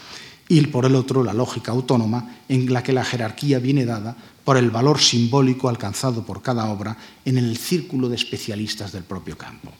y 0.47 0.61
por 0.67 0.85
el 0.85 0.95
otro, 0.95 1.23
la 1.23 1.33
lógica 1.33 1.73
autónoma, 1.73 2.37
en 2.47 2.71
la 2.71 2.81
que 2.81 2.93
la 2.93 3.03
jerarquía 3.03 3.59
viene 3.59 3.85
dada 3.85 4.15
por 4.45 4.55
el 4.55 4.69
valor 4.69 4.99
simbólico 4.99 5.67
alcanzado 5.67 6.23
por 6.23 6.41
cada 6.41 6.65
obra 6.67 6.95
en 7.25 7.37
el 7.37 7.57
círculo 7.57 8.07
de 8.07 8.15
especialistas 8.15 8.93
del 8.93 9.03
propio 9.03 9.37
campo. 9.37 9.73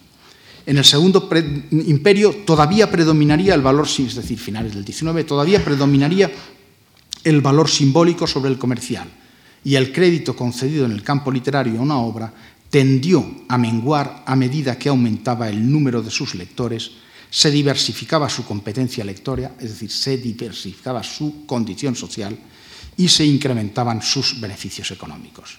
En 0.66 0.78
el 0.78 0.84
segundo 0.84 1.30
imperio 1.72 2.44
todavía 2.46 2.90
predominaría 2.90 3.54
el 3.54 3.62
valor, 3.62 3.88
es 3.88 4.16
decir, 4.16 4.40
finales 4.40 4.74
del 4.74 4.86
XIX, 4.86 5.26
todavía 5.26 5.64
predominaría 5.64 6.32
el 7.26 7.42
valor 7.42 7.70
simbólico 7.70 8.28
sobre 8.28 8.52
el 8.52 8.58
comercial 8.58 9.10
y 9.64 9.76
el 9.76 9.92
crédito 9.92 10.36
concedido 10.36 10.86
en 10.86 10.92
el 10.92 11.04
campo 11.04 11.32
literario 11.32 11.80
a 11.80 11.84
una 11.84 11.98
obra 11.98 12.32
tendió 12.70 13.26
a 13.50 13.58
menguar 13.58 14.24
a 14.26 14.36
medida 14.36 14.78
que 14.78 14.90
aumentaba 14.90 15.50
el 15.50 15.70
número 15.70 16.04
de 16.04 16.12
sus 16.12 16.36
lectores, 16.36 16.92
se 17.32 17.50
diversificaba 17.50 18.30
su 18.30 18.46
competencia 18.46 19.04
lectora, 19.04 19.56
es 19.60 19.72
decir, 19.72 19.92
se 19.92 20.18
diversificaba 20.18 21.02
su 21.02 21.48
condición 21.48 21.96
social 21.96 22.38
y 22.96 23.08
se 23.08 23.26
incrementaban 23.26 24.04
sus 24.04 24.40
beneficios 24.40 24.92
económicos. 24.92 25.58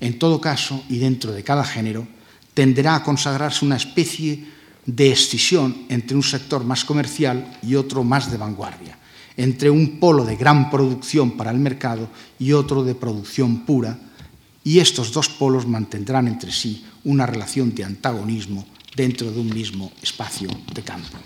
En 0.00 0.18
todo 0.18 0.40
caso, 0.40 0.84
y 0.90 0.98
dentro 0.98 1.32
de 1.32 1.42
cada 1.42 1.64
género, 1.64 2.06
tenderá 2.52 2.96
a 2.96 3.02
consagrarse 3.02 3.64
una 3.64 3.76
especie 3.76 4.44
de 4.84 5.10
escisión 5.10 5.86
entre 5.88 6.16
un 6.16 6.22
sector 6.22 6.64
más 6.64 6.84
comercial 6.84 7.58
y 7.62 7.76
otro 7.76 8.04
más 8.04 8.30
de 8.30 8.36
vanguardia 8.36 8.98
entre 9.38 9.70
un 9.70 10.00
polo 10.00 10.24
de 10.24 10.36
gran 10.36 10.68
producción 10.68 11.38
para 11.38 11.52
el 11.52 11.58
mercado 11.58 12.08
y 12.38 12.52
otro 12.52 12.82
de 12.82 12.96
producción 12.96 13.64
pura, 13.64 13.96
y 14.64 14.80
estos 14.80 15.12
dos 15.12 15.28
polos 15.30 15.66
mantendrán 15.66 16.26
entre 16.26 16.52
sí 16.52 16.84
una 17.04 17.24
relación 17.24 17.74
de 17.74 17.84
antagonismo 17.84 18.66
dentro 18.96 19.30
de 19.30 19.40
un 19.40 19.48
mismo 19.48 19.92
espacio 20.02 20.50
de 20.74 20.82
campo. 20.82 21.16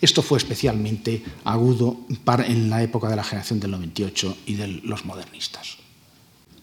Esto 0.00 0.22
fue 0.22 0.38
especialmente 0.38 1.24
agudo 1.42 2.06
en 2.46 2.70
la 2.70 2.84
época 2.84 3.08
de 3.08 3.16
la 3.16 3.24
generación 3.24 3.58
del 3.58 3.72
98 3.72 4.38
y 4.46 4.54
de 4.54 4.68
los 4.84 5.04
modernistas. 5.04 5.76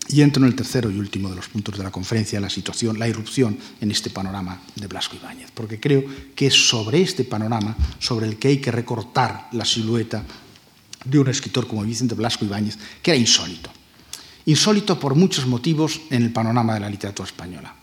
Y 0.07 0.21
entro 0.21 0.43
en 0.43 0.49
el 0.49 0.55
tercero 0.55 0.91
y 0.91 0.99
último 0.99 1.29
de 1.29 1.35
los 1.35 1.47
puntos 1.47 1.77
de 1.77 1.83
la 1.83 1.91
conferencia, 1.91 2.39
la 2.39 2.49
situación, 2.49 2.99
la 2.99 3.07
irrupción 3.07 3.57
en 3.81 3.89
este 3.89 4.11
panorama 4.11 4.61
de 4.75 4.85
Blasco 4.87 5.15
Ibáñez, 5.15 5.49
porque 5.51 5.79
creo 5.79 6.03
que 6.35 6.47
es 6.47 6.53
sobre 6.53 7.01
este 7.01 7.23
panorama 7.23 7.75
sobre 7.97 8.27
el 8.27 8.37
que 8.37 8.49
hay 8.49 8.57
que 8.59 8.71
recortar 8.71 9.49
la 9.53 9.65
silueta 9.65 10.23
de 11.03 11.19
un 11.19 11.27
escritor 11.27 11.67
como 11.67 11.83
Vicente 11.83 12.13
Blasco 12.13 12.45
Ibáñez, 12.45 12.77
que 13.01 13.11
era 13.11 13.19
insólito. 13.19 13.71
Insólito 14.45 14.99
por 14.99 15.15
muchos 15.15 15.47
motivos 15.47 16.01
en 16.11 16.23
el 16.23 16.31
panorama 16.31 16.75
de 16.75 16.81
la 16.81 16.89
literatura 16.89 17.27
española. 17.27 17.73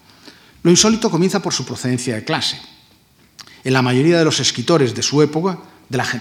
Lo 0.62 0.70
insólito 0.70 1.10
comienza 1.10 1.42
por 1.42 1.52
su 1.52 1.64
procedencia 1.64 2.14
de 2.14 2.24
clase. 2.24 2.56
En 3.64 3.72
la 3.72 3.82
mayoría 3.82 4.18
de 4.18 4.24
los 4.24 4.38
escritores 4.38 4.94
de 4.94 5.02
su 5.02 5.22
época, 5.22 5.58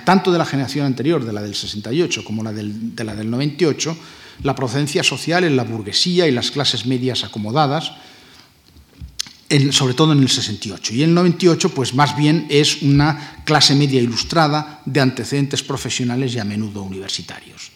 tanto 0.03 0.31
de 0.31 0.37
la 0.37 0.45
generación 0.45 0.85
anterior, 0.85 1.23
de 1.23 1.33
la 1.33 1.41
del 1.41 1.55
68, 1.55 2.23
como 2.23 2.43
la 2.43 2.51
de 2.51 3.03
la 3.03 3.15
del 3.15 3.29
98, 3.29 3.97
la 4.43 4.55
procedencia 4.55 5.03
social 5.03 5.43
en 5.43 5.55
la 5.55 5.63
burguesía 5.63 6.27
y 6.27 6.31
las 6.31 6.51
clases 6.51 6.85
medias 6.85 7.23
acomodadas, 7.23 7.91
sobre 9.71 9.93
todo 9.93 10.13
en 10.13 10.19
el 10.19 10.29
68. 10.29 10.93
Y 10.93 11.03
el 11.03 11.13
98, 11.13 11.69
pues 11.73 11.93
más 11.93 12.15
bien 12.15 12.47
es 12.49 12.81
una 12.81 13.43
clase 13.43 13.75
media 13.75 14.01
ilustrada 14.01 14.81
de 14.85 15.01
antecedentes 15.01 15.61
profesionales 15.61 16.33
y 16.33 16.39
a 16.39 16.45
menudo 16.45 16.83
universitarios. 16.83 17.71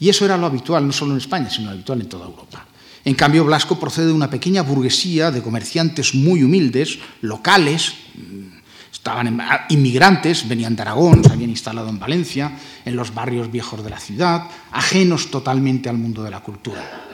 Y 0.00 0.08
eso 0.08 0.24
era 0.24 0.36
lo 0.36 0.46
habitual, 0.46 0.84
no 0.84 0.92
solo 0.92 1.12
en 1.12 1.18
España, 1.18 1.48
sino 1.48 1.70
habitual 1.70 2.00
en 2.00 2.08
toda 2.08 2.26
Europa. 2.26 2.66
En 3.04 3.14
cambio, 3.14 3.44
Blasco 3.44 3.78
procede 3.78 4.06
de 4.06 4.12
una 4.12 4.30
pequeña 4.30 4.62
burguesía 4.62 5.30
de 5.30 5.42
comerciantes 5.42 6.14
muy 6.14 6.42
humildes, 6.42 6.98
locales, 7.20 7.94
estaban 8.92 9.40
inmigrantes, 9.70 10.46
venían 10.46 10.76
de 10.76 10.82
Aragón, 10.82 11.24
se 11.24 11.32
habían 11.32 11.50
instalado 11.50 11.88
en 11.88 11.98
Valencia, 11.98 12.52
en 12.84 12.94
los 12.94 13.14
barrios 13.14 13.50
viejos 13.50 13.82
de 13.82 13.90
la 13.90 13.98
ciudad, 13.98 14.48
ajenos 14.70 15.30
totalmente 15.30 15.88
al 15.88 15.96
mundo 15.96 16.22
de 16.22 16.30
la 16.30 16.40
cultura. 16.40 17.11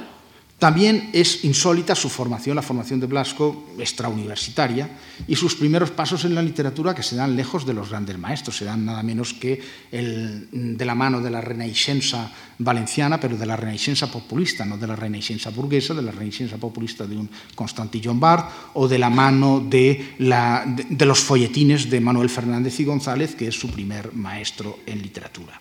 También 0.58 1.10
es 1.12 1.44
insólita 1.44 1.94
su 1.94 2.08
formación, 2.08 2.56
la 2.56 2.62
formación 2.62 2.98
de 2.98 3.06
Blasco 3.06 3.70
extrauniversitaria, 3.78 4.90
y 5.28 5.36
sus 5.36 5.54
primeros 5.54 5.92
pasos 5.92 6.24
en 6.24 6.34
la 6.34 6.42
literatura 6.42 6.96
que 6.96 7.04
se 7.04 7.14
dan 7.14 7.36
lejos 7.36 7.64
de 7.64 7.74
los 7.74 7.90
grandes 7.90 8.18
maestros, 8.18 8.56
se 8.56 8.64
dan 8.64 8.84
nada 8.84 9.04
menos 9.04 9.34
que 9.34 9.62
de 9.92 10.84
la 10.84 10.96
mano 10.96 11.20
de 11.20 11.30
la 11.30 11.40
Renaixença 11.40 12.32
valenciana, 12.58 13.20
pero 13.20 13.36
de 13.36 13.46
la 13.46 13.54
Renaixença 13.54 14.10
populista, 14.10 14.64
no 14.64 14.76
de 14.76 14.88
la 14.88 14.96
Renaixença 14.96 15.50
burguesa, 15.50 15.94
de 15.94 16.02
la 16.02 16.10
Renaixença 16.10 16.58
populista 16.58 17.06
de 17.06 17.16
un 17.16 17.30
Constantillon 17.54 18.18
Bart, 18.18 18.74
o 18.74 18.88
de 18.88 18.98
la 18.98 19.10
mano 19.10 19.62
de, 19.62 20.18
los 20.18 21.20
folletines 21.20 21.88
de 21.88 22.00
Manuel 22.00 22.30
Fernández 22.30 22.80
y 22.80 22.84
González, 22.84 23.36
que 23.36 23.46
es 23.46 23.54
su 23.54 23.70
primer 23.70 24.12
maestro 24.12 24.80
en 24.86 25.02
literatura. 25.02 25.60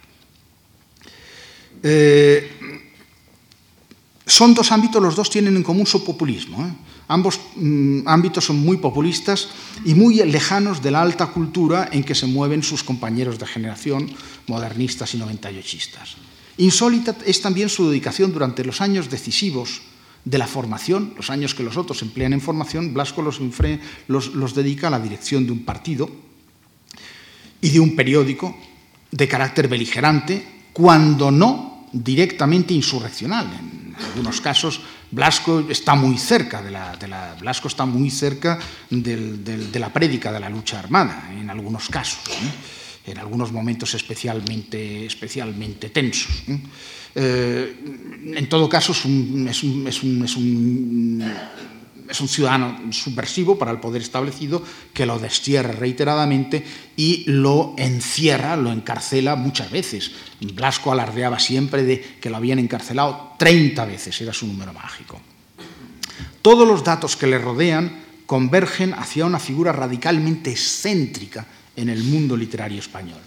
Eh, 1.84 2.87
son 4.28 4.54
dos 4.54 4.74
ámbitos, 4.74 5.02
los 5.02 5.16
dos 5.16 5.30
tienen 5.30 5.56
en 5.56 5.64
común 5.64 5.88
su 5.88 6.04
populismo. 6.04 6.68
¿eh? 6.68 6.72
Ambos 7.08 7.40
mm, 7.56 8.02
ámbitos 8.06 8.44
son 8.44 8.60
muy 8.60 8.76
populistas 8.76 9.48
y 9.86 9.96
muy 9.96 10.16
lejanos 10.16 10.84
de 10.84 10.92
la 10.92 11.02
alta 11.02 11.28
cultura 11.28 11.88
en 11.92 12.04
que 12.04 12.14
se 12.14 12.28
mueven 12.28 12.62
sus 12.62 12.84
compañeros 12.84 13.40
de 13.40 13.48
generación, 13.48 14.12
modernistas 14.48 15.14
y 15.16 15.18
noventajochistas. 15.18 16.18
Insólita 16.58 17.16
es 17.26 17.42
también 17.42 17.70
su 17.70 17.88
dedicación 17.88 18.34
durante 18.34 18.66
los 18.66 18.82
años 18.82 19.10
decisivos 19.10 19.82
de 20.26 20.38
la 20.38 20.48
formación, 20.48 21.14
los 21.16 21.30
años 21.30 21.56
que 21.56 21.64
los 21.64 21.78
otros 21.78 22.02
emplean 22.02 22.34
en 22.34 22.42
formación, 22.42 22.94
Blasco 22.94 23.22
los, 23.22 24.56
dedica 24.56 24.88
a 24.88 24.92
la 24.92 25.00
dirección 25.00 25.46
de 25.46 25.54
un 25.54 25.64
partido 25.64 26.10
y 27.62 27.70
de 27.70 27.80
un 27.80 27.96
periódico 27.96 28.58
de 29.10 29.28
carácter 29.28 29.70
beligerante, 29.70 30.68
cuando 30.74 31.32
no 31.32 31.88
directamente 31.94 32.74
insurreccional 32.74 33.87
algunos 34.06 34.42
casos 34.42 34.82
Blasco 35.12 35.66
está 35.70 35.96
muy 35.96 36.18
cerca 36.18 36.62
de 36.62 36.72
la, 36.72 37.36
Blasco 37.40 37.68
está 37.68 37.86
muy 37.86 38.10
cerca 38.10 38.60
de 38.90 39.80
la 39.80 39.94
prédica 39.94 40.32
de 40.32 40.40
la 40.40 40.50
lucha 40.50 40.80
armada, 40.80 41.30
en 41.32 41.50
algunos 41.50 41.90
casos, 41.90 42.20
en 43.06 43.18
algunos 43.18 43.52
momentos 43.52 43.94
especialmente, 43.94 45.06
especialmente 45.06 45.90
tensos. 45.90 46.44
Eh, 47.16 47.76
en 48.36 48.50
todo 48.50 48.70
caso, 48.70 48.92
es 48.92 49.06
un 49.06 49.48
es 49.48 50.36
un 50.38 51.24
ciudadano 52.10 52.92
subversivo 52.92 53.58
para 53.58 53.72
el 53.72 53.80
poder 53.80 54.02
establecido 54.02 54.64
que 54.94 55.06
lo 55.06 55.20
destierra 55.20 55.72
reiteradamente 55.72 56.64
y 56.96 57.24
lo 57.28 57.74
encierra, 57.78 58.56
lo 58.56 58.72
encarcela 58.72 59.36
muchas 59.36 59.72
veces. 59.72 60.12
Blasco 60.54 60.92
alardeaba 60.92 61.40
siempre 61.40 61.84
de 61.84 62.18
que 62.22 62.30
lo 62.30 62.38
habían 62.38 62.60
encarcelado 62.60 63.34
30 63.38 63.86
veces, 63.86 64.22
era 64.22 64.34
su 64.34 64.48
número 64.48 64.74
mágico. 64.74 65.20
Todos 66.42 66.68
los 66.68 66.84
datos 66.84 67.16
que 67.16 67.28
le 67.28 67.38
rodean 67.38 68.06
convergen 68.26 68.94
hacia 68.94 69.26
una 69.26 69.40
figura 69.40 69.72
radicalmente 69.72 70.52
excéntrica 70.52 71.46
en 71.76 71.90
el 71.90 72.04
mundo 72.04 72.36
literario 72.36 72.80
español, 72.80 73.22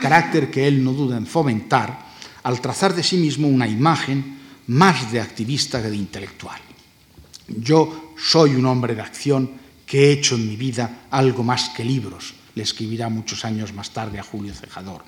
carácter 0.00 0.50
que 0.50 0.66
él 0.66 0.82
no 0.82 0.92
duda 0.92 1.16
en 1.16 1.26
fomentar 1.26 2.12
al 2.42 2.60
trazar 2.60 2.94
de 2.94 3.02
sí 3.02 3.16
mismo 3.16 3.48
una 3.48 3.68
imagen 3.68 4.38
más 4.66 5.12
de 5.12 5.20
activista 5.20 5.82
que 5.82 5.90
de 5.90 5.96
intelectual. 5.96 6.60
Yo 7.56 8.14
soy 8.16 8.54
un 8.54 8.66
hombre 8.66 8.94
de 8.94 9.02
acción 9.02 9.50
que 9.86 10.06
he 10.06 10.12
hecho 10.12 10.36
en 10.36 10.48
mi 10.48 10.56
vida 10.56 11.06
algo 11.10 11.42
más 11.42 11.70
que 11.70 11.84
libros, 11.84 12.34
le 12.54 12.62
escribirá 12.62 13.08
muchos 13.08 13.44
años 13.44 13.72
más 13.72 13.90
tarde 13.90 14.18
a 14.18 14.22
Julio 14.22 14.54
Cejador. 14.54 15.02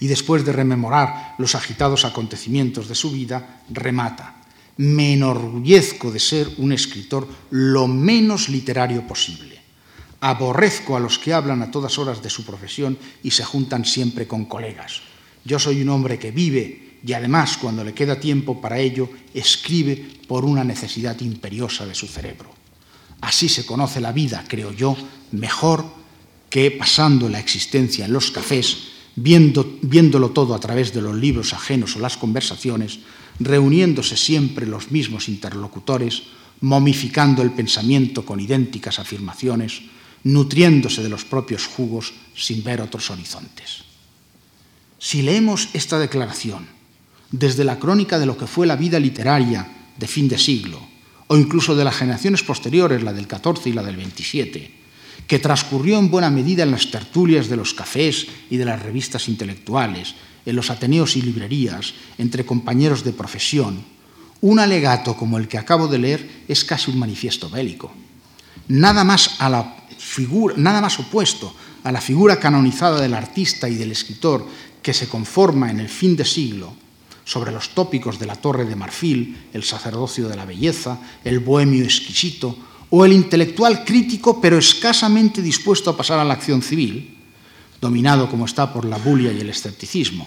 Y 0.00 0.06
después 0.06 0.44
de 0.44 0.52
rememorar 0.52 1.34
los 1.38 1.54
agitados 1.54 2.04
acontecimientos 2.04 2.88
de 2.88 2.94
su 2.94 3.10
vida, 3.10 3.62
remata. 3.70 4.36
Me 4.76 5.14
enorgullezco 5.14 6.12
de 6.12 6.20
ser 6.20 6.48
un 6.58 6.72
escritor 6.72 7.26
lo 7.50 7.88
menos 7.88 8.48
literario 8.48 9.06
posible. 9.06 9.60
Aborrezco 10.20 10.96
a 10.96 11.00
los 11.00 11.18
que 11.18 11.32
hablan 11.32 11.62
a 11.62 11.70
todas 11.70 11.98
horas 11.98 12.22
de 12.22 12.30
su 12.30 12.44
profesión 12.44 12.96
y 13.22 13.32
se 13.32 13.44
juntan 13.44 13.84
siempre 13.84 14.28
con 14.28 14.44
colegas. 14.44 15.02
Yo 15.44 15.58
soy 15.58 15.82
un 15.82 15.88
hombre 15.88 16.18
que 16.18 16.30
vive 16.30 16.87
y 17.06 17.12
además, 17.12 17.56
cuando 17.56 17.84
le 17.84 17.94
queda 17.94 18.18
tiempo 18.18 18.60
para 18.60 18.78
ello, 18.78 19.08
escribe 19.32 19.96
por 20.26 20.44
una 20.44 20.64
necesidad 20.64 21.18
imperiosa 21.20 21.86
de 21.86 21.94
su 21.94 22.06
cerebro. 22.06 22.50
Así 23.20 23.48
se 23.48 23.66
conoce 23.66 24.00
la 24.00 24.12
vida, 24.12 24.44
creo 24.46 24.72
yo, 24.72 24.96
mejor 25.32 25.84
que 26.50 26.70
pasando 26.70 27.28
la 27.28 27.38
existencia 27.38 28.04
en 28.04 28.12
los 28.12 28.30
cafés, 28.30 28.78
viéndolo 29.16 30.30
todo 30.30 30.54
a 30.54 30.60
través 30.60 30.92
de 30.92 31.02
los 31.02 31.14
libros 31.14 31.52
ajenos 31.52 31.96
o 31.96 31.98
las 31.98 32.16
conversaciones, 32.16 33.00
reuniéndose 33.40 34.16
siempre 34.16 34.66
los 34.66 34.90
mismos 34.90 35.28
interlocutores, 35.28 36.22
momificando 36.60 37.42
el 37.42 37.52
pensamiento 37.52 38.24
con 38.24 38.40
idénticas 38.40 38.98
afirmaciones, 38.98 39.82
nutriéndose 40.24 41.02
de 41.02 41.08
los 41.08 41.24
propios 41.24 41.66
jugos 41.66 42.12
sin 42.34 42.64
ver 42.64 42.80
otros 42.80 43.10
horizontes. 43.10 43.84
Si 44.98 45.22
leemos 45.22 45.68
esta 45.74 45.98
declaración 45.98 46.77
desde 47.30 47.64
la 47.64 47.78
crónica 47.78 48.18
de 48.18 48.26
lo 48.26 48.36
que 48.36 48.46
fue 48.46 48.66
la 48.66 48.76
vida 48.76 48.98
literaria 48.98 49.66
de 49.96 50.06
fin 50.06 50.28
de 50.28 50.38
siglo, 50.38 50.80
o 51.26 51.36
incluso 51.36 51.76
de 51.76 51.84
las 51.84 51.96
generaciones 51.96 52.42
posteriores, 52.42 53.02
la 53.02 53.12
del 53.12 53.26
14 53.26 53.68
y 53.68 53.72
la 53.72 53.82
del 53.82 53.96
27, 53.96 54.74
que 55.26 55.38
transcurrió 55.38 55.98
en 55.98 56.10
buena 56.10 56.30
medida 56.30 56.62
en 56.62 56.70
las 56.70 56.90
tertulias 56.90 57.48
de 57.48 57.56
los 57.56 57.74
cafés 57.74 58.26
y 58.48 58.56
de 58.56 58.64
las 58.64 58.82
revistas 58.82 59.28
intelectuales, 59.28 60.14
en 60.46 60.56
los 60.56 60.70
ateneos 60.70 61.16
y 61.16 61.22
librerías, 61.22 61.92
entre 62.16 62.46
compañeros 62.46 63.04
de 63.04 63.12
profesión, 63.12 63.84
un 64.40 64.58
alegato 64.58 65.16
como 65.16 65.36
el 65.36 65.48
que 65.48 65.58
acabo 65.58 65.88
de 65.88 65.98
leer 65.98 66.44
es 66.48 66.64
casi 66.64 66.90
un 66.90 66.98
manifiesto 66.98 67.50
bélico. 67.50 67.92
Nada 68.68 69.04
más, 69.04 69.38
opuesto 70.98 71.54
a 71.84 71.92
la 71.92 72.00
figura 72.00 72.38
canonizada 72.38 73.00
del 73.00 73.14
artista 73.14 73.68
y 73.68 73.74
del 73.74 73.92
escritor 73.92 74.46
que 74.80 74.94
se 74.94 75.08
conforma 75.08 75.70
en 75.70 75.80
el 75.80 75.88
fin 75.88 76.16
de 76.16 76.24
siglo, 76.24 76.74
sobre 77.28 77.52
los 77.52 77.74
tópicos 77.74 78.18
de 78.18 78.24
la 78.24 78.36
Torre 78.36 78.64
de 78.64 78.74
Marfil, 78.74 79.50
el 79.52 79.62
sacerdocio 79.62 80.30
de 80.30 80.36
la 80.36 80.46
belleza, 80.46 80.98
el 81.22 81.40
bohemio 81.40 81.84
exquisito 81.84 82.56
o 82.88 83.04
el 83.04 83.12
intelectual 83.12 83.84
crítico 83.84 84.40
pero 84.40 84.56
escasamente 84.56 85.42
dispuesto 85.42 85.90
a 85.90 85.96
pasar 85.96 86.18
a 86.20 86.24
la 86.24 86.32
acción 86.32 86.62
civil, 86.62 87.18
dominado 87.82 88.30
como 88.30 88.46
está 88.46 88.72
por 88.72 88.86
la 88.86 88.96
bulia 88.96 89.30
y 89.30 89.40
el 89.40 89.50
escepticismo. 89.50 90.26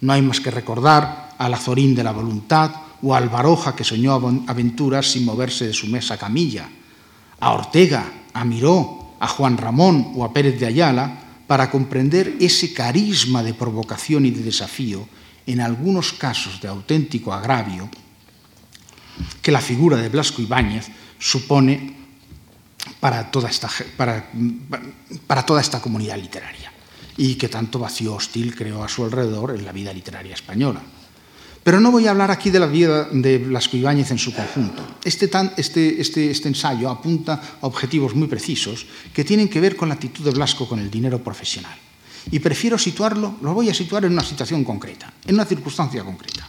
No 0.00 0.12
hay 0.12 0.22
más 0.22 0.40
que 0.40 0.50
recordar 0.50 1.36
al 1.38 1.54
Azorín 1.54 1.94
de 1.94 2.02
la 2.02 2.10
voluntad 2.10 2.72
o 3.00 3.14
al 3.14 3.28
Baroja 3.28 3.76
que 3.76 3.84
soñó 3.84 4.14
aventuras 4.48 5.12
sin 5.12 5.24
moverse 5.24 5.68
de 5.68 5.72
su 5.72 5.86
mesa 5.86 6.18
camilla, 6.18 6.68
a 7.38 7.52
Ortega, 7.52 8.10
a 8.32 8.44
Miró, 8.44 9.14
a 9.20 9.28
Juan 9.28 9.56
Ramón 9.56 10.10
o 10.16 10.24
a 10.24 10.32
Pérez 10.32 10.58
de 10.58 10.66
Ayala 10.66 11.16
para 11.46 11.70
comprender 11.70 12.34
ese 12.40 12.74
carisma 12.74 13.44
de 13.44 13.54
provocación 13.54 14.26
y 14.26 14.32
de 14.32 14.42
desafío, 14.42 15.06
en 15.46 15.60
algunos 15.60 16.12
casos 16.12 16.60
de 16.60 16.68
auténtico 16.68 17.32
agravio, 17.32 17.88
que 19.42 19.52
la 19.52 19.60
figura 19.60 19.96
de 19.96 20.08
Blasco 20.08 20.42
Ibáñez 20.42 20.88
supone 21.18 21.94
para 23.00 23.30
toda 23.30 23.48
esta, 23.48 23.70
para, 23.96 24.30
para 25.26 25.46
toda 25.46 25.60
esta 25.60 25.80
comunidad 25.80 26.16
literaria 26.16 26.72
y 27.16 27.36
que 27.36 27.48
tanto 27.48 27.78
vacío 27.78 28.14
hostil 28.14 28.54
creó 28.54 28.82
a 28.82 28.88
su 28.88 29.04
alrededor 29.04 29.54
en 29.54 29.64
la 29.64 29.72
vida 29.72 29.92
literaria 29.92 30.34
española. 30.34 30.82
Pero 31.62 31.80
no 31.80 31.90
voy 31.90 32.06
a 32.06 32.10
hablar 32.10 32.30
aquí 32.30 32.50
de 32.50 32.60
la 32.60 32.66
vida 32.66 33.08
de 33.10 33.38
Blasco 33.38 33.76
Ibáñez 33.76 34.10
en 34.10 34.18
su 34.18 34.34
conjunto. 34.34 34.84
Este, 35.02 35.30
este, 35.56 36.00
este, 36.00 36.30
este, 36.30 36.48
ensayo 36.48 36.90
apunta 36.90 37.40
a 37.60 37.66
objetivos 37.66 38.14
muy 38.14 38.28
precisos 38.28 38.86
que 39.14 39.24
tienen 39.24 39.48
que 39.48 39.60
ver 39.60 39.74
con 39.74 39.88
la 39.88 39.94
actitud 39.94 40.24
de 40.24 40.32
Blasco 40.32 40.68
con 40.68 40.78
el 40.78 40.90
dinero 40.90 41.24
profesional. 41.24 41.83
Y 42.30 42.38
prefiero 42.38 42.78
situarlo, 42.78 43.36
lo 43.42 43.54
voy 43.54 43.70
a 43.70 43.74
situar 43.74 44.04
en 44.04 44.12
una 44.12 44.24
situación 44.24 44.64
concreta, 44.64 45.12
en 45.26 45.34
una 45.34 45.44
circunstancia 45.44 46.02
concreta. 46.02 46.48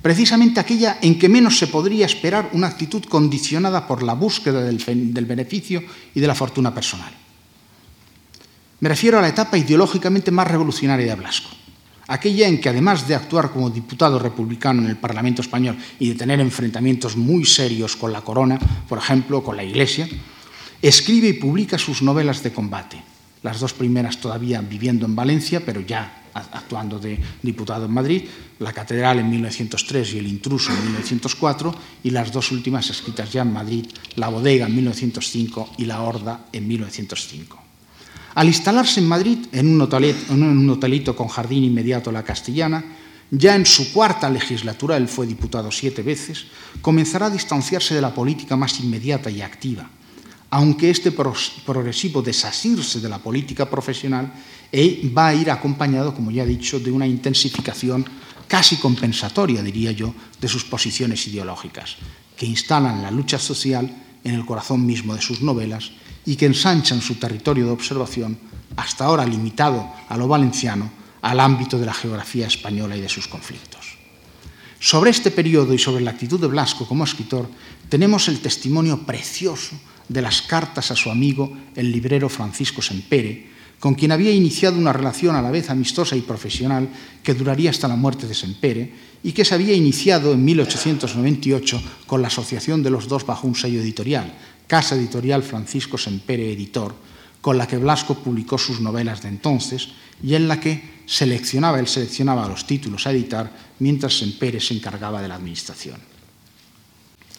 Precisamente 0.00 0.60
aquella 0.60 0.98
en 1.02 1.18
que 1.18 1.28
menos 1.28 1.58
se 1.58 1.66
podría 1.66 2.06
esperar 2.06 2.50
una 2.52 2.68
actitud 2.68 3.04
condicionada 3.04 3.86
por 3.86 4.02
la 4.02 4.14
búsqueda 4.14 4.62
del, 4.62 5.26
beneficio 5.26 5.82
y 6.14 6.20
de 6.20 6.26
la 6.26 6.34
fortuna 6.34 6.74
personal. 6.74 7.12
Me 8.80 8.88
refiero 8.88 9.18
a 9.18 9.22
la 9.22 9.28
etapa 9.28 9.58
ideológicamente 9.58 10.30
más 10.30 10.48
revolucionaria 10.48 11.06
de 11.06 11.14
Blasco 11.14 11.48
aquella 12.08 12.48
en 12.48 12.60
que 12.60 12.68
además 12.68 13.08
de 13.08 13.14
actuar 13.14 13.50
como 13.50 13.70
diputado 13.70 14.18
republicano 14.18 14.82
en 14.82 14.88
el 14.88 14.96
Parlamento 14.96 15.40
español 15.40 15.78
y 15.98 16.10
de 16.10 16.14
tener 16.14 16.40
enfrentamientos 16.40 17.16
muy 17.16 17.46
serios 17.46 17.96
con 17.96 18.12
la 18.12 18.20
corona, 18.20 18.58
por 18.88 18.98
ejemplo, 18.98 19.42
con 19.42 19.56
la 19.56 19.64
Iglesia, 19.64 20.08
escribe 20.82 21.28
y 21.28 21.32
publica 21.34 21.78
sus 21.78 22.02
novelas 22.02 22.42
de 22.42 22.52
combate, 22.52 23.02
las 23.42 23.60
dos 23.60 23.72
primeras 23.72 24.20
todavía 24.20 24.60
viviendo 24.60 25.06
en 25.06 25.16
Valencia, 25.16 25.62
pero 25.64 25.80
ya 25.80 26.22
actuando 26.34 26.98
de 26.98 27.18
diputado 27.42 27.86
en 27.86 27.92
Madrid, 27.92 28.24
La 28.58 28.72
Catedral 28.72 29.18
en 29.18 29.30
1903 29.30 30.14
y 30.14 30.18
El 30.18 30.26
Intruso 30.26 30.72
en 30.72 30.82
1904, 30.84 31.74
y 32.04 32.10
las 32.10 32.32
dos 32.32 32.52
últimas 32.52 32.88
escritas 32.90 33.32
ya 33.32 33.42
en 33.42 33.52
Madrid, 33.52 33.86
La 34.16 34.28
Bodega 34.28 34.66
en 34.66 34.74
1905 34.74 35.72
y 35.78 35.84
La 35.84 36.02
Horda 36.02 36.46
en 36.52 36.66
1905. 36.66 37.62
Al 38.34 38.46
instalarse 38.46 39.00
en 39.00 39.08
Madrid, 39.08 39.38
en 39.52 39.68
un, 39.68 40.70
hotelito, 40.70 41.14
con 41.14 41.28
jardín 41.28 41.64
inmediato 41.64 42.08
a 42.08 42.14
la 42.14 42.24
castellana, 42.24 42.82
ya 43.30 43.54
en 43.54 43.66
su 43.66 43.92
cuarta 43.92 44.30
legislatura, 44.30 44.96
él 44.96 45.08
fue 45.08 45.26
diputado 45.26 45.70
siete 45.70 46.02
veces, 46.02 46.46
comenzará 46.80 47.26
a 47.26 47.30
distanciarse 47.30 47.94
de 47.94 48.00
la 48.00 48.14
política 48.14 48.56
más 48.56 48.80
inmediata 48.80 49.30
y 49.30 49.42
activa, 49.42 49.88
aunque 50.52 50.90
este 50.90 51.12
progresivo 51.12 52.20
desasirse 52.20 53.00
de 53.00 53.08
la 53.08 53.16
política 53.16 53.70
profesional 53.70 54.30
va 55.16 55.28
a 55.28 55.34
ir 55.34 55.50
acompañado, 55.50 56.12
como 56.12 56.30
ya 56.30 56.42
he 56.42 56.46
dicho, 56.46 56.78
de 56.78 56.92
una 56.92 57.06
intensificación 57.06 58.04
casi 58.48 58.76
compensatoria, 58.76 59.62
diría 59.62 59.92
yo, 59.92 60.14
de 60.38 60.48
sus 60.48 60.64
posiciones 60.64 61.26
ideológicas, 61.26 61.96
que 62.36 62.44
instalan 62.44 63.00
la 63.00 63.10
lucha 63.10 63.38
social 63.38 63.88
en 64.22 64.34
el 64.34 64.44
corazón 64.44 64.84
mismo 64.84 65.14
de 65.14 65.22
sus 65.22 65.40
novelas 65.40 65.92
y 66.26 66.36
que 66.36 66.44
ensanchan 66.44 67.00
su 67.00 67.14
territorio 67.14 67.64
de 67.64 67.72
observación, 67.72 68.36
hasta 68.76 69.06
ahora 69.06 69.24
limitado 69.24 69.90
a 70.06 70.18
lo 70.18 70.28
valenciano, 70.28 70.90
al 71.22 71.40
ámbito 71.40 71.78
de 71.78 71.86
la 71.86 71.94
geografía 71.94 72.46
española 72.46 72.94
y 72.94 73.00
de 73.00 73.08
sus 73.08 73.26
conflictos. 73.26 73.96
Sobre 74.78 75.12
este 75.12 75.30
periodo 75.30 75.72
y 75.72 75.78
sobre 75.78 76.02
la 76.02 76.10
actitud 76.10 76.38
de 76.38 76.48
Blasco 76.48 76.86
como 76.86 77.04
escritor, 77.04 77.48
tenemos 77.88 78.28
el 78.28 78.40
testimonio 78.40 78.98
precioso 79.06 79.76
de 80.08 80.22
las 80.22 80.42
cartas 80.42 80.90
a 80.90 80.96
su 80.96 81.10
amigo, 81.10 81.52
el 81.74 81.90
librero 81.90 82.28
Francisco 82.28 82.82
Sempere, 82.82 83.52
con 83.82 83.94
quien 83.94 84.12
había 84.12 84.30
iniciado 84.30 84.78
una 84.78 84.92
relación 84.92 85.34
a 85.34 85.42
la 85.42 85.50
vez 85.50 85.68
amistosa 85.68 86.14
y 86.14 86.20
profesional 86.20 86.88
que 87.22 87.34
duraría 87.34 87.70
hasta 87.70 87.88
la 87.88 87.96
muerte 87.96 88.28
de 88.28 88.34
Sempere 88.34 88.92
y 89.24 89.32
que 89.32 89.44
se 89.44 89.54
había 89.54 89.74
iniciado 89.74 90.32
en 90.32 90.44
1898 90.44 91.82
con 92.06 92.22
la 92.22 92.28
Asociación 92.28 92.82
de 92.82 92.90
los 92.90 93.08
Dos 93.08 93.26
bajo 93.26 93.48
un 93.48 93.56
sello 93.56 93.80
editorial, 93.80 94.32
casa 94.68 94.94
editorial 94.94 95.42
Francisco 95.42 95.98
Sempere 95.98 96.52
Editor, 96.52 96.94
con 97.40 97.58
la 97.58 97.66
que 97.66 97.76
Blasco 97.76 98.14
publicó 98.14 98.56
sus 98.56 98.80
novelas 98.80 99.22
de 99.22 99.30
entonces 99.30 99.88
y 100.22 100.36
en 100.36 100.46
la 100.46 100.60
que 100.60 101.02
seleccionaba, 101.06 101.80
él 101.80 101.88
seleccionaba 101.88 102.48
los 102.48 102.66
títulos 102.66 103.06
a 103.06 103.10
editar 103.10 103.50
mientras 103.80 104.16
Sempere 104.16 104.60
se 104.60 104.74
encargaba 104.74 105.20
de 105.20 105.26
la 105.26 105.34
administración. 105.34 105.98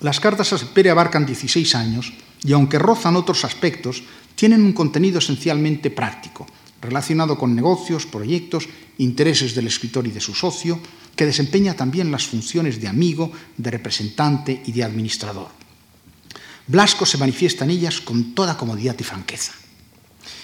Las 0.02 0.20
cartas 0.20 0.52
a 0.52 0.58
Sempere 0.58 0.90
abarcan 0.90 1.26
16 1.26 1.76
años 1.76 2.12
y 2.44 2.54
aunque 2.54 2.80
rozan 2.80 3.16
otros 3.16 3.46
aspectos, 3.46 4.04
tienen 4.36 4.64
un 4.64 4.74
contenido 4.74 5.20
esencialmente 5.20 5.90
práctico, 5.90 6.46
relacionado 6.82 7.38
con 7.38 7.56
negocios, 7.56 8.06
proyectos, 8.06 8.68
intereses 8.98 9.56
del 9.56 9.68
escritor 9.68 10.06
y 10.08 10.12
de 10.12 10.20
su 10.20 10.34
socio, 10.34 10.80
que 11.16 11.26
desempeña 11.26 11.76
también 11.76 12.12
las 12.12 12.26
funciones 12.26 12.82
de 12.82 12.88
amigo, 12.88 13.32
de 13.58 13.72
representante 13.72 14.62
y 14.66 14.72
de 14.72 14.84
administrador. 14.84 15.50
Blasco 16.68 17.06
se 17.06 17.18
manifiesta 17.18 17.66
en 17.66 17.72
ellas 17.72 18.02
con 18.02 18.34
toda 18.34 18.58
comodidad 18.58 18.96
y 19.00 19.04
franqueza. 19.04 19.54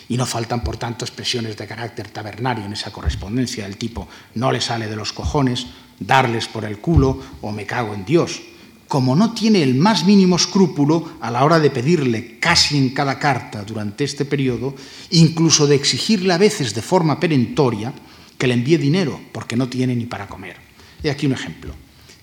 Y 0.10 0.18
no 0.18 0.26
faltan, 0.26 0.64
por 0.64 0.78
tanto, 0.78 1.06
expresiones 1.06 1.56
de 1.56 1.68
carácter 1.68 2.10
tabernario 2.10 2.66
en 2.66 2.74
esa 2.74 2.91
correspondencia 2.91 3.64
del 3.64 3.78
tipo 3.78 4.08
no 4.36 4.52
le 4.52 4.60
sale 4.60 4.88
de 4.88 4.95
los 4.95 5.14
cojones, 5.14 5.68
darles 6.00 6.47
por 6.47 6.66
el 6.66 6.80
culo 6.80 7.22
o 7.41 7.52
me 7.52 7.66
cago 7.66 7.93
en 7.93 8.06
Dios. 8.06 8.41
Como 8.89 9.15
no 9.15 9.35
tiene 9.35 9.61
el 9.61 9.75
más 9.75 10.03
mínimo 10.03 10.35
escrúpulo 10.35 11.21
a 11.21 11.29
la 11.29 11.45
hora 11.45 11.59
de 11.59 11.69
pedirle 11.69 12.39
casi 12.39 12.75
en 12.75 12.89
cada 12.89 13.19
carta 13.19 13.63
durante 13.63 14.03
este 14.03 14.25
periodo, 14.25 14.73
incluso 15.11 15.67
de 15.67 15.75
exigirle 15.75 16.33
a 16.33 16.39
veces 16.39 16.73
de 16.73 16.81
forma 16.81 17.19
perentoria 17.19 17.93
que 18.35 18.47
le 18.47 18.55
envíe 18.55 18.77
dinero 18.77 19.21
porque 19.31 19.55
no 19.55 19.69
tiene 19.69 19.95
ni 19.95 20.07
para 20.07 20.25
comer. 20.25 20.57
He 21.03 21.11
aquí 21.11 21.27
un 21.27 21.33
ejemplo. 21.33 21.75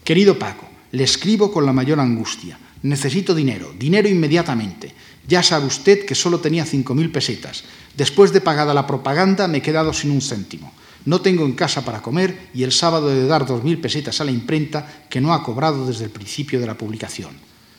Querido 0.03 0.41
Paco, 0.41 0.67
le 0.91 1.05
escribo 1.05 1.53
con 1.53 1.65
la 1.65 1.73
mayor 1.73 2.01
angustia. 2.01 2.59
Necesito 2.83 3.33
dinero, 3.33 3.73
dinero 3.79 4.09
inmediatamente. 4.09 4.93
Ya 5.29 5.45
sabe 5.45 5.67
usted 5.67 6.05
que 6.05 6.17
solo 6.17 6.41
tenía 6.41 6.65
cinco 6.65 6.97
mil 6.97 7.13
pesetas. 7.13 7.63
Después 7.97 8.33
de 8.33 8.41
pagada 8.41 8.75
la 8.75 8.89
propaganda 8.89 9.47
me 9.47 9.59
he 9.59 9.63
quedado 9.63 9.93
sin 9.93 10.11
un 10.11 10.21
céntimo. 10.21 10.73
No 11.07 11.21
tengo 11.21 11.47
en 11.47 11.55
casa 11.55 11.85
para 11.85 12.03
comer 12.03 12.51
y 12.53 12.65
el 12.65 12.73
sábado 12.73 13.11
he 13.11 13.15
de 13.15 13.27
dar 13.27 13.47
dos 13.47 13.63
mil 13.63 13.81
pesetas 13.81 14.21
a 14.21 14.25
la 14.25 14.33
imprenta 14.33 15.07
que 15.09 15.21
no 15.21 15.33
ha 15.33 15.43
cobrado 15.43 15.87
desde 15.87 16.05
el 16.05 16.11
principio 16.11 16.61
de 16.61 16.67
la 16.67 16.77
publicación. 16.77 17.31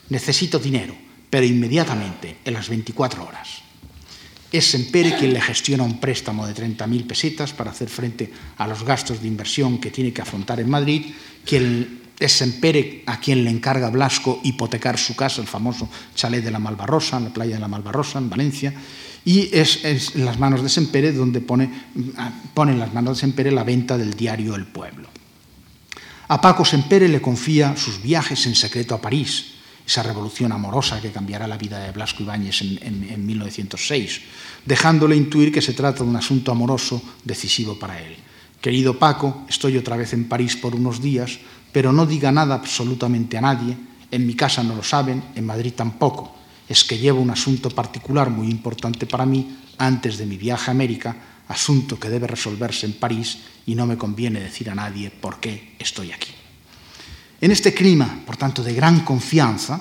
Necesito 0.09 0.59
dinero, 0.59 0.95
pero 1.29 1.45
inmediatamente, 1.45 2.37
en 2.45 2.53
las 2.53 2.69
24 2.69 3.23
horas. 3.25 3.67
Es 4.49 4.71
Sempere 4.71 5.17
quien 5.17 5.33
le 5.33 5.41
gestiona 5.41 5.83
un 5.83 5.99
préstamo 5.99 6.47
de 6.47 6.55
30.000 6.55 7.05
pesetas 7.05 7.51
para 7.51 7.71
hacer 7.71 7.89
frente 7.89 8.31
a 8.55 8.65
los 8.65 8.83
gastos 8.83 9.21
de 9.21 9.27
inversión 9.27 9.77
que 9.77 9.91
tiene 9.91 10.13
que 10.13 10.21
afrontar 10.21 10.61
en 10.61 10.69
Madrid, 10.69 11.13
quien 11.45 12.07
es 12.17 12.31
Sempere 12.31 13.03
a 13.05 13.19
quien 13.19 13.43
le 13.43 13.49
encarga 13.49 13.89
Blasco 13.89 14.39
hipotecar 14.43 14.97
su 14.97 15.17
casa, 15.17 15.41
el 15.41 15.47
famoso 15.47 15.89
chalet 16.15 16.43
de 16.43 16.51
la 16.51 16.59
Malvarrosa, 16.59 17.17
en 17.17 17.25
la 17.25 17.33
playa 17.33 17.55
de 17.55 17.61
la 17.61 17.67
Malvarrosa, 17.67 18.19
en 18.19 18.29
Valencia, 18.29 18.73
y 19.27 19.49
es, 19.51 19.83
en 19.83 20.23
las 20.23 20.39
manos 20.39 20.63
de 20.63 20.69
Sempere 20.69 21.11
donde 21.11 21.41
pone, 21.41 21.69
pone 22.53 22.71
en 22.71 22.79
las 22.79 22.93
manos 22.93 23.17
de 23.17 23.19
Sempere 23.19 23.51
la 23.51 23.65
venta 23.65 23.97
del 23.97 24.13
diario 24.13 24.55
El 24.55 24.65
Pueblo. 24.65 25.09
A 26.29 26.39
Paco 26.39 26.63
Sempere 26.63 27.09
le 27.09 27.19
confía 27.19 27.75
sus 27.75 28.01
viajes 28.01 28.45
en 28.45 28.55
secreto 28.55 28.95
a 28.95 29.01
París, 29.01 29.55
esa 29.85 30.01
revolución 30.01 30.53
amorosa 30.53 31.01
que 31.01 31.11
cambiará 31.11 31.45
la 31.45 31.57
vida 31.57 31.77
de 31.79 31.91
Blasco 31.91 32.23
Ibáñez 32.23 32.61
en, 32.61 32.79
en 33.03 33.25
1906, 33.25 34.21
dejándole 34.65 35.17
intuir 35.17 35.51
que 35.51 35.61
se 35.61 35.73
trata 35.73 36.05
de 36.05 36.09
un 36.09 36.15
asunto 36.15 36.53
amoroso 36.53 37.01
decisivo 37.25 37.77
para 37.77 38.01
él. 38.01 38.15
Querido 38.61 38.97
Paco, 38.97 39.43
estoy 39.49 39.75
otra 39.75 39.97
vez 39.97 40.13
en 40.13 40.29
París 40.29 40.55
por 40.55 40.73
unos 40.73 41.01
días, 41.01 41.37
pero 41.73 41.91
no 41.91 42.05
diga 42.05 42.31
nada 42.31 42.55
absolutamente 42.55 43.37
a 43.37 43.41
nadie. 43.41 43.75
En 44.09 44.25
mi 44.25 44.35
casa 44.35 44.63
no 44.63 44.73
lo 44.73 44.83
saben, 44.83 45.21
en 45.35 45.45
Madrid 45.45 45.73
tampoco. 45.75 46.37
Es 46.67 46.83
que 46.83 46.97
llevo 46.97 47.21
un 47.21 47.29
asunto 47.29 47.69
particular 47.69 48.29
muy 48.29 48.49
importante 48.49 49.05
para 49.05 49.25
mí 49.25 49.57
antes 49.77 50.17
de 50.17 50.25
mi 50.25 50.37
viaje 50.37 50.69
a 50.69 50.73
América, 50.73 51.15
asunto 51.47 51.99
que 51.99 52.09
debe 52.09 52.27
resolverse 52.27 52.85
en 52.85 52.93
París 52.93 53.39
y 53.65 53.75
no 53.75 53.85
me 53.85 53.97
conviene 53.97 54.39
decir 54.39 54.69
a 54.69 54.75
nadie 54.75 55.09
por 55.09 55.39
qué 55.39 55.75
estoy 55.79 56.11
aquí. 56.11 56.31
En 57.39 57.51
este 57.51 57.73
clima, 57.73 58.21
por 58.25 58.35
tanto, 58.35 58.63
de 58.63 58.73
gran 58.73 59.01
confianza, 59.01 59.79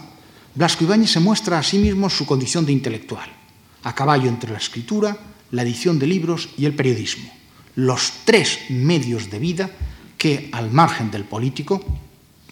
Blasco 0.54 0.84
Ibáñez 0.84 1.10
se 1.10 1.20
muestra 1.20 1.58
a 1.58 1.62
sí 1.62 1.78
mismo 1.78 2.08
su 2.08 2.26
condición 2.26 2.64
de 2.64 2.72
intelectual, 2.72 3.28
a 3.82 3.94
caballo 3.94 4.28
entre 4.28 4.52
la 4.52 4.58
escritura, 4.58 5.16
la 5.50 5.62
edición 5.62 5.98
de 5.98 6.06
libros 6.06 6.50
y 6.56 6.66
el 6.66 6.74
periodismo, 6.74 7.30
los 7.76 8.24
tres 8.24 8.70
medios 8.70 9.30
de 9.30 9.38
vida 9.38 9.70
que 10.16 10.48
al 10.52 10.70
margen 10.70 11.10
del 11.10 11.24
político, 11.24 11.84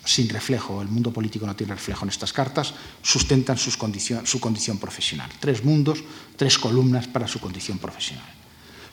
sin 0.05 0.29
reflejo, 0.29 0.83
el 0.83 0.89
mundo 0.89 1.13
político 1.13 1.47
no 1.47 1.57
tiene 1.57 1.75
reflejo 1.75 2.05
en 2.05 2.11
estas 2.11 2.33
cartas, 2.33 2.75
sustentan 3.03 3.57
su 3.57 3.79
condición 3.79 4.79
profesional. 4.79 5.31
Tres 5.41 5.65
mundos, 5.65 6.05
tres 6.37 6.59
columnas 6.59 7.09
para 7.09 7.27
su 7.27 7.41
condición 7.41 7.79
profesional. 7.79 8.27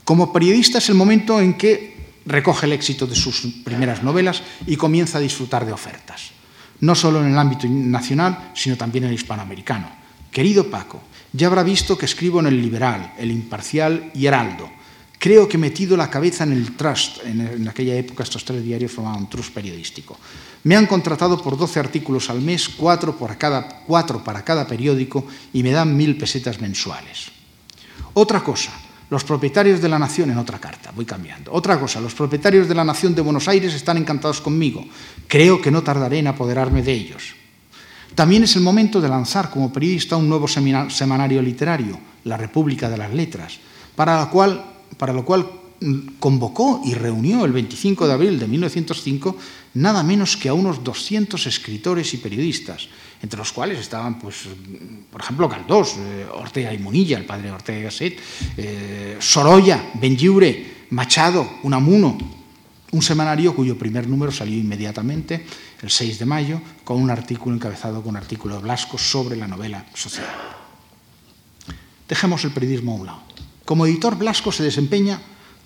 Como 0.04 0.34
periodista 0.34 0.80
es 0.80 0.90
el 0.90 0.96
momento 0.96 1.40
en 1.40 1.56
que 1.58 2.02
recoge 2.26 2.66
el 2.66 2.74
éxito 2.74 3.08
de 3.08 3.16
sus 3.16 3.42
primeras 3.64 4.04
novelas 4.04 4.42
y 4.66 4.76
comienza 4.76 5.18
a 5.18 5.22
disfrutar 5.22 5.66
de 5.66 5.74
ofertas, 5.74 6.32
no 6.80 6.96
solo 6.96 7.22
en 7.22 7.32
el 7.32 7.38
ámbito 7.38 7.68
nacional, 7.68 8.52
sino 8.56 8.78
también 8.78 9.04
en 9.04 9.10
el 9.10 9.16
hispanoamericano. 9.16 9.90
Querido 10.32 10.70
Paco, 10.70 11.02
ya 11.34 11.48
habrá 11.48 11.64
visto 11.64 11.98
que 11.98 12.06
escribo 12.06 12.40
en 12.40 12.48
El 12.48 12.62
Liberal, 12.62 13.14
El 13.18 13.32
Imparcial 13.32 14.12
y 14.14 14.26
Heraldo, 14.26 14.70
Creo 15.22 15.48
que 15.48 15.58
he 15.58 15.62
metido 15.62 15.96
la 15.96 16.10
cabeza 16.10 16.46
en 16.46 16.54
el 16.54 16.76
trust. 16.76 17.22
En, 17.24 17.68
aquella 17.70 17.94
época 17.94 18.24
estos 18.24 18.44
tres 18.44 18.66
diarios 18.66 18.92
formaban 18.92 19.22
un 19.22 19.30
trust 19.30 19.54
periodístico. 19.54 20.18
Me 20.64 20.76
han 20.76 20.88
contratado 20.88 21.40
por 21.40 21.56
12 21.56 21.80
artículos 21.80 22.32
al 22.32 22.42
mes, 22.42 22.68
cuatro, 22.68 23.16
por 23.16 23.38
cada, 23.38 23.86
cuatro 23.86 24.24
para 24.24 24.44
cada 24.44 24.66
periódico 24.66 25.28
y 25.54 25.62
me 25.62 25.70
dan 25.70 25.96
mil 25.96 26.18
pesetas 26.18 26.60
mensuales. 26.60 27.30
Otra 28.16 28.44
cosa, 28.44 28.72
los 29.12 29.24
propietarios 29.24 29.80
de 29.80 29.90
la 29.90 30.00
Nación, 30.00 30.32
en 30.32 30.40
otra 30.40 30.58
carta, 30.58 30.92
voy 30.96 31.06
cambiando. 31.06 31.54
Otra 31.54 31.80
cosa, 31.80 32.02
los 32.02 32.16
propietarios 32.16 32.68
de 32.68 32.74
la 32.74 32.84
Nación 32.84 33.14
de 33.14 33.22
Buenos 33.22 33.48
Aires 33.48 33.76
están 33.76 33.98
encantados 33.98 34.42
conmigo. 34.42 34.84
Creo 35.28 35.62
que 35.62 35.70
no 35.70 35.84
tardaré 35.84 36.18
en 36.18 36.34
apoderarme 36.34 36.82
de 36.82 36.94
ellos. 36.94 37.36
También 38.16 38.42
es 38.46 38.56
el 38.56 38.64
momento 38.64 39.00
de 39.00 39.08
lanzar 39.08 39.52
como 39.52 39.72
periodista 39.72 40.16
un 40.16 40.28
nuevo 40.28 40.48
semanario 40.48 41.44
literario, 41.44 42.00
La 42.24 42.38
República 42.38 42.90
de 42.90 42.98
las 42.98 43.14
Letras, 43.14 43.60
para, 43.96 44.18
la 44.18 44.28
cual, 44.32 44.71
para 45.02 45.14
lo 45.14 45.26
cual 45.26 45.50
mm, 45.80 46.20
convocó 46.20 46.84
y 46.86 46.94
reunió 46.94 47.44
el 47.44 47.52
25 47.52 48.06
de 48.06 48.14
abril 48.14 48.38
de 48.38 48.46
1905 48.46 49.36
nada 49.74 50.04
menos 50.04 50.38
que 50.38 50.48
a 50.48 50.54
unos 50.54 50.84
200 50.84 51.42
escritores 51.48 52.14
y 52.14 52.18
periodistas, 52.18 52.88
entre 53.20 53.40
los 53.40 53.52
cuales 53.52 53.80
estaban, 53.80 54.20
pues, 54.20 54.46
por 55.10 55.22
ejemplo, 55.22 55.50
Galdós, 55.50 55.96
eh, 55.98 56.28
Ortega 56.32 56.72
y 56.72 56.78
Munilla, 56.78 57.18
el 57.18 57.26
padre 57.26 57.50
Ortega 57.50 57.80
y 57.80 57.82
Gasset, 57.82 58.20
eh, 58.58 59.18
Sorolla, 59.20 59.90
Benlliure, 59.96 60.86
Machado, 60.92 61.50
Unamuno, 61.64 62.16
un 62.92 63.02
semanario 63.02 63.56
cuyo 63.56 63.76
primer 63.76 64.08
número 64.08 64.32
salió 64.32 64.56
inmediatamente, 64.56 65.48
el 65.82 65.90
6 65.90 66.20
de 66.20 66.26
mayo, 66.28 66.62
con 66.84 67.02
un 67.02 67.10
artículo 67.10 67.56
encabezado 67.56 68.04
con 68.04 68.12
un 68.12 68.18
artículo 68.18 68.58
de 68.58 68.62
Blasco 68.62 69.00
sobre 69.00 69.36
la 69.36 69.48
novela 69.48 69.84
social. 69.96 70.28
Dejemos 72.08 72.44
el 72.44 72.52
periodismo 72.52 72.92
a 72.92 72.96
un 72.96 73.06
lado. 73.08 73.32
Como 73.66 73.86
editor, 73.86 74.18
Blasco 74.18 74.52
se 74.52 74.64
desempeña 74.64 75.20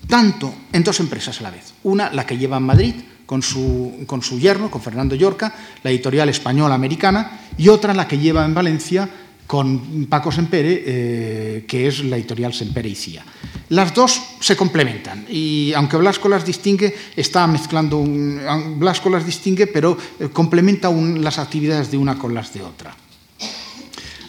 tanto 0.08 0.54
en 0.72 0.84
dos 0.84 1.00
empresas 1.00 1.40
a 1.40 1.44
la 1.44 1.50
vez. 1.50 1.74
Una, 1.82 2.12
la 2.12 2.26
que 2.26 2.38
lleva 2.38 2.58
en 2.58 2.62
Madrid, 2.62 2.94
con 3.26 3.42
su, 3.42 4.04
con 4.06 4.22
su 4.22 4.38
yerno, 4.38 4.70
con 4.70 4.80
Fernando 4.80 5.14
Llorca, 5.14 5.54
la 5.82 5.90
editorial 5.90 6.28
española 6.28 6.74
americana, 6.74 7.40
y 7.58 7.68
otra 7.68 7.92
la 7.94 8.06
que 8.06 8.18
lleva 8.18 8.44
en 8.44 8.54
Valencia 8.54 9.08
con 9.46 10.06
Paco 10.06 10.32
Sempere, 10.32 10.82
eh, 10.86 11.64
que 11.66 11.86
es 11.86 12.04
la 12.04 12.16
editorial 12.16 12.52
Sempere 12.52 12.88
y 12.88 12.94
Cía. 12.94 13.24
Las 13.68 13.94
dos 13.94 14.20
se 14.40 14.56
complementan 14.56 15.26
y 15.28 15.72
aunque 15.74 15.96
Blasco 15.96 16.28
las 16.28 16.44
distingue, 16.44 16.94
está 17.16 17.46
mezclando 17.46 17.98
un, 17.98 18.40
Blasco 18.78 19.10
las 19.10 19.26
distingue, 19.26 19.66
pero 19.66 19.96
eh, 20.20 20.28
complementa 20.28 20.90
las 20.90 21.38
actividades 21.38 21.90
de 21.90 21.98
una 21.98 22.16
con 22.16 22.32
las 22.32 22.52
de 22.52 22.62
otra. 22.62 22.94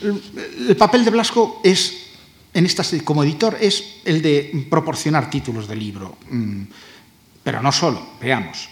El 0.01 0.75
papel 0.75 1.05
de 1.05 1.11
Blasco 1.11 1.61
es, 1.63 2.06
en 2.57 2.65
estas, 2.65 2.95
como 3.03 3.23
editor, 3.23 3.55
es 3.61 4.01
el 4.03 4.19
de 4.19 4.65
proporcionar 4.67 5.29
títulos 5.29 5.67
de 5.67 5.75
libro, 5.75 6.17
mm, 6.31 6.63
pero 7.43 7.61
no 7.61 7.71
solo, 7.71 8.17
veamos. 8.19 8.67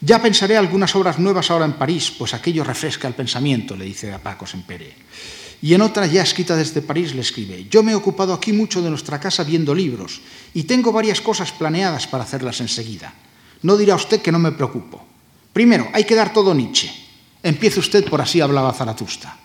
Ya 0.00 0.20
pensaré 0.20 0.56
algunas 0.56 0.96
obras 0.96 1.16
nuevas 1.20 1.48
ahora 1.48 1.64
en 1.64 1.74
París, 1.74 2.10
pues 2.18 2.34
aquello 2.34 2.64
refresca 2.64 3.06
el 3.06 3.14
pensamiento, 3.14 3.76
le 3.76 3.84
dice 3.84 4.12
a 4.12 4.18
Paco 4.18 4.48
Sempere. 4.48 4.92
Y 5.62 5.74
en 5.74 5.80
otra, 5.82 6.06
ya 6.06 6.22
escrita 6.22 6.56
desde 6.56 6.82
París, 6.82 7.14
le 7.14 7.20
escribe, 7.20 7.68
yo 7.70 7.84
me 7.84 7.92
he 7.92 7.94
ocupado 7.94 8.34
aquí 8.34 8.52
mucho 8.52 8.82
de 8.82 8.90
nuestra 8.90 9.20
casa 9.20 9.44
viendo 9.44 9.76
libros 9.76 10.20
y 10.52 10.64
tengo 10.64 10.90
varias 10.90 11.20
cosas 11.20 11.52
planeadas 11.52 12.08
para 12.08 12.24
hacerlas 12.24 12.60
enseguida. 12.60 13.14
No 13.62 13.76
dirá 13.76 13.94
usted 13.94 14.20
que 14.20 14.32
no 14.32 14.40
me 14.40 14.50
preocupo. 14.50 15.06
Primero, 15.52 15.88
hay 15.92 16.02
que 16.02 16.16
dar 16.16 16.32
todo 16.32 16.52
Nietzsche. 16.52 16.90
Empiece 17.44 17.78
usted 17.78 18.08
por 18.10 18.20
así 18.20 18.40
hablaba 18.40 18.72
Zaratusta. 18.72 19.38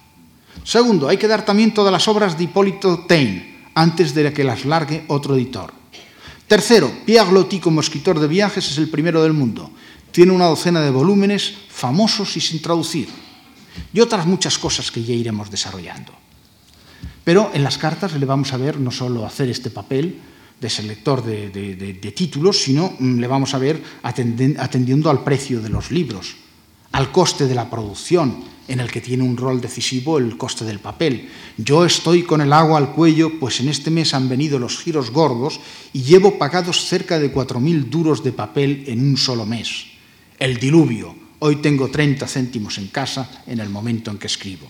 Segundo, 0.63 1.07
hay 1.07 1.17
que 1.17 1.27
dar 1.27 1.45
también 1.45 1.71
todas 1.71 1.91
las 1.91 2.07
obras 2.07 2.35
de 2.35 2.45
Hipólito 2.45 3.05
Taine 3.07 3.54
antes 3.75 4.15
de 4.15 4.33
que 4.33 4.43
las 4.43 4.65
largue 4.65 5.05
otro 5.07 5.35
editor. 5.35 5.71
Tercero, 6.47 6.91
Pierre 7.05 7.31
Loti 7.31 7.59
como 7.59 7.81
escritor 7.81 8.19
de 8.19 8.27
viajes 8.27 8.71
es 8.71 8.77
el 8.77 8.89
primero 8.89 9.21
del 9.21 9.33
mundo 9.33 9.71
tiene 10.15 10.31
una 10.31 10.45
docena 10.45 10.79
de 10.79 10.91
volúmenes 10.91 11.53
famosos 11.67 12.37
y 12.37 12.39
sin 12.39 12.61
traducir, 12.61 13.09
y 13.91 13.99
otras 13.99 14.25
muchas 14.25 14.57
cosas 14.57 14.89
que 14.89 15.03
ya 15.03 15.13
iremos 15.13 15.51
desarrollando. 15.51 16.13
Pero 17.25 17.51
en 17.53 17.63
las 17.63 17.77
cartas 17.77 18.13
le 18.13 18.25
vamos 18.25 18.53
a 18.53 18.57
ver 18.57 18.79
no 18.79 18.91
solo 18.91 19.25
hacer 19.25 19.49
este 19.49 19.71
papel 19.71 20.21
de 20.61 20.69
selector 20.69 21.21
de, 21.21 22.13
títulos, 22.15 22.63
sino 22.63 22.95
mm, 22.97 23.19
le 23.19 23.27
vamos 23.27 23.53
a 23.53 23.57
ver 23.57 23.83
atendiendo 24.03 25.09
al 25.09 25.21
precio 25.21 25.59
de 25.59 25.67
los 25.67 25.91
libros, 25.91 26.37
al 26.93 27.11
coste 27.11 27.45
de 27.45 27.55
la 27.55 27.69
producción, 27.69 28.41
en 28.67 28.79
el 28.79 28.91
que 28.91 29.01
tiene 29.01 29.23
un 29.23 29.37
rol 29.37 29.61
decisivo 29.61 30.17
el 30.17 30.37
coste 30.37 30.65
del 30.65 30.79
papel. 30.79 31.29
Yo 31.57 31.85
estoy 31.85 32.23
con 32.23 32.41
el 32.41 32.53
agua 32.53 32.77
al 32.77 32.91
cuello, 32.91 33.39
pues 33.39 33.59
en 33.59 33.69
este 33.69 33.91
mes 33.91 34.13
han 34.13 34.29
venido 34.29 34.59
los 34.59 34.77
giros 34.79 35.11
gordos 35.11 35.59
y 35.93 36.03
llevo 36.03 36.37
pagados 36.37 36.85
cerca 36.85 37.19
de 37.19 37.33
4.000 37.33 37.89
duros 37.89 38.23
de 38.23 38.31
papel 38.31 38.83
en 38.87 39.07
un 39.07 39.17
solo 39.17 39.45
mes 39.45 39.95
el 40.39 40.57
diluvio. 40.57 41.15
Hoy 41.39 41.57
tengo 41.57 41.89
30 41.89 42.27
céntimos 42.27 42.77
en 42.77 42.87
casa 42.87 43.43
en 43.47 43.59
el 43.59 43.69
momento 43.69 44.11
en 44.11 44.17
que 44.17 44.27
escribo. 44.27 44.67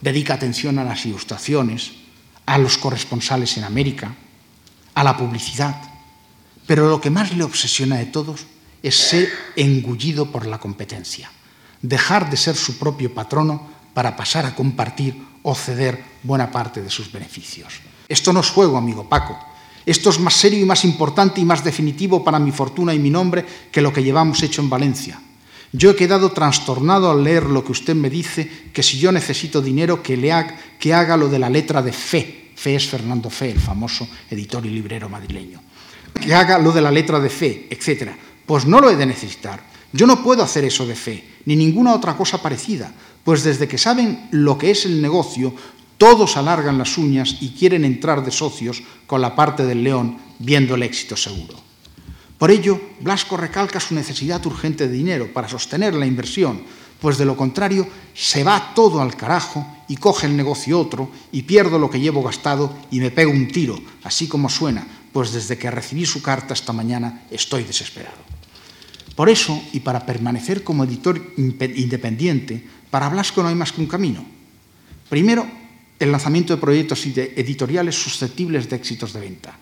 Dedica 0.00 0.34
atención 0.34 0.78
a 0.78 0.84
las 0.84 1.06
ilustraciones, 1.06 1.92
a 2.46 2.58
los 2.58 2.78
corresponsales 2.78 3.56
en 3.56 3.64
América, 3.64 4.14
a 4.94 5.04
la 5.04 5.16
publicidad. 5.16 5.76
Pero 6.66 6.88
lo 6.88 7.00
que 7.00 7.10
más 7.10 7.36
le 7.36 7.44
obsesiona 7.44 7.96
de 7.96 8.06
todos 8.06 8.46
es 8.82 8.96
ser 8.96 9.30
engullido 9.56 10.30
por 10.30 10.46
la 10.46 10.58
competencia, 10.58 11.30
dejar 11.82 12.30
de 12.30 12.36
ser 12.36 12.56
su 12.56 12.78
propio 12.78 13.12
patrono 13.12 13.68
para 13.92 14.16
pasar 14.16 14.46
a 14.46 14.54
compartir 14.54 15.22
o 15.42 15.54
ceder 15.54 16.02
buena 16.22 16.50
parte 16.50 16.80
de 16.80 16.90
sus 16.90 17.10
beneficios. 17.10 17.80
Esto 18.08 18.32
no 18.32 18.40
es 18.40 18.50
juego, 18.50 18.76
amigo 18.76 19.08
Paco, 19.08 19.38
esto 19.84 20.10
es 20.10 20.20
más 20.20 20.34
serio 20.34 20.60
y 20.60 20.64
más 20.64 20.84
importante 20.84 21.40
y 21.40 21.44
más 21.44 21.64
definitivo 21.64 22.22
para 22.22 22.38
mi 22.38 22.52
fortuna 22.52 22.94
y 22.94 22.98
mi 22.98 23.10
nombre 23.10 23.44
que 23.70 23.82
lo 23.82 23.92
que 23.92 24.02
llevamos 24.02 24.42
hecho 24.42 24.62
en 24.62 24.70
Valencia. 24.70 25.20
Yo 25.72 25.90
he 25.90 25.96
quedado 25.96 26.30
trastornado 26.30 27.10
al 27.10 27.24
leer 27.24 27.44
lo 27.44 27.64
que 27.64 27.72
usted 27.72 27.94
me 27.94 28.10
dice, 28.10 28.68
que 28.72 28.82
si 28.82 28.98
yo 28.98 29.10
necesito 29.10 29.62
dinero, 29.62 30.02
que, 30.02 30.16
le 30.16 30.30
haga, 30.30 30.58
haga 30.94 31.16
lo 31.16 31.28
de 31.28 31.38
la 31.38 31.48
letra 31.48 31.82
de 31.82 31.92
fe. 31.92 32.52
Fe 32.54 32.76
es 32.76 32.86
Fernando 32.86 33.30
Fe, 33.30 33.50
el 33.50 33.58
famoso 33.58 34.06
editor 34.30 34.64
y 34.66 34.70
librero 34.70 35.08
madrileño. 35.08 35.60
Que 36.20 36.34
haga 36.34 36.58
lo 36.58 36.72
de 36.72 36.82
la 36.82 36.90
letra 36.90 37.18
de 37.18 37.30
fe, 37.30 37.66
etc. 37.70 38.12
Pues 38.44 38.66
no 38.66 38.80
lo 38.80 38.90
he 38.90 38.96
de 38.96 39.06
necesitar. 39.06 39.71
Yo 39.92 40.06
no 40.06 40.22
puedo 40.22 40.42
hacer 40.42 40.64
eso 40.64 40.86
de 40.86 40.94
fe, 40.94 41.24
ni 41.44 41.56
ninguna 41.56 41.94
otra 41.94 42.16
cosa 42.16 42.40
parecida, 42.40 42.92
pues 43.24 43.42
desde 43.42 43.68
que 43.68 43.78
saben 43.78 44.28
lo 44.30 44.56
que 44.56 44.70
es 44.70 44.86
el 44.86 45.02
negocio, 45.02 45.54
todos 45.98 46.36
alargan 46.36 46.78
las 46.78 46.98
uñas 46.98 47.36
y 47.40 47.50
quieren 47.50 47.84
entrar 47.84 48.24
de 48.24 48.30
socios 48.30 48.82
con 49.06 49.20
la 49.20 49.36
parte 49.36 49.64
del 49.64 49.84
león, 49.84 50.18
viendo 50.38 50.74
el 50.74 50.82
éxito 50.82 51.16
seguro. 51.16 51.54
Por 52.38 52.50
ello, 52.50 52.80
Blasco 53.00 53.36
recalca 53.36 53.78
su 53.78 53.94
necesidad 53.94 54.44
urgente 54.46 54.88
de 54.88 54.94
dinero 54.94 55.32
para 55.32 55.48
sostener 55.48 55.94
la 55.94 56.06
inversión, 56.06 56.62
pues 57.00 57.18
de 57.18 57.24
lo 57.24 57.36
contrario 57.36 57.86
se 58.14 58.42
va 58.42 58.72
todo 58.74 59.00
al 59.00 59.16
carajo 59.16 59.64
y 59.88 59.96
coge 59.96 60.26
el 60.26 60.36
negocio 60.36 60.80
otro 60.80 61.10
y 61.30 61.42
pierdo 61.42 61.78
lo 61.78 61.90
que 61.90 62.00
llevo 62.00 62.22
gastado 62.22 62.74
y 62.90 62.98
me 62.98 63.10
pego 63.10 63.30
un 63.30 63.46
tiro, 63.46 63.78
así 64.02 64.26
como 64.26 64.48
suena, 64.48 64.86
pues 65.12 65.32
desde 65.32 65.58
que 65.58 65.70
recibí 65.70 66.06
su 66.06 66.22
carta 66.22 66.54
esta 66.54 66.72
mañana 66.72 67.24
estoy 67.30 67.62
desesperado. 67.62 68.18
Por 69.14 69.28
eso, 69.28 69.60
y 69.72 69.80
para 69.80 70.06
permanecer 70.06 70.64
como 70.64 70.84
editor 70.84 71.20
independiente, 71.36 72.64
para 72.90 73.08
Blasco 73.08 73.42
no 73.42 73.48
hay 73.48 73.54
más 73.54 73.72
que 73.72 73.80
un 73.80 73.86
camino. 73.86 74.24
Primero, 75.08 75.46
el 75.98 76.10
lanzamiento 76.10 76.54
de 76.54 76.60
proyectos 76.60 77.04
editoriales 77.06 77.94
susceptibles 77.94 78.68
de 78.68 78.76
éxitos 78.76 79.12
de 79.12 79.20
venta. 79.20 79.54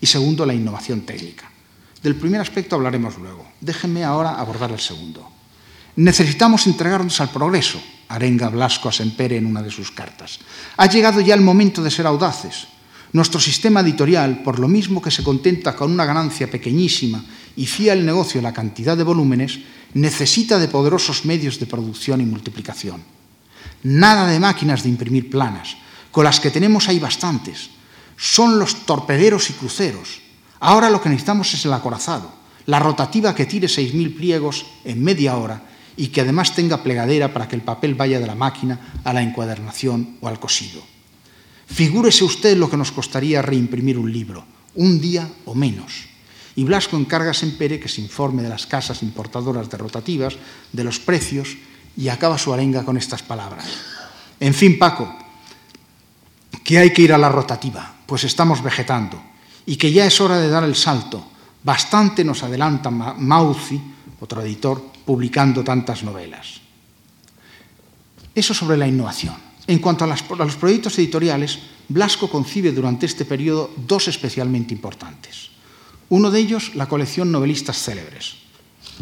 Y 0.00 0.06
segundo, 0.06 0.44
la 0.44 0.54
innovación 0.54 1.02
técnica. 1.02 1.50
Del 2.02 2.16
primer 2.16 2.40
aspecto 2.40 2.76
hablaremos 2.76 3.16
luego. 3.18 3.46
Déjenme 3.60 4.04
ahora 4.04 4.34
abordar 4.34 4.70
el 4.70 4.80
segundo. 4.80 5.30
Necesitamos 5.96 6.66
entregarnos 6.66 7.20
al 7.20 7.30
progreso, 7.30 7.80
arenga 8.08 8.50
Blasco 8.50 8.88
a 8.88 8.92
Sempere 8.92 9.38
en 9.38 9.46
una 9.46 9.62
de 9.62 9.70
sus 9.70 9.90
cartas. 9.90 10.38
Ha 10.76 10.86
llegado 10.86 11.20
ya 11.22 11.34
el 11.34 11.40
momento 11.40 11.82
de 11.82 11.90
ser 11.90 12.06
audaces. 12.06 12.68
Nuestro 13.12 13.40
sistema 13.40 13.80
editorial, 13.80 14.42
por 14.42 14.58
lo 14.58 14.68
mismo 14.68 15.00
que 15.00 15.10
se 15.10 15.24
contenta 15.24 15.74
con 15.74 15.90
una 15.90 16.04
ganancia 16.04 16.50
pequeñísima 16.50 17.24
y 17.56 17.66
fía 17.66 17.92
el 17.94 18.04
negocio 18.04 18.40
la 18.42 18.52
cantidad 18.52 18.96
de 18.96 19.04
volúmenes, 19.04 19.60
necesita 19.94 20.58
de 20.58 20.68
poderosos 20.68 21.24
medios 21.24 21.58
de 21.58 21.66
producción 21.66 22.20
y 22.20 22.26
multiplicación. 22.26 23.02
Nada 23.82 24.26
de 24.26 24.38
máquinas 24.38 24.82
de 24.82 24.90
imprimir 24.90 25.30
planas. 25.30 25.76
Con 26.10 26.24
las 26.24 26.40
que 26.40 26.50
tenemos 26.50 26.88
hay 26.88 26.98
bastantes. 26.98 27.70
Son 28.16 28.58
los 28.58 28.86
torpederos 28.86 29.50
y 29.50 29.54
cruceros. 29.54 30.20
Ahora 30.60 30.90
lo 30.90 31.00
que 31.00 31.08
necesitamos 31.08 31.52
es 31.54 31.64
el 31.64 31.72
acorazado, 31.72 32.32
la 32.66 32.78
rotativa 32.78 33.34
que 33.34 33.46
tire 33.46 33.68
6.000 33.68 34.16
pliegos 34.16 34.66
en 34.84 35.02
media 35.02 35.36
hora 35.36 35.62
y 35.96 36.08
que 36.08 36.20
además 36.20 36.54
tenga 36.54 36.82
plegadera 36.82 37.32
para 37.32 37.48
que 37.48 37.56
el 37.56 37.62
papel 37.62 37.94
vaya 37.94 38.20
de 38.20 38.26
la 38.26 38.34
máquina 38.34 39.00
a 39.04 39.12
la 39.12 39.22
encuadernación 39.22 40.16
o 40.20 40.28
al 40.28 40.40
cosido. 40.40 40.82
Figúrese 41.66 42.24
usted 42.24 42.56
lo 42.56 42.70
que 42.70 42.76
nos 42.76 42.92
costaría 42.92 43.42
reimprimir 43.42 43.98
un 43.98 44.12
libro, 44.12 44.44
un 44.74 45.00
día 45.00 45.28
o 45.44 45.54
menos. 45.54 46.15
Y 46.56 46.64
Blasco 46.64 46.96
encarga 46.96 47.30
a 47.30 47.34
Sempere 47.34 47.78
que 47.78 47.88
se 47.88 48.00
informe 48.00 48.42
de 48.42 48.48
las 48.48 48.66
casas 48.66 49.02
importadoras 49.02 49.68
de 49.68 49.76
rotativas, 49.76 50.36
de 50.72 50.84
los 50.84 50.98
precios 50.98 51.56
y 51.96 52.08
acaba 52.08 52.38
su 52.38 52.52
arenga 52.52 52.84
con 52.84 52.96
estas 52.96 53.22
palabras. 53.22 53.66
En 54.40 54.54
fin, 54.54 54.78
Paco, 54.78 55.14
que 56.64 56.78
hay 56.78 56.92
que 56.92 57.02
ir 57.02 57.12
a 57.12 57.18
la 57.18 57.28
rotativa, 57.28 57.94
pues 58.06 58.24
estamos 58.24 58.62
vegetando. 58.62 59.22
y 59.68 59.74
que 59.74 59.90
ya 59.92 60.06
es 60.06 60.20
hora 60.20 60.38
de 60.38 60.48
dar 60.48 60.62
el 60.62 60.76
salto. 60.76 61.26
Bastante 61.64 62.22
nos 62.22 62.44
adelanta 62.44 62.88
Mauzi, 62.88 63.80
otro 64.20 64.40
editor, 64.42 64.80
publicando 65.04 65.64
tantas 65.64 66.04
novelas. 66.04 66.60
Eso 68.32 68.54
sobre 68.54 68.76
la 68.76 68.86
innovación. 68.86 69.34
En 69.66 69.80
cuanto 69.80 70.04
a, 70.04 70.06
los 70.06 70.56
proyectos 70.56 70.96
editoriales, 70.98 71.58
Blasco 71.88 72.30
concibe 72.30 72.70
durante 72.70 73.06
este 73.06 73.24
periodo 73.24 73.74
dos 73.76 74.06
especialmente 74.06 74.72
importantes. 74.72 75.50
Uno 76.08 76.30
de 76.30 76.38
ellos, 76.38 76.74
la 76.74 76.88
colección 76.88 77.32
Novelistas 77.32 77.82
Célebres. 77.82 78.36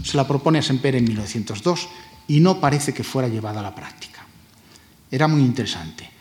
Se 0.03 0.17
la 0.17 0.27
propone 0.27 0.59
a 0.59 0.63
Semper 0.63 0.97
en 0.97 1.05
1902 1.05 1.89
y 2.29 2.41
no 2.41 2.61
parece 2.61 2.95
que 2.95 3.05
fuera 3.05 3.29
llevada 3.29 3.61
a 3.61 3.63
la 3.63 3.75
práctica. 3.75 4.25
Era 5.11 5.29
muy 5.29 5.43
interesante. 5.43 6.14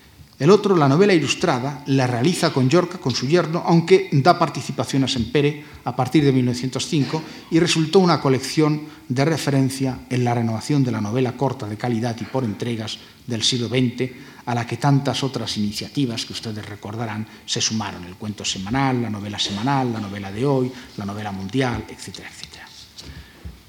El 0.43 0.49
otro, 0.49 0.75
la 0.75 0.89
novela 0.89 1.13
ilustrada, 1.13 1.83
la 1.85 2.05
realiza 2.05 2.51
con 2.51 2.69
Yorca, 2.69 2.97
con 2.97 3.15
su 3.15 3.25
yerno, 3.29 3.63
aunque 3.65 4.09
da 4.11 4.37
participación 4.37 5.05
a 5.05 5.07
Sempere 5.07 5.63
a 5.87 5.95
partir 5.95 6.19
de 6.19 6.33
1905 6.35 7.47
y 7.49 7.63
resultó 7.63 7.99
una 7.99 8.19
colección 8.19 8.81
de 9.07 9.23
referencia 9.23 9.99
en 10.09 10.25
la 10.25 10.33
renovación 10.35 10.83
de 10.83 10.91
la 10.91 10.99
novela 10.99 11.37
corta 11.39 11.65
de 11.65 11.77
calidad 11.77 12.17
y 12.19 12.25
por 12.25 12.43
entregas 12.43 12.99
del 13.25 13.41
siglo 13.41 13.69
XX, 13.69 14.11
a 14.43 14.53
la 14.53 14.67
que 14.67 14.75
tantas 14.75 15.23
otras 15.23 15.55
iniciativas 15.55 16.25
que 16.25 16.33
ustedes 16.33 16.65
recordarán 16.65 17.25
se 17.45 17.61
sumaron, 17.61 18.03
el 18.03 18.15
cuento 18.15 18.43
semanal, 18.43 19.01
la 19.01 19.09
novela 19.09 19.39
semanal, 19.39 19.93
la 19.93 20.01
novela 20.01 20.29
de 20.29 20.45
hoy, 20.45 20.69
la 20.97 21.05
novela 21.05 21.31
mundial, 21.31 21.85
etcétera, 21.87 22.27
etcétera. 22.27 22.67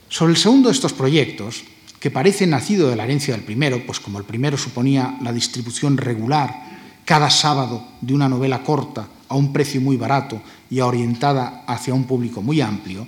Sobre 0.08 0.32
el 0.32 0.38
segundo 0.38 0.70
de 0.70 0.74
estos 0.74 0.92
proyectos, 0.92 1.62
que 2.00 2.10
parece 2.10 2.46
nacido 2.46 2.90
de 2.90 2.96
la 2.96 3.04
herencia 3.04 3.32
del 3.32 3.44
primero, 3.44 3.80
pues 3.86 3.98
como 3.98 4.18
el 4.18 4.26
primero 4.26 4.58
suponía 4.58 5.16
la 5.22 5.32
distribución 5.32 5.96
regular 5.96 6.63
cada 7.04 7.30
sábado 7.30 7.86
de 8.00 8.14
una 8.14 8.28
novela 8.28 8.62
corta 8.62 9.08
a 9.28 9.34
un 9.34 9.52
precio 9.52 9.80
muy 9.80 9.96
barato 9.96 10.40
y 10.70 10.80
orientada 10.80 11.64
hacia 11.66 11.94
un 11.94 12.04
público 12.04 12.42
muy 12.42 12.60
amplio, 12.60 13.06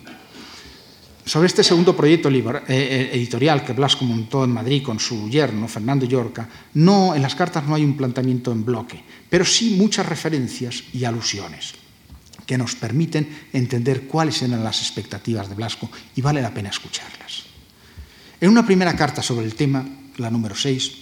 sobre 1.27 1.49
este 1.49 1.65
segundo 1.65 1.97
proyecto 1.97 2.31
eh, 2.31 2.43
eh, 2.69 3.11
editorial 3.15 3.65
que 3.65 3.73
Blasco 3.73 4.05
montó 4.05 4.45
en 4.45 4.53
Madrid 4.53 4.83
con 4.83 5.01
su 5.01 5.29
yerno, 5.29 5.67
Fernando 5.67 6.07
Llorca, 6.07 6.49
no, 6.75 7.17
en 7.17 7.23
las 7.23 7.35
cartas 7.35 7.67
no 7.67 7.75
hay 7.75 7.83
un 7.83 7.97
planteamiento 7.97 8.53
en 8.53 8.65
bloque, 8.65 9.03
pero 9.29 9.45
sí 9.45 9.75
muchas 9.77 10.07
referencias 10.07 10.85
y 10.93 11.05
alusiones 11.05 11.75
que 12.47 12.57
nos 12.57 12.77
permiten 12.77 13.49
entender 13.53 14.07
cuáles 14.07 14.41
eran 14.43 14.63
las 14.63 14.81
expectativas 14.81 15.49
de 15.49 15.57
Blasco 15.57 15.91
y 16.15 16.23
vale 16.23 16.41
la 16.41 16.55
pena 16.55 16.71
escucharlas. 16.71 17.43
En 18.41 18.49
una 18.49 18.65
primera 18.65 18.95
carta 18.95 19.21
sobre 19.21 19.47
el 19.47 19.57
tema, 19.57 19.85
la 20.19 20.31
número 20.31 20.55
6, 20.55 20.93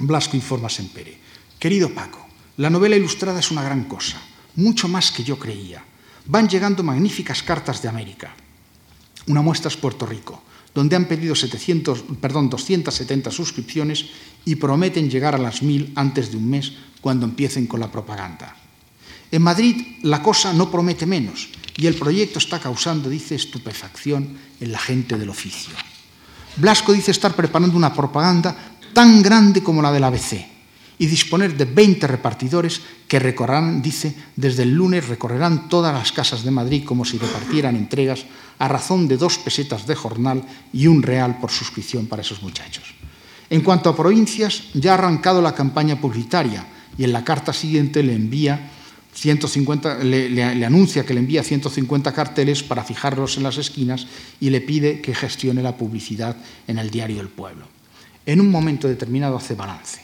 Blasco 0.00 0.36
informa 0.36 0.66
a 0.66 0.70
Sempere, 0.70 1.16
querido 1.58 1.88
Paco, 1.88 2.23
la 2.56 2.70
novela 2.70 2.94
ilustrada 2.94 3.40
es 3.40 3.50
una 3.50 3.64
gran 3.64 3.84
cosa, 3.84 4.16
mucho 4.54 4.86
más 4.86 5.10
que 5.10 5.24
yo 5.24 5.38
creía. 5.38 5.82
Van 6.26 6.48
llegando 6.48 6.82
magníficas 6.82 7.42
cartas 7.42 7.82
de 7.82 7.88
América. 7.88 8.32
Una 9.26 9.42
muestra 9.42 9.68
es 9.68 9.76
Puerto 9.76 10.06
Rico, 10.06 10.42
donde 10.72 10.94
han 10.94 11.06
pedido 11.06 11.34
700, 11.34 12.04
perdón, 12.20 12.48
270 12.48 13.30
suscripciones 13.32 14.06
y 14.44 14.54
prometen 14.54 15.10
llegar 15.10 15.34
a 15.34 15.38
las 15.38 15.62
1000 15.62 15.92
antes 15.96 16.30
de 16.30 16.36
un 16.36 16.48
mes 16.48 16.72
cuando 17.00 17.26
empiecen 17.26 17.66
con 17.66 17.80
la 17.80 17.90
propaganda. 17.90 18.56
En 19.32 19.42
Madrid 19.42 19.98
la 20.02 20.22
cosa 20.22 20.52
no 20.52 20.70
promete 20.70 21.06
menos 21.06 21.48
y 21.76 21.86
el 21.86 21.96
proyecto 21.96 22.38
está 22.38 22.60
causando, 22.60 23.10
dice, 23.10 23.34
estupefacción 23.34 24.38
en 24.60 24.70
la 24.70 24.78
gente 24.78 25.18
del 25.18 25.30
oficio. 25.30 25.74
Blasco 26.56 26.92
dice 26.92 27.10
estar 27.10 27.34
preparando 27.34 27.76
una 27.76 27.92
propaganda 27.92 28.56
tan 28.92 29.22
grande 29.22 29.60
como 29.60 29.82
la 29.82 29.90
del 29.90 30.04
ABC 30.04 30.53
y 30.98 31.06
disponer 31.06 31.56
de 31.56 31.64
20 31.64 32.06
repartidores 32.06 32.80
que 33.08 33.18
recorrerán, 33.18 33.82
dice, 33.82 34.14
desde 34.36 34.62
el 34.62 34.74
lunes 34.74 35.08
recorrerán 35.08 35.68
todas 35.68 35.92
las 35.92 36.12
casas 36.12 36.44
de 36.44 36.50
Madrid 36.50 36.84
como 36.84 37.04
si 37.04 37.18
repartieran 37.18 37.76
entregas 37.76 38.24
a 38.58 38.68
razón 38.68 39.08
de 39.08 39.16
dos 39.16 39.38
pesetas 39.38 39.86
de 39.86 39.94
jornal 39.94 40.42
y 40.72 40.86
un 40.86 41.02
real 41.02 41.38
por 41.38 41.50
suscripción 41.50 42.06
para 42.06 42.22
esos 42.22 42.42
muchachos. 42.42 42.94
En 43.50 43.60
cuanto 43.60 43.90
a 43.90 43.96
provincias, 43.96 44.64
ya 44.74 44.92
ha 44.92 44.94
arrancado 44.94 45.42
la 45.42 45.54
campaña 45.54 46.00
publicitaria 46.00 46.64
y 46.96 47.04
en 47.04 47.12
la 47.12 47.24
carta 47.24 47.52
siguiente 47.52 48.02
le 48.02 48.14
envía 48.14 48.70
150, 49.14 49.98
le, 50.02 50.28
le, 50.28 50.64
anuncia 50.64 51.04
que 51.04 51.14
le 51.14 51.20
envía 51.20 51.42
150 51.42 52.12
carteles 52.12 52.62
para 52.62 52.82
fijarlos 52.82 53.36
en 53.36 53.44
las 53.44 53.58
esquinas 53.58 54.06
y 54.40 54.50
le 54.50 54.60
pide 54.60 55.00
que 55.00 55.14
gestione 55.14 55.62
la 55.62 55.76
publicidad 55.76 56.36
en 56.66 56.78
el 56.78 56.90
diario 56.90 57.20
El 57.20 57.28
Pueblo. 57.28 57.66
En 58.26 58.40
un 58.40 58.50
momento 58.50 58.88
determinado 58.88 59.36
hace 59.36 59.54
balance. 59.54 60.03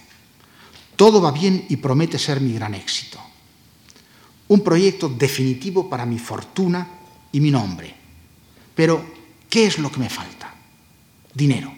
Todo 1.01 1.23
va 1.23 1.33
bien 1.33 1.65
y 1.71 1.77
promete 1.77 2.19
ser 2.19 2.43
mi 2.43 2.53
gran 2.53 2.75
éxito. 2.75 3.19
Un 4.49 4.61
proyecto 4.61 5.09
definitivo 5.09 5.89
para 5.89 6.05
mi 6.05 6.19
fortuna 6.19 6.87
y 7.33 7.41
mi 7.41 7.51
nombre. 7.51 7.95
Pero, 8.75 9.03
¿qué 9.49 9.65
es 9.65 9.79
lo 9.79 9.91
que 9.91 9.99
me 9.99 10.11
falta? 10.11 10.53
Dinero. 11.33 11.73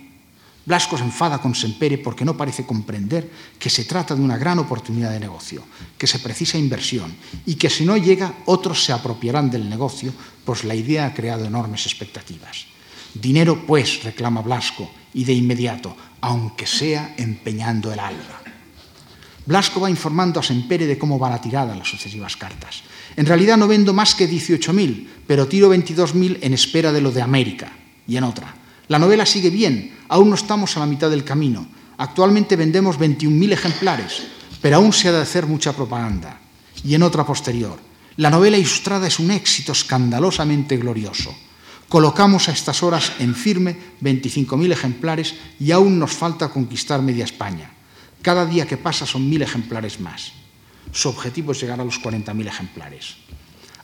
Blasco 0.67 0.99
se 0.99 1.05
enfada 1.05 1.39
con 1.39 1.55
Sempere 1.55 1.99
porque 1.99 2.25
no 2.25 2.37
parece 2.37 2.67
comprender 2.67 3.31
que 3.61 3.71
se 3.71 3.85
trata 3.85 4.17
de 4.17 4.23
una 4.23 4.37
gran 4.37 4.59
oportunidad 4.59 5.13
de 5.13 5.21
negocio, 5.21 5.63
que 5.97 6.09
se 6.09 6.19
precisa 6.19 6.59
inversión 6.59 7.15
y 7.47 7.55
que 7.55 7.71
si 7.71 7.85
no 7.85 7.97
llega 7.97 8.43
otros 8.47 8.85
se 8.85 8.93
apropiarán 8.93 9.53
del 9.53 9.71
negocio, 9.71 10.13
pues 10.45 10.65
la 10.65 10.75
idea 10.75 11.07
ha 11.07 11.15
creado 11.15 11.45
enormes 11.45 11.87
expectativas. 11.87 12.67
Dinero, 13.15 13.65
pues, 13.69 14.03
reclama 14.03 14.43
Blasco, 14.43 14.91
y 15.15 15.23
de 15.23 15.33
inmediato, 15.33 15.97
aunque 16.23 16.67
sea 16.67 17.15
empeñando 17.17 17.93
el 17.93 18.01
alma. 18.01 18.43
Blasco 19.45 19.81
va 19.81 19.91
informando 19.91 20.39
a 20.39 20.43
Sempere 20.43 20.87
de 20.87 20.99
cómo 20.99 21.19
va 21.19 21.31
la 21.31 21.41
tirada 21.41 21.73
en 21.73 21.81
las 21.81 21.89
sucesivas 21.89 22.37
cartas. 22.37 22.83
En 23.17 23.27
realidad 23.27 23.57
no 23.57 23.67
vendo 23.67 23.93
más 23.93 24.15
que 24.15 24.31
18.000, 24.31 25.27
pero 25.27 25.49
tiro 25.49 25.73
22.000 25.75 26.39
en 26.41 26.55
espera 26.55 26.93
de 26.93 27.01
lo 27.01 27.11
de 27.11 27.23
América 27.23 27.73
y 28.07 28.17
en 28.17 28.25
otra. 28.25 28.55
La 28.89 28.99
novela 28.99 29.27
sigue 29.27 29.51
bien, 29.51 29.99
aún 30.09 30.31
no 30.31 30.37
estamos 30.37 30.77
a 30.77 30.81
la 30.81 30.87
mitad 30.87 31.11
del 31.11 31.25
camino. 31.25 31.67
Actualmente 31.99 32.57
vendemos 32.57 32.99
21.000 32.99 33.53
ejemplares, 33.53 34.23
pero 34.61 34.77
aún 34.77 34.93
se 34.93 35.09
ha 35.09 35.13
de 35.13 35.23
hacer 35.23 35.47
mucha 35.47 35.73
propaganda. 35.73 36.39
Y 36.85 36.95
en 36.95 37.03
otra 37.03 37.27
posterior, 37.27 37.79
la 38.17 38.31
novela 38.31 38.57
ilustrada 38.57 39.07
es 39.07 39.19
un 39.19 39.31
éxito 39.31 39.73
escandalosamente 39.73 40.77
glorioso. 40.77 41.35
Colocamos 41.89 42.49
a 42.49 42.53
estas 42.53 42.83
horas 42.83 43.13
en 43.19 43.35
firme 43.35 43.77
25.000 44.01 44.73
ejemplares 44.73 45.35
y 45.61 45.73
aún 45.73 45.99
nos 45.99 46.13
falta 46.13 46.49
conquistar 46.49 47.03
media 47.03 47.25
España. 47.25 47.71
Cada 48.23 48.47
día 48.47 48.67
que 48.67 48.77
pasa 48.77 49.05
son 49.05 49.29
mil 49.29 49.43
ejemplares 49.43 50.01
más. 50.01 50.33
Su 50.93 51.09
objetivo 51.09 51.53
es 51.53 51.61
llegar 51.61 51.81
a 51.81 51.85
los 51.85 52.01
40.000 52.01 52.47
ejemplares. 52.47 53.17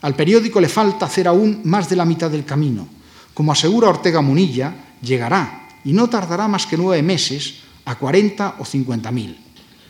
Al 0.00 0.14
periódico 0.14 0.60
le 0.60 0.68
falta 0.68 1.06
hacer 1.06 1.26
aún 1.26 1.62
más 1.64 1.88
de 1.88 1.96
la 1.96 2.04
mitad 2.04 2.30
del 2.30 2.44
camino. 2.44 2.86
Como 3.34 3.50
asegura 3.50 3.88
Ortega 3.88 4.20
Munilla, 4.20 4.96
llegará 5.02 5.68
y 5.84 5.92
no 5.92 6.08
tardará 6.08 6.46
más 6.46 6.66
que 6.66 6.76
nueve 6.76 7.02
meses 7.02 7.60
a 7.84 7.96
40 7.96 8.56
o 8.58 8.64
50 8.64 9.10
mil. 9.10 9.38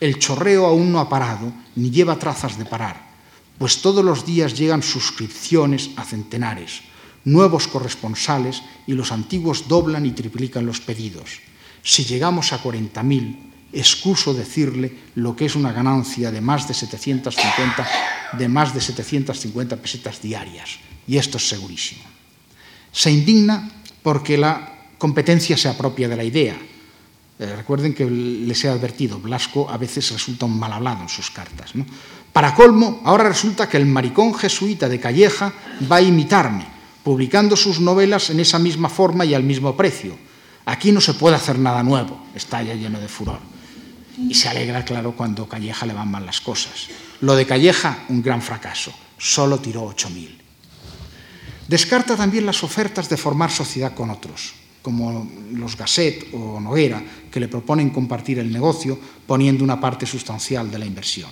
El 0.01 0.19
chorreo 0.19 0.67
aún 0.67 0.93
no 0.93 1.01
ha 1.01 1.09
parado 1.09 1.53
ni 1.77 1.91
lleva 1.91 2.19
trazas 2.19 2.57
de 2.57 2.65
parar, 2.65 3.11
pues 3.59 3.83
todos 3.83 4.05
los 4.05 4.25
días 4.25 4.57
llegan 4.57 4.83
suscripciones 4.83 5.91
a 5.97 6.05
centenares, 6.05 6.83
nuevos 7.25 7.67
corresponsales 7.67 8.63
y 8.87 8.93
los 8.93 9.11
antiguos 9.11 9.67
doblan 9.67 10.07
y 10.07 10.13
triplican 10.13 10.65
los 10.65 10.81
pedidos. 10.81 11.41
Si 11.83 12.05
llegamos 12.05 12.53
a 12.53 12.59
40 12.59 13.03
mil, 13.03 13.48
excuso 13.73 14.33
decirle 14.33 15.13
lo 15.15 15.37
que 15.37 15.47
es 15.47 15.55
una 15.55 15.73
ganancia 15.73 16.31
de 16.31 16.41
más 16.41 16.67
de 16.67 16.75
750, 16.75 17.89
de 18.39 18.49
más 18.49 18.75
de 18.75 18.81
750 18.81 19.77
pesetas 19.77 20.23
diarias, 20.23 20.79
y 21.07 21.17
esto 21.17 21.37
es 21.37 21.49
segurísimo. 21.49 22.03
Se 22.93 23.11
indigna 23.11 23.71
porque 24.03 24.39
la 24.39 24.89
competencia 24.97 25.57
se 25.57 25.69
apropia 25.69 26.09
de 26.09 26.17
la 26.17 26.25
idea. 26.25 26.57
Eh, 27.39 27.55
recuerden 27.57 27.95
que 27.95 28.09
les 28.09 28.65
he 28.65 28.69
advertido, 28.69 29.19
Blasco 29.21 29.71
a 29.71 29.77
veces 29.77 30.11
resulta 30.11 30.47
un 30.47 30.59
mal 30.59 30.73
hablado 30.73 31.03
en 31.03 31.09
sus 31.09 31.31
cartas. 31.31 31.73
Para 32.33 32.55
colmo, 32.55 33.01
ahora 33.05 33.29
resulta 33.29 33.69
que 33.69 33.77
el 33.77 33.87
maricón 33.87 34.35
jesuita 34.35 34.89
de 34.89 34.99
Calleja 34.99 35.53
va 35.91 35.97
a 35.97 36.03
imitarme, 36.03 36.67
publicando 37.05 37.57
sus 37.57 37.81
novelas 37.81 38.31
en 38.31 38.41
esa 38.41 38.59
misma 38.59 38.89
forma 38.89 39.25
y 39.25 39.35
al 39.35 39.43
mismo 39.43 39.77
precio. 39.77 40.17
Aquí 40.67 40.93
no 40.93 41.01
se 41.01 41.15
puede 41.15 41.37
hacer 41.37 41.59
nada 41.59 41.83
nuevo, 41.83 42.27
está 42.35 42.63
ya 42.63 42.75
lleno 42.75 43.01
de 43.01 43.09
furor. 43.09 43.39
Y 44.19 44.35
se 44.35 44.49
alegra, 44.49 44.85
claro, 44.85 45.13
cuando 45.13 45.49
Calleja 45.49 45.87
le 45.87 45.93
van 45.93 46.11
mal 46.11 46.27
las 46.27 46.41
cosas. 46.41 46.89
Lo 47.21 47.37
de 47.37 47.47
Calleja, 47.47 48.05
un 48.09 48.23
gran 48.23 48.43
fracaso. 48.43 48.93
Solo 49.17 49.59
tiró 49.59 49.89
8.000. 49.89 50.39
Descarta 51.69 52.17
también 52.17 52.47
las 52.47 52.65
ofertas 52.65 53.09
de 53.09 53.17
formar 53.17 53.51
sociedad 53.51 53.95
con 53.95 54.11
otros, 54.11 54.55
como 54.81 55.31
los 55.53 55.77
Gasset 55.77 56.33
o 56.33 56.59
Noguera, 56.59 57.03
que 57.31 57.41
le 57.41 57.49
proponen 57.49 57.91
compartir 57.91 58.39
el 58.39 58.51
negocio 58.51 58.99
poniendo 59.27 59.63
una 59.63 59.79
parte 59.79 60.07
sustancial 60.07 60.71
de 60.71 60.79
la 60.79 60.87
inversión. 60.87 61.31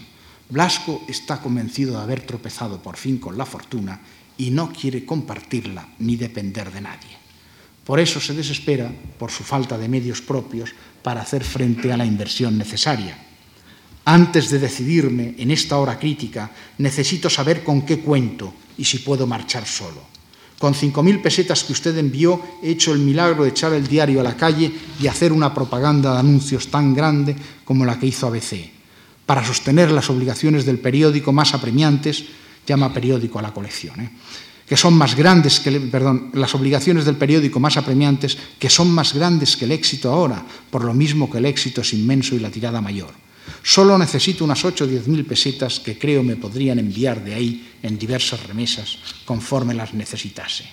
Blasco 0.49 1.03
está 1.09 1.41
convencido 1.41 1.97
de 1.97 2.03
haber 2.03 2.20
tropezado 2.20 2.82
por 2.82 2.97
fin 2.97 3.18
con 3.18 3.39
la 3.39 3.47
fortuna 3.47 3.99
y 4.37 4.51
no 4.51 4.70
quiere 4.70 5.05
compartirla 5.05 5.89
ni 5.99 6.16
depender 6.16 6.70
de 6.70 6.80
nadie. 6.82 7.16
Por 7.84 7.99
eso 7.99 8.20
se 8.20 8.34
desespera 8.34 8.93
por 9.18 9.30
su 9.30 9.43
falta 9.43 9.78
de 9.78 9.89
medios 9.89 10.20
propios 10.20 10.74
para 11.07 11.23
hacer 11.23 11.45
frente 11.45 11.93
a 11.93 11.97
la 11.97 12.05
inversión 12.05 12.59
necesaria. 12.59 13.17
Antes 14.07 14.51
de 14.51 14.59
decidirme 14.59 15.37
en 15.39 15.53
esta 15.53 15.79
hora 15.79 16.01
crítica, 16.01 16.51
necesito 16.79 17.31
saber 17.31 17.63
con 17.63 17.87
qué 17.87 18.01
cuento 18.01 18.53
y 18.77 18.85
si 18.85 18.99
puedo 18.99 19.25
marchar 19.25 19.67
solo. 19.67 20.03
Con 20.59 20.75
cinco 20.75 21.05
mil 21.05 21.23
pesetas 21.23 21.63
que 21.63 21.75
usted 21.75 21.97
envió, 21.97 22.43
he 22.61 22.71
hecho 22.71 22.93
el 22.93 22.99
milagro 22.99 23.45
de 23.45 23.51
echar 23.51 23.73
el 23.73 23.87
diario 23.87 24.19
a 24.19 24.25
la 24.25 24.37
calle 24.37 24.73
y 24.99 25.07
hacer 25.07 25.33
una 25.33 25.55
propaganda 25.55 26.15
de 26.15 26.19
anuncios 26.19 26.73
tan 26.73 26.93
grande 26.93 27.37
como 27.65 27.85
la 27.85 28.01
que 28.01 28.07
hizo 28.09 28.27
ABC. 28.27 28.69
Para 29.25 29.47
sostener 29.47 29.93
las 29.93 30.11
obligaciones 30.11 30.67
del 30.67 30.81
periódico 30.81 31.33
más 31.33 31.55
apremiantes, 31.55 32.25
llama 32.67 32.93
periódico 32.93 33.39
a 33.39 33.43
la 33.43 33.55
colección, 33.55 34.01
¿eh? 34.01 34.11
Que 34.67 34.77
son 34.77 34.95
más 34.95 35.14
grandes 35.14 35.61
que, 35.61 35.71
perdón, 35.81 36.31
las 36.35 36.55
obligaciones 36.55 37.05
del 37.05 37.17
periódico 37.17 37.61
más 37.61 37.77
apremiantes, 37.77 38.37
que 38.59 38.69
son 38.69 38.91
más 38.91 39.14
grandes 39.14 39.57
que 39.57 39.64
el 39.64 39.73
éxito 39.73 40.12
ahora, 40.12 40.45
por 40.71 40.85
lo 40.85 40.93
mismo 40.93 41.31
que 41.31 41.39
el 41.39 41.47
éxito 41.47 41.83
es 41.83 41.93
inmenso 41.93 42.35
y 42.35 42.41
la 42.41 42.51
tirada 42.51 42.81
mayor. 42.81 43.14
Solo 43.62 43.97
necesito 43.97 44.45
unas 44.45 44.64
ocho 44.64 44.85
o 44.85 44.91
diez 44.91 45.07
mil 45.07 45.25
pesetas 45.25 45.79
que 45.79 45.99
creo 45.99 46.23
me 46.23 46.35
podrían 46.35 46.79
enviar 46.79 47.23
de 47.23 47.35
ahí 47.35 47.79
en 47.83 47.99
diversas 47.99 48.43
remesas 48.47 48.99
conforme 49.25 49.75
las 49.75 49.95
necesitase. 49.95 50.67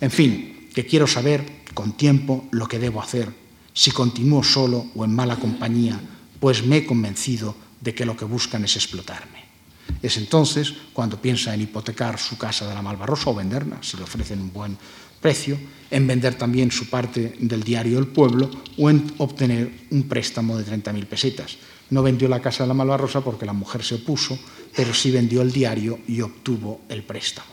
En 0.00 0.10
fin, 0.10 0.68
que 0.74 0.86
quiero 0.86 1.06
saber 1.06 1.62
con 1.74 1.96
tiempo 1.96 2.46
lo 2.50 2.66
que 2.66 2.78
debo 2.78 3.02
hacer, 3.02 3.30
si 3.74 3.90
continúo 3.90 4.44
solo 4.44 4.90
o 4.94 5.04
en 5.04 5.14
mala 5.14 5.36
compañía, 5.36 5.98
pues 6.38 6.64
me 6.64 6.78
he 6.78 6.86
convencido 6.86 7.56
de 7.80 7.94
que 7.94 8.06
lo 8.06 8.16
que 8.16 8.24
buscan 8.24 8.64
es 8.64 8.76
explotarme. 8.76 9.41
Es 10.02 10.16
entonces 10.16 10.74
cuando 10.92 11.20
piensa 11.20 11.54
en 11.54 11.62
hipotecar 11.62 12.18
su 12.18 12.36
casa 12.36 12.68
de 12.68 12.74
la 12.74 12.82
Malvarrosa 12.82 13.30
o 13.30 13.34
venderla, 13.34 13.78
si 13.80 13.96
le 13.96 14.02
ofrecen 14.02 14.40
un 14.40 14.52
buen 14.52 14.76
precio, 15.20 15.56
en 15.90 16.06
vender 16.06 16.34
también 16.34 16.72
su 16.72 16.90
parte 16.90 17.36
del 17.38 17.62
diario 17.62 17.98
El 17.98 18.08
Pueblo 18.08 18.50
o 18.76 18.90
en 18.90 19.14
obtener 19.18 19.86
un 19.90 20.02
préstamo 20.08 20.58
de 20.58 20.66
30.000 20.66 21.06
pesetas. 21.06 21.56
No 21.90 22.02
vendió 22.02 22.28
la 22.28 22.40
casa 22.40 22.64
de 22.64 22.68
la 22.68 22.74
Malvarrosa 22.74 23.20
porque 23.20 23.46
la 23.46 23.52
mujer 23.52 23.84
se 23.84 23.96
opuso, 23.96 24.36
pero 24.74 24.92
sí 24.92 25.10
vendió 25.10 25.42
el 25.42 25.52
diario 25.52 26.00
y 26.08 26.20
obtuvo 26.20 26.80
el 26.88 27.04
préstamo. 27.04 27.52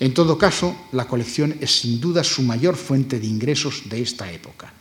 En 0.00 0.14
todo 0.14 0.38
caso, 0.38 0.74
la 0.92 1.06
colección 1.06 1.54
es 1.60 1.80
sin 1.80 2.00
duda 2.00 2.24
su 2.24 2.42
mayor 2.42 2.74
fuente 2.74 3.20
de 3.20 3.26
ingresos 3.26 3.82
de 3.84 4.00
esta 4.00 4.32
época, 4.32 4.72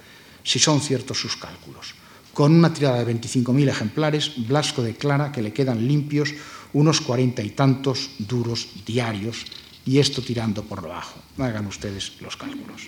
si 0.43 0.57
son 0.59 0.79
ciertos 0.79 1.19
sus 1.19 1.35
cálculos. 1.35 1.93
Con 2.33 2.53
una 2.53 2.73
tirada 2.73 3.03
de 3.03 3.13
25.000 3.13 3.67
ejemplares, 3.67 4.47
Blasco 4.47 4.81
declara 4.81 5.33
que 5.33 5.41
le 5.41 5.51
quedan 5.51 5.85
limpios 5.85 6.33
unos 6.73 7.01
cuarenta 7.01 7.41
y 7.41 7.51
tantos 7.51 8.11
duros 8.19 8.67
diarios, 8.85 9.45
y 9.85 9.97
esto 9.97 10.21
tirando 10.21 10.63
por 10.63 10.83
lo 10.83 10.89
bajo. 10.89 11.19
Hagan 11.37 11.65
ustedes 11.67 12.13
los 12.21 12.37
cálculos. 12.37 12.87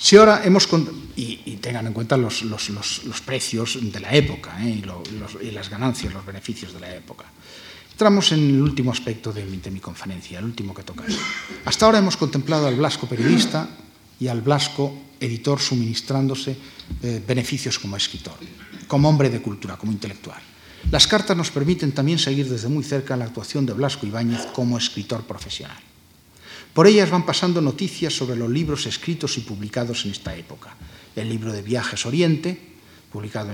Si 0.00 0.16
ahora 0.16 0.42
hemos. 0.44 0.66
Y, 1.14 1.58
tengan 1.60 1.86
en 1.86 1.92
cuenta 1.92 2.16
los, 2.16 2.42
precios 3.24 3.78
de 3.80 4.00
la 4.00 4.14
época 4.14 4.56
¿eh? 4.64 4.82
y, 5.42 5.50
las 5.50 5.68
ganancias, 5.68 6.14
los 6.14 6.24
beneficios 6.24 6.72
de 6.72 6.80
la 6.80 6.94
época. 6.96 7.26
Entramos 7.92 8.32
en 8.32 8.38
el 8.38 8.62
último 8.62 8.92
aspecto 8.92 9.30
de 9.30 9.44
mi, 9.44 9.78
conferencia, 9.78 10.38
el 10.38 10.46
último 10.46 10.72
que 10.72 10.82
toca. 10.82 11.04
Hasta 11.66 11.84
ahora 11.84 11.98
hemos 11.98 12.16
contemplado 12.16 12.66
al 12.66 12.76
Blasco 12.76 13.06
periodista 13.06 13.68
y 14.18 14.28
al 14.28 14.40
Blasco 14.40 14.98
editor 15.20 15.60
suministrándose 15.60 16.56
eh, 17.02 17.22
beneficios 17.26 17.78
como 17.78 17.96
escritor, 17.96 18.38
como 18.88 19.06
hombre 19.06 19.28
de 19.28 19.42
cultura, 19.42 19.76
como 19.76 19.92
intelectual. 19.92 20.40
Las 20.90 21.06
cartas 21.06 21.36
nos 21.36 21.50
permiten 21.50 21.92
también 21.92 22.18
seguir 22.18 22.48
desde 22.48 22.68
muy 22.68 22.82
cerca 22.82 23.16
la 23.16 23.26
actuación 23.26 23.66
de 23.66 23.74
Blasco 23.74 24.06
Ibáñez 24.06 24.46
como 24.52 24.78
escritor 24.78 25.22
profesional. 25.22 25.78
Por 26.72 26.86
ellas 26.86 27.10
van 27.10 27.26
pasando 27.26 27.60
noticias 27.60 28.14
sobre 28.14 28.36
los 28.36 28.48
libros 28.48 28.86
escritos 28.86 29.36
y 29.38 29.42
publicados 29.42 30.04
en 30.04 30.12
esta 30.12 30.36
época. 30.36 30.74
El 31.14 31.28
libro 31.28 31.52
de 31.52 31.62
Viajes 31.62 32.06
Oriente, 32.06 32.58
publicado 33.12 33.52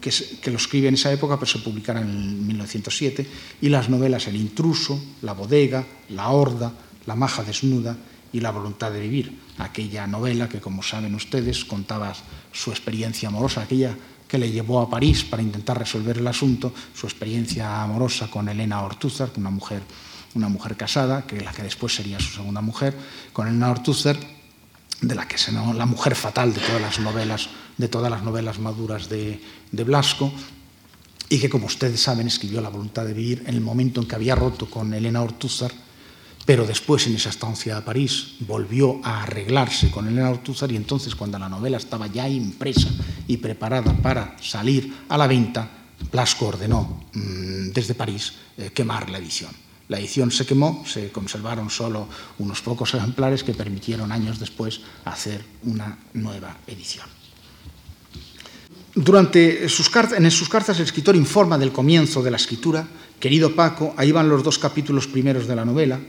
que, 0.00 0.10
que, 0.42 0.50
lo 0.50 0.56
escribe 0.56 0.88
en 0.88 0.94
esa 0.94 1.12
época, 1.12 1.38
pero 1.38 1.50
se 1.50 1.60
publicará 1.60 2.00
en 2.00 2.46
1907, 2.46 3.26
y 3.62 3.68
las 3.68 3.88
novelas 3.88 4.26
El 4.26 4.36
intruso, 4.36 5.00
La 5.22 5.32
bodega, 5.32 5.86
La 6.10 6.30
horda, 6.30 6.72
La 7.06 7.14
maja 7.14 7.44
desnuda 7.44 7.96
y 8.32 8.40
La 8.40 8.50
voluntad 8.50 8.90
de 8.90 9.00
vivir, 9.00 9.38
aquella 9.58 10.06
novela 10.06 10.48
que, 10.48 10.60
como 10.60 10.82
saben 10.82 11.14
ustedes, 11.14 11.64
contaba 11.64 12.14
su 12.52 12.70
experiencia 12.70 13.28
amorosa, 13.28 13.62
aquella 13.62 13.96
que 14.26 14.38
le 14.38 14.50
llevó 14.50 14.80
a 14.80 14.90
París 14.90 15.24
para 15.24 15.42
intentar 15.42 15.78
resolver 15.78 16.18
el 16.18 16.26
asunto, 16.26 16.72
su 16.94 17.06
experiencia 17.06 17.82
amorosa 17.82 18.28
con 18.30 18.48
Elena 18.48 18.82
Ortúzar, 18.82 19.30
una 19.36 19.50
mujer, 19.50 19.82
una 20.34 20.48
mujer 20.48 20.76
casada, 20.76 21.26
que 21.26 21.40
la 21.40 21.52
que 21.52 21.62
después 21.62 21.94
sería 21.94 22.18
su 22.18 22.34
segunda 22.34 22.60
mujer, 22.60 22.96
con 23.32 23.48
Elena 23.48 23.70
Ortúzar, 23.70 24.16
de 25.00 25.14
la 25.14 25.28
que 25.28 25.38
se 25.38 25.52
la 25.52 25.86
mujer 25.86 26.14
fatal 26.14 26.54
de 26.54 26.60
todas 26.60 26.80
las 26.80 26.98
novelas, 26.98 27.48
de 27.76 27.88
todas 27.88 28.10
las 28.10 28.22
novelas 28.22 28.58
maduras 28.58 29.08
de 29.08 29.40
Blasco, 29.70 30.32
y 31.28 31.38
que, 31.38 31.50
como 31.50 31.66
ustedes 31.66 32.00
saben, 32.00 32.26
escribió 32.28 32.60
La 32.60 32.68
voluntad 32.68 33.04
de 33.04 33.12
vivir 33.12 33.42
en 33.46 33.54
el 33.54 33.60
momento 33.60 34.00
en 34.00 34.06
que 34.06 34.14
había 34.14 34.34
roto 34.34 34.70
con 34.70 34.94
Elena 34.94 35.22
Ortúzar 35.22 35.72
pero 36.46 36.64
después 36.64 37.06
en 37.08 37.16
esa 37.16 37.30
estancia 37.30 37.76
a 37.76 37.84
París 37.84 38.36
volvió 38.46 39.00
a 39.02 39.24
arreglarse 39.24 39.90
con 39.90 40.06
Elena 40.06 40.30
Ortúzar 40.30 40.70
y 40.70 40.76
entonces 40.76 41.16
cuando 41.16 41.40
la 41.40 41.48
novela 41.48 41.76
estaba 41.76 42.06
ya 42.06 42.28
impresa 42.28 42.88
y 43.26 43.36
preparada 43.38 43.92
para 44.00 44.36
salir 44.40 44.94
a 45.08 45.18
la 45.18 45.26
venta, 45.26 45.68
Blasco 46.12 46.46
ordenó 46.46 47.04
mmm, 47.12 47.72
desde 47.72 47.94
París 47.94 48.32
eh, 48.56 48.70
quemar 48.72 49.10
la 49.10 49.18
edición. 49.18 49.50
La 49.88 49.98
edición 49.98 50.30
se 50.30 50.46
quemó, 50.46 50.84
se 50.86 51.10
conservaron 51.10 51.68
solo 51.68 52.08
unos 52.38 52.60
pocos 52.62 52.94
ejemplares 52.94 53.42
que 53.42 53.54
permitieron 53.54 54.10
años 54.12 54.38
después 54.38 54.80
hacer 55.04 55.44
una 55.64 55.98
nueva 56.14 56.58
edición. 56.66 57.06
Durante 58.94 59.64
en 59.64 59.68
sus 59.68 60.48
cartas 60.48 60.78
el 60.78 60.84
escritor 60.84 61.16
informa 61.16 61.58
del 61.58 61.72
comienzo 61.72 62.22
de 62.22 62.30
la 62.30 62.38
escritura. 62.38 62.86
Querido 63.20 63.54
Paco, 63.54 63.94
ahí 63.96 64.10
van 64.10 64.28
los 64.28 64.42
dos 64.42 64.58
capítulos 64.58 65.06
primeros 65.06 65.46
de 65.46 65.54
la 65.54 65.64
novela, 65.64 66.00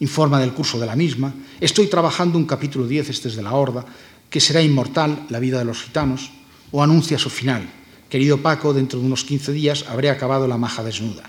informa 0.00 0.40
del 0.40 0.52
curso 0.52 0.78
de 0.78 0.86
la 0.86 0.96
misma. 0.96 1.32
Estoy 1.60 1.86
trabajando 1.86 2.38
un 2.38 2.46
capítulo 2.46 2.86
10, 2.86 3.10
este 3.10 3.28
es 3.28 3.36
de 3.36 3.42
la 3.42 3.52
Horda, 3.52 3.84
que 4.30 4.40
será 4.40 4.62
inmortal, 4.62 5.26
la 5.28 5.40
vida 5.40 5.58
de 5.58 5.64
los 5.64 5.82
gitanos, 5.82 6.30
o 6.70 6.82
anuncia 6.82 7.18
su 7.18 7.30
final. 7.30 7.68
Querido 8.08 8.38
Paco, 8.38 8.72
dentro 8.72 9.00
de 9.00 9.06
unos 9.06 9.24
15 9.24 9.52
días 9.52 9.84
habré 9.88 10.10
acabado 10.10 10.46
la 10.46 10.56
maja 10.56 10.82
desnuda. 10.82 11.24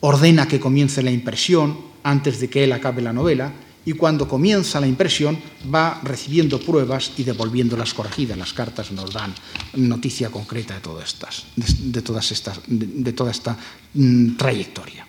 Ordena 0.00 0.48
que 0.48 0.60
comience 0.60 1.02
la 1.02 1.10
impresión 1.10 1.78
antes 2.02 2.40
de 2.40 2.48
que 2.48 2.64
él 2.64 2.72
acabe 2.72 3.02
la 3.02 3.12
novela 3.12 3.52
y 3.84 3.92
cuando 3.92 4.28
comienza 4.28 4.80
la 4.80 4.86
impresión 4.86 5.38
va 5.72 6.00
recibiendo 6.04 6.60
pruebas 6.60 7.12
y 7.16 7.24
devolviéndolas 7.24 7.94
corregidas. 7.94 8.38
Las 8.38 8.52
cartas 8.52 8.92
nos 8.92 9.12
dan 9.12 9.34
noticia 9.74 10.30
concreta 10.30 10.74
de, 10.74 10.80
todas 10.80 11.08
estas, 11.08 11.46
de, 11.56 12.02
todas 12.02 12.32
estas, 12.32 12.60
de, 12.66 13.12
toda 13.12 13.30
esta 13.30 13.56
mm, 13.94 14.36
trayectoria. 14.36 15.06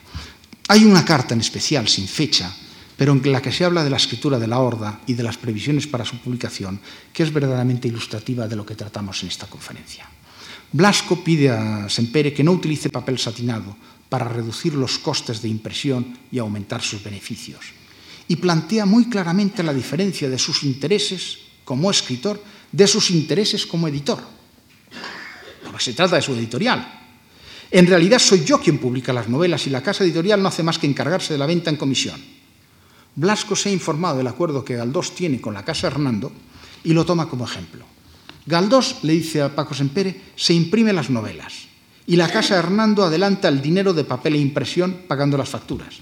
Hay 0.72 0.86
una 0.86 1.04
carta 1.04 1.34
en 1.34 1.42
especial, 1.42 1.90
sin 1.90 2.08
fecha, 2.08 2.50
pero 2.96 3.12
en 3.12 3.30
la 3.30 3.42
que 3.42 3.52
se 3.52 3.66
habla 3.66 3.84
de 3.84 3.90
la 3.90 3.98
escritura 3.98 4.40
de 4.40 4.48
la 4.48 4.60
Horda 4.60 5.02
y 5.06 5.16
de 5.16 5.22
las 5.22 5.36
previsiones 5.36 5.86
para 5.86 6.06
su 6.06 6.18
publicación, 6.20 6.80
que 7.12 7.24
es 7.24 7.34
verdaderamente 7.34 7.90
ilustrativa 7.90 8.48
de 8.48 8.56
lo 8.56 8.66
que 8.66 8.76
tratamos 8.76 9.22
en 9.22 9.28
esta 9.28 9.48
conferencia. 9.48 10.08
Blasco 10.72 11.22
pide 11.22 11.50
a 11.50 11.90
Sempere 11.90 12.32
que 12.32 12.46
no 12.46 12.54
utilice 12.54 12.90
papel 12.90 13.20
satinado 13.20 13.76
para 14.08 14.30
reducir 14.30 14.74
los 14.76 14.98
costes 14.98 15.42
de 15.42 15.50
impresión 15.50 16.18
y 16.32 16.40
aumentar 16.40 16.82
sus 16.82 17.04
beneficios. 17.04 17.66
Y 18.30 18.38
plantea 18.38 18.86
muy 18.86 19.10
claramente 19.10 19.64
la 19.64 19.74
diferencia 19.74 20.30
de 20.30 20.40
sus 20.40 20.64
intereses 20.64 21.38
como 21.66 21.92
escritor 21.92 22.42
de 22.72 22.88
sus 22.88 23.12
intereses 23.12 23.66
como 23.66 23.90
editor. 23.90 24.24
Porque 25.66 25.84
se 25.84 25.92
trata 25.92 26.16
de 26.16 26.22
su 26.22 26.34
editorial, 26.34 27.01
en 27.72 27.88
realidad 27.88 28.20
soy 28.20 28.44
yo 28.44 28.60
quien 28.60 28.78
publica 28.78 29.14
las 29.14 29.30
novelas 29.30 29.66
y 29.66 29.70
la 29.70 29.82
casa 29.82 30.04
editorial 30.04 30.42
no 30.42 30.50
hace 30.50 30.62
más 30.62 30.78
que 30.78 30.88
encargarse 30.88 31.34
de 31.34 31.40
la 31.40 31.46
venta 31.46 31.70
en 31.70 31.78
comisión. 31.78 32.22
Blasco 33.16 33.56
se 33.56 33.70
ha 33.70 33.72
informado 33.72 34.18
del 34.18 34.28
acuerdo 34.28 34.64
que 34.64 34.76
Galdós 34.76 35.16
tiene 35.16 35.40
con 35.40 35.54
la 35.54 35.64
casa 35.64 35.88
Hernando 35.88 36.32
y 36.84 36.94
lo 36.94 37.06
toma 37.06 37.30
como 37.30 37.46
ejemplo. 37.46 37.86
Galdós 38.46 38.98
le 39.04 39.14
dice 39.14 39.42
a 39.42 39.56
Paco 39.56 39.74
Sempere, 39.74 40.20
se 40.36 40.54
imprime 40.54 40.92
las 40.92 41.10
novelas 41.10 41.54
y 42.08 42.18
la 42.18 42.30
casa 42.30 42.58
Hernando 42.58 43.04
adelanta 43.04 43.48
el 43.48 43.62
dinero 43.62 43.94
de 43.94 44.04
papel 44.04 44.36
e 44.36 44.40
impresión 44.40 45.04
pagando 45.08 45.38
las 45.38 45.50
facturas. 45.50 45.96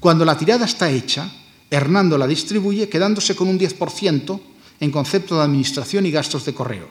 Cuando 0.00 0.24
la 0.24 0.36
tirada 0.36 0.64
está 0.64 0.90
hecha, 0.90 1.30
Hernando 1.70 2.18
la 2.18 2.26
distribuye 2.26 2.88
quedándose 2.88 3.36
con 3.36 3.48
un 3.48 3.58
10% 3.58 4.40
en 4.80 4.90
concepto 4.90 5.36
de 5.36 5.44
administración 5.44 6.06
y 6.06 6.10
gastos 6.10 6.44
de 6.44 6.54
correo 6.54 6.88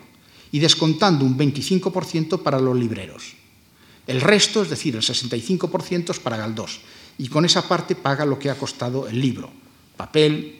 y 0.52 0.60
descontando 0.60 1.26
un 1.26 1.38
25% 1.38 2.42
para 2.42 2.60
los 2.60 2.78
libreros. 2.78 3.45
El 4.08 4.22
resto, 4.22 4.62
es 4.62 4.70
decir, 4.70 4.96
el 4.96 5.02
65% 5.02 6.12
es 6.12 6.20
para 6.20 6.38
Galdós. 6.38 6.82
Y 7.18 7.28
con 7.28 7.46
esa 7.46 7.68
parte 7.68 7.96
paga 7.96 8.26
lo 8.26 8.38
que 8.38 8.50
ha 8.50 8.58
costado 8.58 9.08
el 9.08 9.20
libro, 9.20 9.50
papel, 9.98 10.60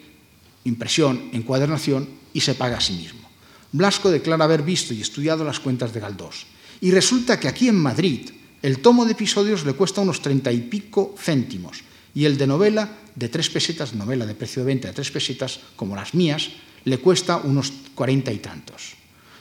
impresión, 0.64 1.30
encuadernación 1.32 2.08
y 2.32 2.40
se 2.40 2.54
paga 2.54 2.78
a 2.78 2.80
sí 2.80 2.94
mismo. 2.94 3.28
Blasco 3.72 4.10
declara 4.10 4.44
haber 4.44 4.62
visto 4.62 4.94
y 4.94 5.02
estudiado 5.02 5.44
las 5.44 5.60
cuentas 5.60 5.92
de 5.92 6.00
Galdós. 6.00 6.46
Y 6.80 6.90
resulta 6.90 7.38
que 7.38 7.48
aquí 7.48 7.68
en 7.68 7.76
Madrid 7.76 8.30
el 8.62 8.80
tomo 8.80 9.04
de 9.04 9.12
episodios 9.12 9.64
le 9.64 9.74
cuesta 9.74 10.00
unos 10.00 10.22
treinta 10.22 10.50
y 10.50 10.60
pico 10.62 11.14
céntimos 11.18 11.84
y 12.14 12.24
el 12.24 12.38
de 12.38 12.46
novela 12.46 12.88
de 13.14 13.28
tres 13.28 13.50
pesetas, 13.50 13.94
novela 13.94 14.24
de 14.24 14.34
precio 14.34 14.62
de 14.62 14.72
venta 14.72 14.88
de 14.88 14.94
tres 14.94 15.10
pesetas, 15.10 15.60
como 15.76 15.94
las 15.94 16.14
mías, 16.14 16.48
le 16.84 16.98
cuesta 16.98 17.36
unos 17.36 17.72
cuarenta 17.94 18.32
y 18.32 18.38
tantos. 18.38 18.96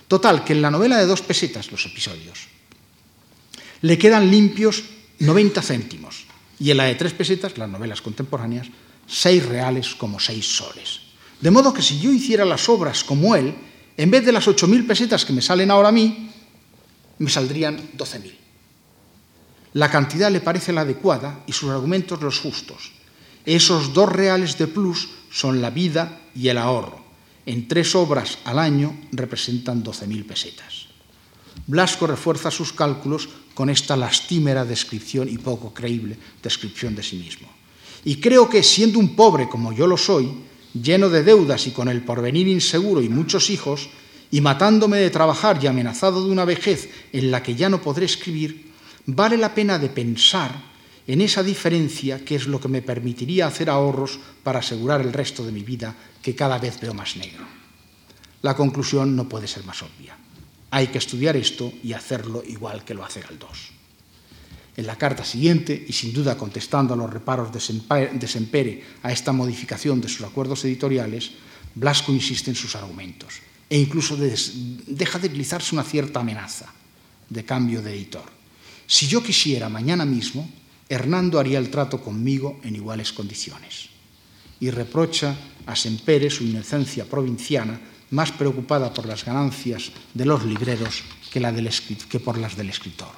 Total, 0.07 0.43
que 0.43 0.53
en 0.53 0.61
la 0.61 0.71
novela 0.71 0.97
de 0.97 1.07
dos 1.07 1.21
pesetas 1.21 1.71
los 1.71 1.85
episodios 1.85 2.54
Le 3.81 3.97
quedan 3.97 4.29
limpios 4.29 4.83
90 5.19 5.61
céntimos 5.61 6.25
y 6.59 6.71
en 6.71 6.77
la 6.77 6.85
de 6.85 6.95
tres 6.95 7.13
pesetas, 7.13 7.57
las 7.57 7.69
novelas 7.69 8.01
contemporáneas, 8.01 8.67
seis 9.07 9.45
reales 9.45 9.95
como 9.95 10.19
seis 10.19 10.45
soles. 10.45 11.01
De 11.41 11.51
modo 11.51 11.73
que 11.73 11.81
si 11.81 11.99
yo 11.99 12.11
hiciera 12.11 12.45
las 12.45 12.69
obras 12.69 13.03
como 13.03 13.35
él, 13.35 13.53
en 13.97 14.11
vez 14.11 14.25
de 14.25 14.31
las 14.31 14.47
8.000 14.47 14.87
pesetas 14.87 15.25
que 15.25 15.33
me 15.33 15.41
salen 15.41 15.71
ahora 15.71 15.89
a 15.89 15.91
mí, 15.91 16.31
me 17.19 17.29
saldrían 17.29 17.77
12.000. 17.97 18.33
La 19.73 19.91
cantidad 19.91 20.31
le 20.31 20.39
parece 20.39 20.71
la 20.71 20.81
adecuada 20.81 21.43
y 21.47 21.51
sus 21.51 21.69
argumentos 21.69 22.21
los 22.21 22.39
justos. 22.39 22.93
Esos 23.45 23.93
dos 23.93 24.09
reales 24.09 24.57
de 24.57 24.67
plus 24.67 25.09
son 25.29 25.61
la 25.61 25.69
vida 25.69 26.21
y 26.33 26.47
el 26.47 26.57
ahorro. 26.57 27.03
En 27.45 27.67
tres 27.67 27.93
obras 27.93 28.39
al 28.45 28.59
año 28.59 28.97
representan 29.11 29.83
12.000 29.83 30.25
pesetas. 30.25 30.87
Blasco 31.67 32.07
refuerza 32.07 32.49
sus 32.51 32.73
cálculos 32.73 33.29
con 33.55 33.71
esta 33.71 33.95
lastimera 33.95 34.63
descripción 34.65 35.27
y 35.27 35.39
poco 35.39 35.73
creíble 35.73 36.17
descripción 36.43 36.93
de 36.93 37.01
sí 37.01 37.15
mismo. 37.15 37.47
Y 38.03 38.17
creo 38.17 38.47
que, 38.47 38.61
siendo 38.61 38.99
un 38.99 39.15
pobre 39.15 39.49
como 39.49 39.73
yo 39.73 39.87
lo 39.87 39.97
soy, 39.97 40.29
lleno 40.79 41.09
de 41.09 41.23
deudas 41.23 41.65
y 41.65 41.71
con 41.71 41.87
el 41.87 42.03
porvenir 42.03 42.47
inseguro 42.47 43.01
y 43.01 43.09
muchos 43.09 43.49
hijos, 43.49 43.89
y 44.29 44.41
matándome 44.41 44.97
de 44.97 45.09
trabajar 45.09 45.59
y 45.63 45.67
amenazado 45.67 46.23
de 46.23 46.29
una 46.29 46.45
vejez 46.45 46.89
en 47.13 47.31
la 47.31 47.41
que 47.41 47.55
ya 47.55 47.69
no 47.69 47.81
podré 47.81 48.05
escribir, 48.05 48.71
vale 49.05 49.37
la 49.37 49.55
pena 49.55 49.79
de 49.79 49.89
pensar 49.89 50.51
en 51.07 51.21
esa 51.21 51.41
diferencia 51.41 52.25
que 52.25 52.35
es 52.35 52.47
lo 52.47 52.59
que 52.59 52.67
me 52.67 52.81
permitiría 52.81 53.47
hacer 53.47 53.69
ahorros 53.69 54.19
para 54.43 54.59
asegurar 54.59 55.01
el 55.01 55.13
resto 55.13 55.45
de 55.45 55.51
mi 55.51 55.61
vida 55.61 55.95
que 56.21 56.35
cada 56.35 56.57
vez 56.57 56.79
veo 56.81 56.93
más 56.93 57.15
negro. 57.15 57.45
La 58.41 58.55
conclusión 58.55 59.15
no 59.15 59.29
puede 59.29 59.47
ser 59.47 59.63
más 59.63 59.81
obvia. 59.81 60.17
Hay 60.75 60.87
que 60.87 60.97
estudiar 60.97 61.37
esto 61.37 61.71
y 61.81 61.93
hacerlo 61.93 62.43
igual 62.45 62.83
que 62.83 62.93
lo 62.93 63.05
hace 63.05 63.21
Galdós. 63.21 63.71
En 64.75 64.85
la 64.85 64.97
carta 64.97 65.23
siguiente, 65.23 65.71
y 65.87 65.93
sin 65.93 66.11
duda 66.11 66.35
contestando 66.35 66.93
a 66.93 66.97
los 66.97 67.09
reparos 67.09 67.47
de 67.53 68.27
Sempere 68.27 68.83
a 69.01 69.09
esta 69.09 69.31
modificación 69.31 70.01
de 70.01 70.09
sus 70.09 70.27
acuerdos 70.27 70.65
editoriales, 70.65 71.31
Blasco 71.75 72.11
insiste 72.11 72.51
en 72.51 72.57
sus 72.57 72.75
argumentos 72.75 73.35
e 73.69 73.79
incluso 73.79 74.17
deja 74.17 75.17
de 75.17 75.27
utilizarse 75.27 75.73
una 75.73 75.85
cierta 75.85 76.19
amenaza 76.19 76.67
de 77.29 77.45
cambio 77.45 77.81
de 77.81 77.95
editor. 77.95 78.27
Si 78.85 79.07
yo 79.07 79.23
quisiera 79.23 79.69
mañana 79.69 80.03
mismo, 80.03 80.51
Hernando 80.89 81.39
haría 81.39 81.57
el 81.57 81.71
trato 81.71 82.03
conmigo 82.03 82.59
en 82.63 82.75
iguales 82.75 83.13
condiciones. 83.13 83.87
Y 84.59 84.71
reprocha 84.71 85.37
a 85.67 85.73
Sempere 85.73 86.29
su 86.29 86.43
inocencia 86.43 87.05
provinciana, 87.05 87.79
más 88.11 88.31
preocupada 88.31 88.93
por 88.93 89.05
las 89.05 89.25
ganancias 89.25 89.91
de 90.13 90.25
los 90.25 90.45
libreros 90.45 91.03
que, 91.31 91.41
que 92.09 92.19
por 92.19 92.37
las 92.37 92.55
del 92.55 92.69
escritor. 92.69 93.09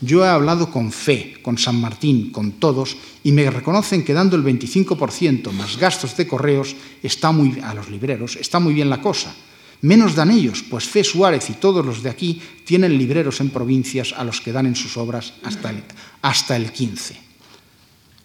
Yo 0.00 0.24
he 0.24 0.28
hablado 0.28 0.70
con 0.70 0.92
fe, 0.92 1.36
con 1.42 1.58
San 1.58 1.78
Martín, 1.78 2.32
con 2.32 2.52
todos, 2.52 2.96
y 3.22 3.32
me 3.32 3.50
reconocen 3.50 4.02
que 4.02 4.14
dando 4.14 4.34
el 4.34 4.44
25% 4.44 5.52
más 5.52 5.76
gastos 5.76 6.16
de 6.16 6.26
correos 6.26 6.74
está 7.02 7.32
muy, 7.32 7.60
a 7.60 7.74
los 7.74 7.90
libreros, 7.90 8.36
está 8.36 8.60
muy 8.60 8.72
bien 8.72 8.88
la 8.88 9.02
cosa. 9.02 9.34
Menos 9.82 10.14
dan 10.14 10.30
ellos, 10.30 10.64
pues 10.68 10.84
Fe 10.84 11.04
Suárez 11.04 11.48
y 11.50 11.54
todos 11.54 11.84
los 11.84 12.02
de 12.02 12.10
aquí 12.10 12.40
tienen 12.64 12.96
libreros 12.96 13.40
en 13.40 13.50
provincias 13.50 14.14
a 14.16 14.24
los 14.24 14.40
que 14.40 14.52
dan 14.52 14.66
en 14.66 14.76
sus 14.76 14.96
obras 14.96 15.34
hasta 15.42 15.70
el, 15.70 15.82
hasta 16.22 16.56
el 16.56 16.72
15. 16.72 17.16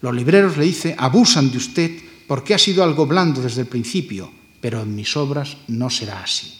Los 0.01 0.15
libreros 0.15 0.57
le 0.57 0.65
dice, 0.65 0.95
abusan 0.97 1.51
de 1.51 1.57
usted 1.57 1.91
porque 2.27 2.53
ha 2.53 2.57
sido 2.59 2.83
algo 2.83 3.05
blando 3.05 3.41
desde 3.41 3.61
el 3.61 3.67
principio, 3.67 4.31
pero 4.61 4.81
en 4.81 4.95
mis 4.95 5.15
obras 5.17 5.57
no 5.67 5.89
será 5.89 6.23
así. 6.23 6.53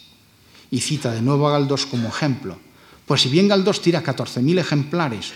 Y 0.71 0.81
cita 0.81 1.11
de 1.13 1.21
nuevo 1.21 1.47
a 1.47 1.51
Galdós 1.51 1.85
como 1.85 2.09
ejemplo, 2.09 2.57
pues 3.05 3.21
si 3.21 3.29
bien 3.29 3.47
Galdós 3.47 3.81
tira 3.81 4.03
14.000 4.03 4.59
ejemplares 4.59 5.33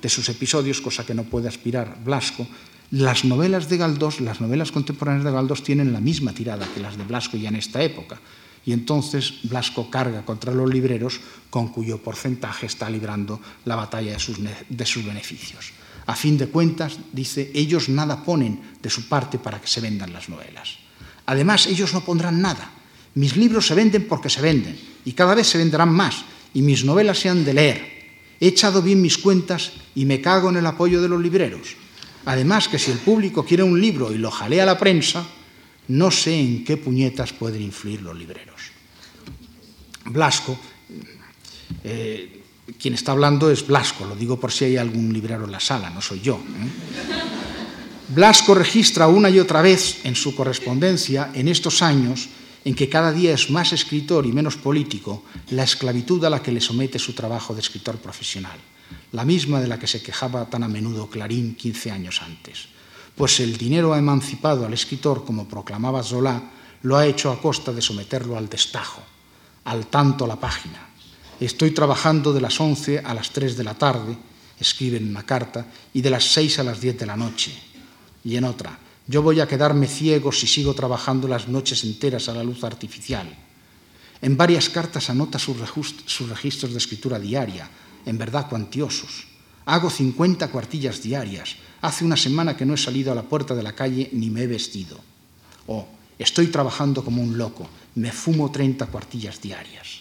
de 0.00 0.08
sus 0.08 0.28
episodios, 0.28 0.80
cosa 0.80 1.04
que 1.04 1.14
no 1.14 1.24
puede 1.24 1.48
aspirar 1.48 1.98
Blasco, 2.02 2.46
las 2.90 3.24
novelas 3.24 3.68
de 3.68 3.76
Galdós, 3.76 4.20
las 4.20 4.40
novelas 4.40 4.72
contemporáneas 4.72 5.24
de 5.24 5.30
Galdós 5.30 5.62
tienen 5.62 5.92
la 5.92 6.00
misma 6.00 6.32
tirada 6.32 6.66
que 6.72 6.80
las 6.80 6.96
de 6.96 7.04
Blasco 7.04 7.36
ya 7.36 7.50
en 7.50 7.56
esta 7.56 7.82
época. 7.82 8.18
Y 8.64 8.72
entonces 8.72 9.40
Blasco 9.44 9.90
carga 9.90 10.24
contra 10.24 10.52
los 10.52 10.68
libreros 10.68 11.20
con 11.50 11.68
cuyo 11.68 12.02
porcentaje 12.02 12.66
está 12.66 12.90
librando 12.90 13.40
la 13.64 13.76
batalla 13.76 14.12
de 14.12 14.18
sus, 14.18 14.38
de 14.40 14.86
sus 14.86 15.04
beneficios. 15.04 15.72
A 16.06 16.16
fin 16.16 16.36
de 16.36 16.48
cuentas, 16.48 16.98
dice, 17.12 17.52
ellos 17.54 17.88
nada 17.88 18.24
ponen 18.24 18.60
de 18.82 18.90
su 18.90 19.08
parte 19.08 19.38
para 19.38 19.60
que 19.60 19.68
se 19.68 19.80
vendan 19.80 20.12
las 20.12 20.28
novelas. 20.28 20.78
Además, 21.30 21.68
ellos 21.68 21.94
no 21.94 22.00
pondrán 22.00 22.42
nada. 22.42 22.72
Mis 23.14 23.36
libros 23.36 23.68
se 23.68 23.76
venden 23.76 24.08
porque 24.08 24.28
se 24.28 24.40
venden 24.40 24.76
y 25.04 25.12
cada 25.12 25.36
vez 25.36 25.46
se 25.46 25.58
venderán 25.58 25.94
más 25.94 26.24
y 26.52 26.60
mis 26.60 26.84
novelas 26.84 27.20
se 27.20 27.28
han 27.28 27.44
de 27.44 27.54
leer. 27.54 28.10
He 28.40 28.48
echado 28.48 28.82
bien 28.82 29.00
mis 29.00 29.16
cuentas 29.16 29.70
y 29.94 30.06
me 30.06 30.20
cago 30.20 30.50
en 30.50 30.56
el 30.56 30.66
apoyo 30.66 31.00
de 31.00 31.08
los 31.08 31.22
libreros. 31.22 31.76
Además 32.24 32.66
que 32.66 32.80
si 32.80 32.90
el 32.90 32.98
público 32.98 33.44
quiere 33.44 33.62
un 33.62 33.80
libro 33.80 34.12
y 34.12 34.18
lo 34.18 34.28
jalea 34.28 34.66
la 34.66 34.76
prensa, 34.76 35.24
no 35.86 36.10
sé 36.10 36.34
en 36.34 36.64
qué 36.64 36.76
puñetas 36.76 37.32
pueden 37.32 37.62
influir 37.62 38.02
los 38.02 38.18
libreros. 38.18 38.60
Blasco, 40.06 40.58
eh, 41.84 42.42
quien 42.76 42.94
está 42.94 43.12
hablando 43.12 43.52
es 43.52 43.64
Blasco, 43.64 44.04
lo 44.04 44.16
digo 44.16 44.40
por 44.40 44.50
si 44.50 44.64
hay 44.64 44.78
algún 44.78 45.12
librero 45.12 45.44
en 45.44 45.52
la 45.52 45.60
sala, 45.60 45.90
no 45.90 46.02
soy 46.02 46.20
yo. 46.20 46.40
¿eh? 46.40 47.59
Blasco 48.12 48.54
registra 48.54 49.06
una 49.06 49.30
y 49.30 49.38
otra 49.38 49.62
vez 49.62 50.04
en 50.04 50.16
su 50.16 50.34
correspondencia, 50.34 51.30
en 51.32 51.46
estos 51.46 51.80
años, 51.80 52.28
en 52.64 52.74
que 52.74 52.88
cada 52.88 53.12
día 53.12 53.32
es 53.32 53.50
más 53.50 53.72
escritor 53.72 54.26
y 54.26 54.32
menos 54.32 54.56
político, 54.56 55.22
la 55.50 55.62
esclavitud 55.62 56.24
a 56.24 56.30
la 56.30 56.42
que 56.42 56.50
le 56.50 56.60
somete 56.60 56.98
su 56.98 57.12
trabajo 57.12 57.54
de 57.54 57.60
escritor 57.60 57.98
profesional, 57.98 58.58
la 59.12 59.24
misma 59.24 59.60
de 59.60 59.68
la 59.68 59.78
que 59.78 59.86
se 59.86 60.02
quejaba 60.02 60.50
tan 60.50 60.64
a 60.64 60.68
menudo 60.68 61.08
Clarín 61.08 61.54
15 61.54 61.92
años 61.92 62.20
antes. 62.20 62.66
Pues 63.14 63.38
el 63.38 63.56
dinero 63.56 63.94
ha 63.94 63.98
emancipado 63.98 64.66
al 64.66 64.74
escritor, 64.74 65.24
como 65.24 65.46
proclamaba 65.46 66.02
Zola, 66.02 66.50
lo 66.82 66.96
ha 66.96 67.06
hecho 67.06 67.30
a 67.30 67.40
costa 67.40 67.72
de 67.72 67.80
someterlo 67.80 68.36
al 68.36 68.48
destajo, 68.48 69.02
al 69.66 69.86
tanto 69.86 70.26
la 70.26 70.34
página. 70.34 70.88
Estoy 71.38 71.70
trabajando 71.70 72.32
de 72.32 72.40
las 72.40 72.60
11 72.60 73.02
a 73.04 73.14
las 73.14 73.30
3 73.30 73.56
de 73.56 73.64
la 73.64 73.74
tarde, 73.74 74.18
escribe 74.58 74.96
en 74.96 75.10
una 75.10 75.22
carta, 75.22 75.64
y 75.94 76.00
de 76.00 76.10
las 76.10 76.24
6 76.24 76.58
a 76.58 76.64
las 76.64 76.80
10 76.80 76.98
de 76.98 77.06
la 77.06 77.16
noche. 77.16 77.69
Y 78.24 78.36
en 78.36 78.44
otra, 78.44 78.78
yo 79.06 79.22
voy 79.22 79.40
a 79.40 79.48
quedarme 79.48 79.86
ciego 79.86 80.30
si 80.30 80.46
sigo 80.46 80.74
trabajando 80.74 81.26
las 81.26 81.48
noches 81.48 81.84
enteras 81.84 82.28
a 82.28 82.34
la 82.34 82.44
luz 82.44 82.62
artificial. 82.62 83.28
En 84.22 84.36
varias 84.36 84.68
cartas 84.68 85.08
anota 85.10 85.38
sus, 85.38 85.58
registros 86.28 86.72
de 86.72 86.78
escritura 86.78 87.18
diaria, 87.18 87.68
en 88.04 88.18
verdad 88.18 88.48
cuantiosos. 88.48 89.26
Hago 89.66 89.90
50 89.90 90.48
cuartillas 90.48 91.02
diarias. 91.02 91.56
Hace 91.80 92.04
una 92.04 92.16
semana 92.16 92.56
que 92.56 92.66
no 92.66 92.74
he 92.74 92.78
salido 92.78 93.10
a 93.10 93.14
la 93.14 93.22
puerta 93.22 93.54
de 93.54 93.62
la 93.62 93.74
calle 93.74 94.10
ni 94.12 94.28
me 94.28 94.42
he 94.42 94.46
vestido. 94.46 95.00
O 95.66 95.88
estoy 96.18 96.48
trabajando 96.48 97.02
como 97.02 97.22
un 97.22 97.38
loco. 97.38 97.68
Me 97.94 98.12
fumo 98.12 98.50
30 98.50 98.86
cuartillas 98.86 99.40
diarias. 99.40 100.00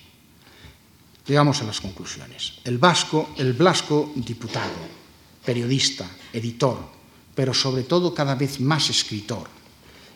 Llegamos 1.25 1.61
a 1.61 1.65
las 1.65 1.79
conclusiones. 1.79 2.59
El 2.63 2.77
vasco, 2.77 3.29
el 3.37 3.53
Blasco, 3.53 4.11
diputado, 4.15 4.73
periodista, 5.45 6.09
editor, 6.33 6.98
pero 7.39 7.53
sobre 7.53 7.87
todo 7.87 8.11
cada 8.11 8.35
vez 8.35 8.59
más 8.59 8.91
escritor, 8.91 9.47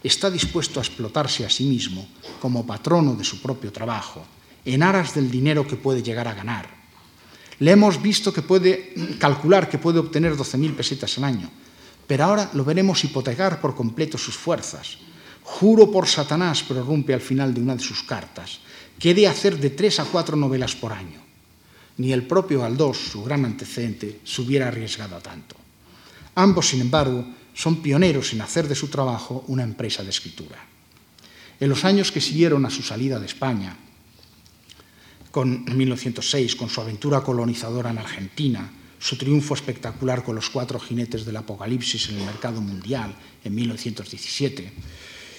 está 0.04 0.28
dispuesto 0.28 0.82
a 0.82 0.84
explotarse 0.84 1.48
a 1.48 1.50
sí 1.50 1.64
mismo 1.64 2.04
como 2.44 2.68
patrono 2.68 3.16
de 3.16 3.24
su 3.24 3.40
propio 3.40 3.72
trabajo, 3.72 4.28
en 4.66 4.84
aras 4.84 5.16
del 5.16 5.32
dinero 5.32 5.66
que 5.66 5.80
puede 5.80 6.04
llegar 6.04 6.28
a 6.28 6.36
ganar. 6.36 6.68
Le 7.60 7.72
hemos 7.72 8.02
visto 8.02 8.34
que 8.34 8.42
puede 8.42 9.16
calcular 9.24 9.70
que 9.70 9.80
puede 9.80 10.00
obtener 10.00 10.36
12.000 10.36 10.76
pesetas 10.76 11.18
al 11.18 11.24
año, 11.24 11.50
pero 12.08 12.26
ahora 12.26 12.52
lo 12.52 12.66
veremos 12.66 13.02
hipotecar 13.06 13.62
por 13.62 13.74
completo 13.74 14.18
sus 14.18 14.36
fuerzas. 14.36 14.98
Juro 15.44 15.90
por 15.90 16.10
Satanás, 16.10 16.62
prorrumpe 16.62 17.14
al 17.14 17.22
final 17.22 17.54
de 17.54 17.62
una 17.62 17.78
de 17.78 17.88
sus 17.88 18.04
cartas, 18.04 18.60
que 19.00 19.12
he 19.12 19.14
de 19.14 19.30
hacer 19.30 19.58
de 19.60 19.70
tres 19.70 20.02
a 20.02 20.04
cuatro 20.04 20.36
novelas 20.36 20.76
por 20.76 20.92
año. 20.92 21.24
Ni 21.96 22.12
el 22.12 22.28
propio 22.28 22.66
Aldós, 22.66 22.98
su 22.98 23.24
gran 23.24 23.46
antecedente, 23.46 24.20
se 24.26 24.42
hubiera 24.42 24.68
arriesgado 24.68 25.16
a 25.16 25.22
tanto. 25.22 25.63
Ambos, 26.36 26.70
sin 26.70 26.82
embargo, 26.82 27.26
son 27.54 27.82
pioneros 27.82 28.34
en 28.34 28.42
hacer 28.42 28.68
de 28.68 28.76
su 28.76 28.88
trabajo 28.88 29.44
una 29.48 29.64
empresa 29.64 30.04
de 30.04 30.10
escritura. 30.10 30.58
En 31.60 31.70
los 31.70 31.86
años 31.86 32.12
que 32.12 32.22
siguieron 32.22 32.66
a 32.66 32.70
su 32.70 32.82
salida 32.82 33.20
de 33.20 33.28
España, 33.28 33.78
con 35.32 35.66
1906, 35.66 36.56
con 36.56 36.70
su 36.70 36.82
aventura 36.82 37.22
colonizadora 37.22 37.90
en 37.90 37.98
Argentina, 37.98 38.70
su 39.00 39.18
triunfo 39.18 39.54
espectacular 39.54 40.24
con 40.24 40.36
los 40.36 40.50
cuatro 40.50 40.80
jinetes 40.80 41.26
del 41.26 41.38
apocalipsis 41.38 42.10
en 42.10 42.18
el 42.18 42.26
mercado 42.26 42.62
mundial 42.62 43.14
en 43.44 43.54
1917, 43.54 44.74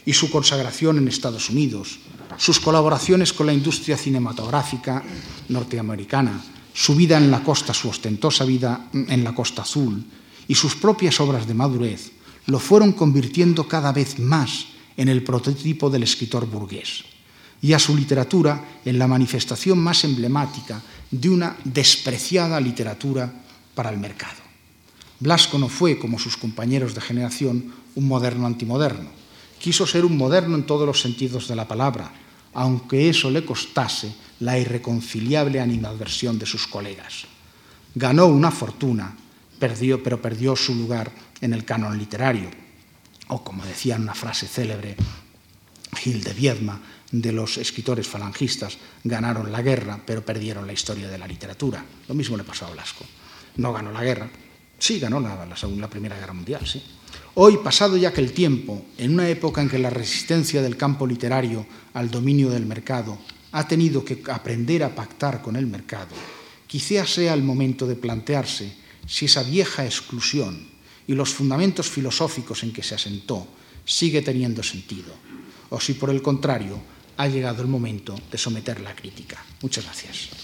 y 0.07 0.13
su 0.13 0.31
consagración 0.31 0.99
en 0.99 1.09
Estados 1.09 1.49
Unidos, 1.49 1.99
sus 2.37 2.61
colaboraciones 2.61 3.33
con 3.33 3.47
la 3.47 3.55
industria 3.55 3.97
cinematográfica 3.97 5.03
norteamericana, 5.49 6.45
su 6.75 6.95
vida 6.95 7.17
en 7.17 7.31
la 7.31 7.43
costa, 7.43 7.73
su 7.73 7.89
ostentosa 7.89 8.45
vida 8.45 8.91
en 8.93 9.25
la 9.25 9.35
costa 9.35 9.63
azul, 9.63 10.05
y 10.49 10.55
sus 10.55 10.77
propias 10.77 11.21
obras 11.21 11.47
de 11.47 11.55
madurez 11.55 12.13
lo 12.47 12.59
fueron 12.59 12.93
convirtiendo 12.93 13.67
cada 13.67 13.93
vez 13.93 14.19
más 14.19 14.67
en 14.97 15.09
el 15.09 15.23
prototipo 15.25 15.91
del 15.91 16.03
escritor 16.03 16.47
burgués 16.47 17.05
y 17.63 17.73
a 17.73 17.79
su 17.79 17.97
literatura 17.97 18.81
en 18.85 18.99
la 18.99 19.09
manifestación 19.09 19.79
más 19.79 20.05
emblemática 20.05 20.83
de 21.11 21.31
una 21.31 21.57
despreciada 21.65 22.61
literatura 22.61 23.33
para 23.75 23.91
el 23.91 23.99
mercado. 23.99 24.45
Blasco 25.19 25.59
no 25.59 25.69
fue, 25.69 25.99
como 25.99 26.19
sus 26.19 26.37
compañeros 26.37 26.95
de 26.95 27.01
generación, 27.01 27.73
un 27.95 28.07
moderno 28.07 28.47
antimoderno. 28.47 29.09
Quiso 29.59 29.87
ser 29.87 30.05
un 30.05 30.19
moderno 30.19 30.57
en 30.57 30.67
todos 30.67 30.87
los 30.87 31.01
sentidos 31.01 31.49
de 31.49 31.57
la 31.57 31.67
palabra, 31.67 32.13
aunque 32.53 33.09
eso 33.09 33.31
le 33.31 33.45
costase 33.45 34.13
la 34.41 34.59
irreconciliable 34.59 35.61
animadversión 35.61 36.39
de 36.39 36.45
sus 36.45 36.67
colegas. 36.67 37.25
Ganó 37.95 38.27
una 38.27 38.51
fortuna, 38.51 39.17
perdió, 39.65 40.03
pero 40.03 40.21
perdió 40.21 40.55
su 40.55 40.75
lugar 40.75 41.11
en 41.41 41.55
el 41.55 41.65
canon 41.65 41.97
literario, 41.97 42.51
o 43.29 43.43
como 43.43 43.65
decía 43.65 43.97
una 43.97 44.13
frase 44.13 44.47
célebre 44.47 44.95
Gil 45.97 46.23
de 46.23 46.35
Viedma, 46.35 46.83
de 47.11 47.33
los 47.33 47.57
escritores 47.57 48.07
falangistas, 48.07 48.77
ganaron 49.05 49.51
la 49.51 49.63
guerra, 49.63 49.99
pero 50.05 50.23
perdieron 50.23 50.67
la 50.67 50.75
historia 50.75 51.09
de 51.09 51.17
la 51.17 51.27
literatura. 51.27 51.83
Lo 52.07 52.15
mismo 52.15 52.37
le 52.37 52.45
pasó 52.45 52.67
a 52.67 52.73
Blasco. 52.73 53.07
No 53.57 53.73
ganó 53.73 53.91
la 53.91 54.05
guerra, 54.05 54.29
sí 54.79 54.99
ganó 54.99 55.19
la, 55.19 55.47
la, 55.47 55.57
la 55.57 55.89
Primera 55.89 56.19
Guerra 56.19 56.35
Mundial, 56.35 56.67
sí. 56.67 56.83
Hoy, 57.37 57.57
pasado 57.65 57.97
ya 57.97 58.13
que 58.13 58.21
el 58.21 58.33
tiempo, 58.33 58.85
en 58.99 59.15
una 59.15 59.31
época 59.31 59.63
en 59.63 59.71
que 59.71 59.79
la 59.79 59.89
resistencia 59.89 60.61
del 60.61 60.77
campo 60.77 61.07
literario 61.07 61.65
al 61.95 62.11
dominio 62.11 62.51
del 62.51 62.67
mercado 62.67 63.17
ha 63.53 63.67
tenido 63.67 64.05
que 64.05 64.23
aprender 64.31 64.85
a 64.85 64.95
pactar 64.95 65.41
con 65.41 65.57
el 65.57 65.67
mercado, 65.67 66.15
quizá 66.67 67.07
sea 67.07 67.33
el 67.33 67.43
momento 67.43 67.87
de 67.87 67.97
plantearse 67.97 68.84
si 69.07 69.27
esa 69.27 69.43
vieja 69.43 69.85
exclusión 69.85 70.67
y 71.07 71.15
los 71.15 71.35
fundamentos 71.35 71.89
filosóficos 71.89 72.63
en 72.63 72.73
que 72.73 72.83
se 72.83 72.95
asentó 72.95 73.47
sigue 73.85 74.23
teniendo 74.23 74.63
sentido, 74.63 75.13
o 75.71 75.81
si 75.81 75.95
por 75.95 76.11
el 76.11 76.23
contrario 76.23 76.81
ha 77.17 77.29
llegado 77.29 77.63
el 77.63 77.69
momento 77.69 78.19
de 78.31 78.39
someter 78.39 78.81
la 78.81 78.95
crítica. 78.95 79.45
Muchas 79.61 79.85
gracias. 79.85 80.44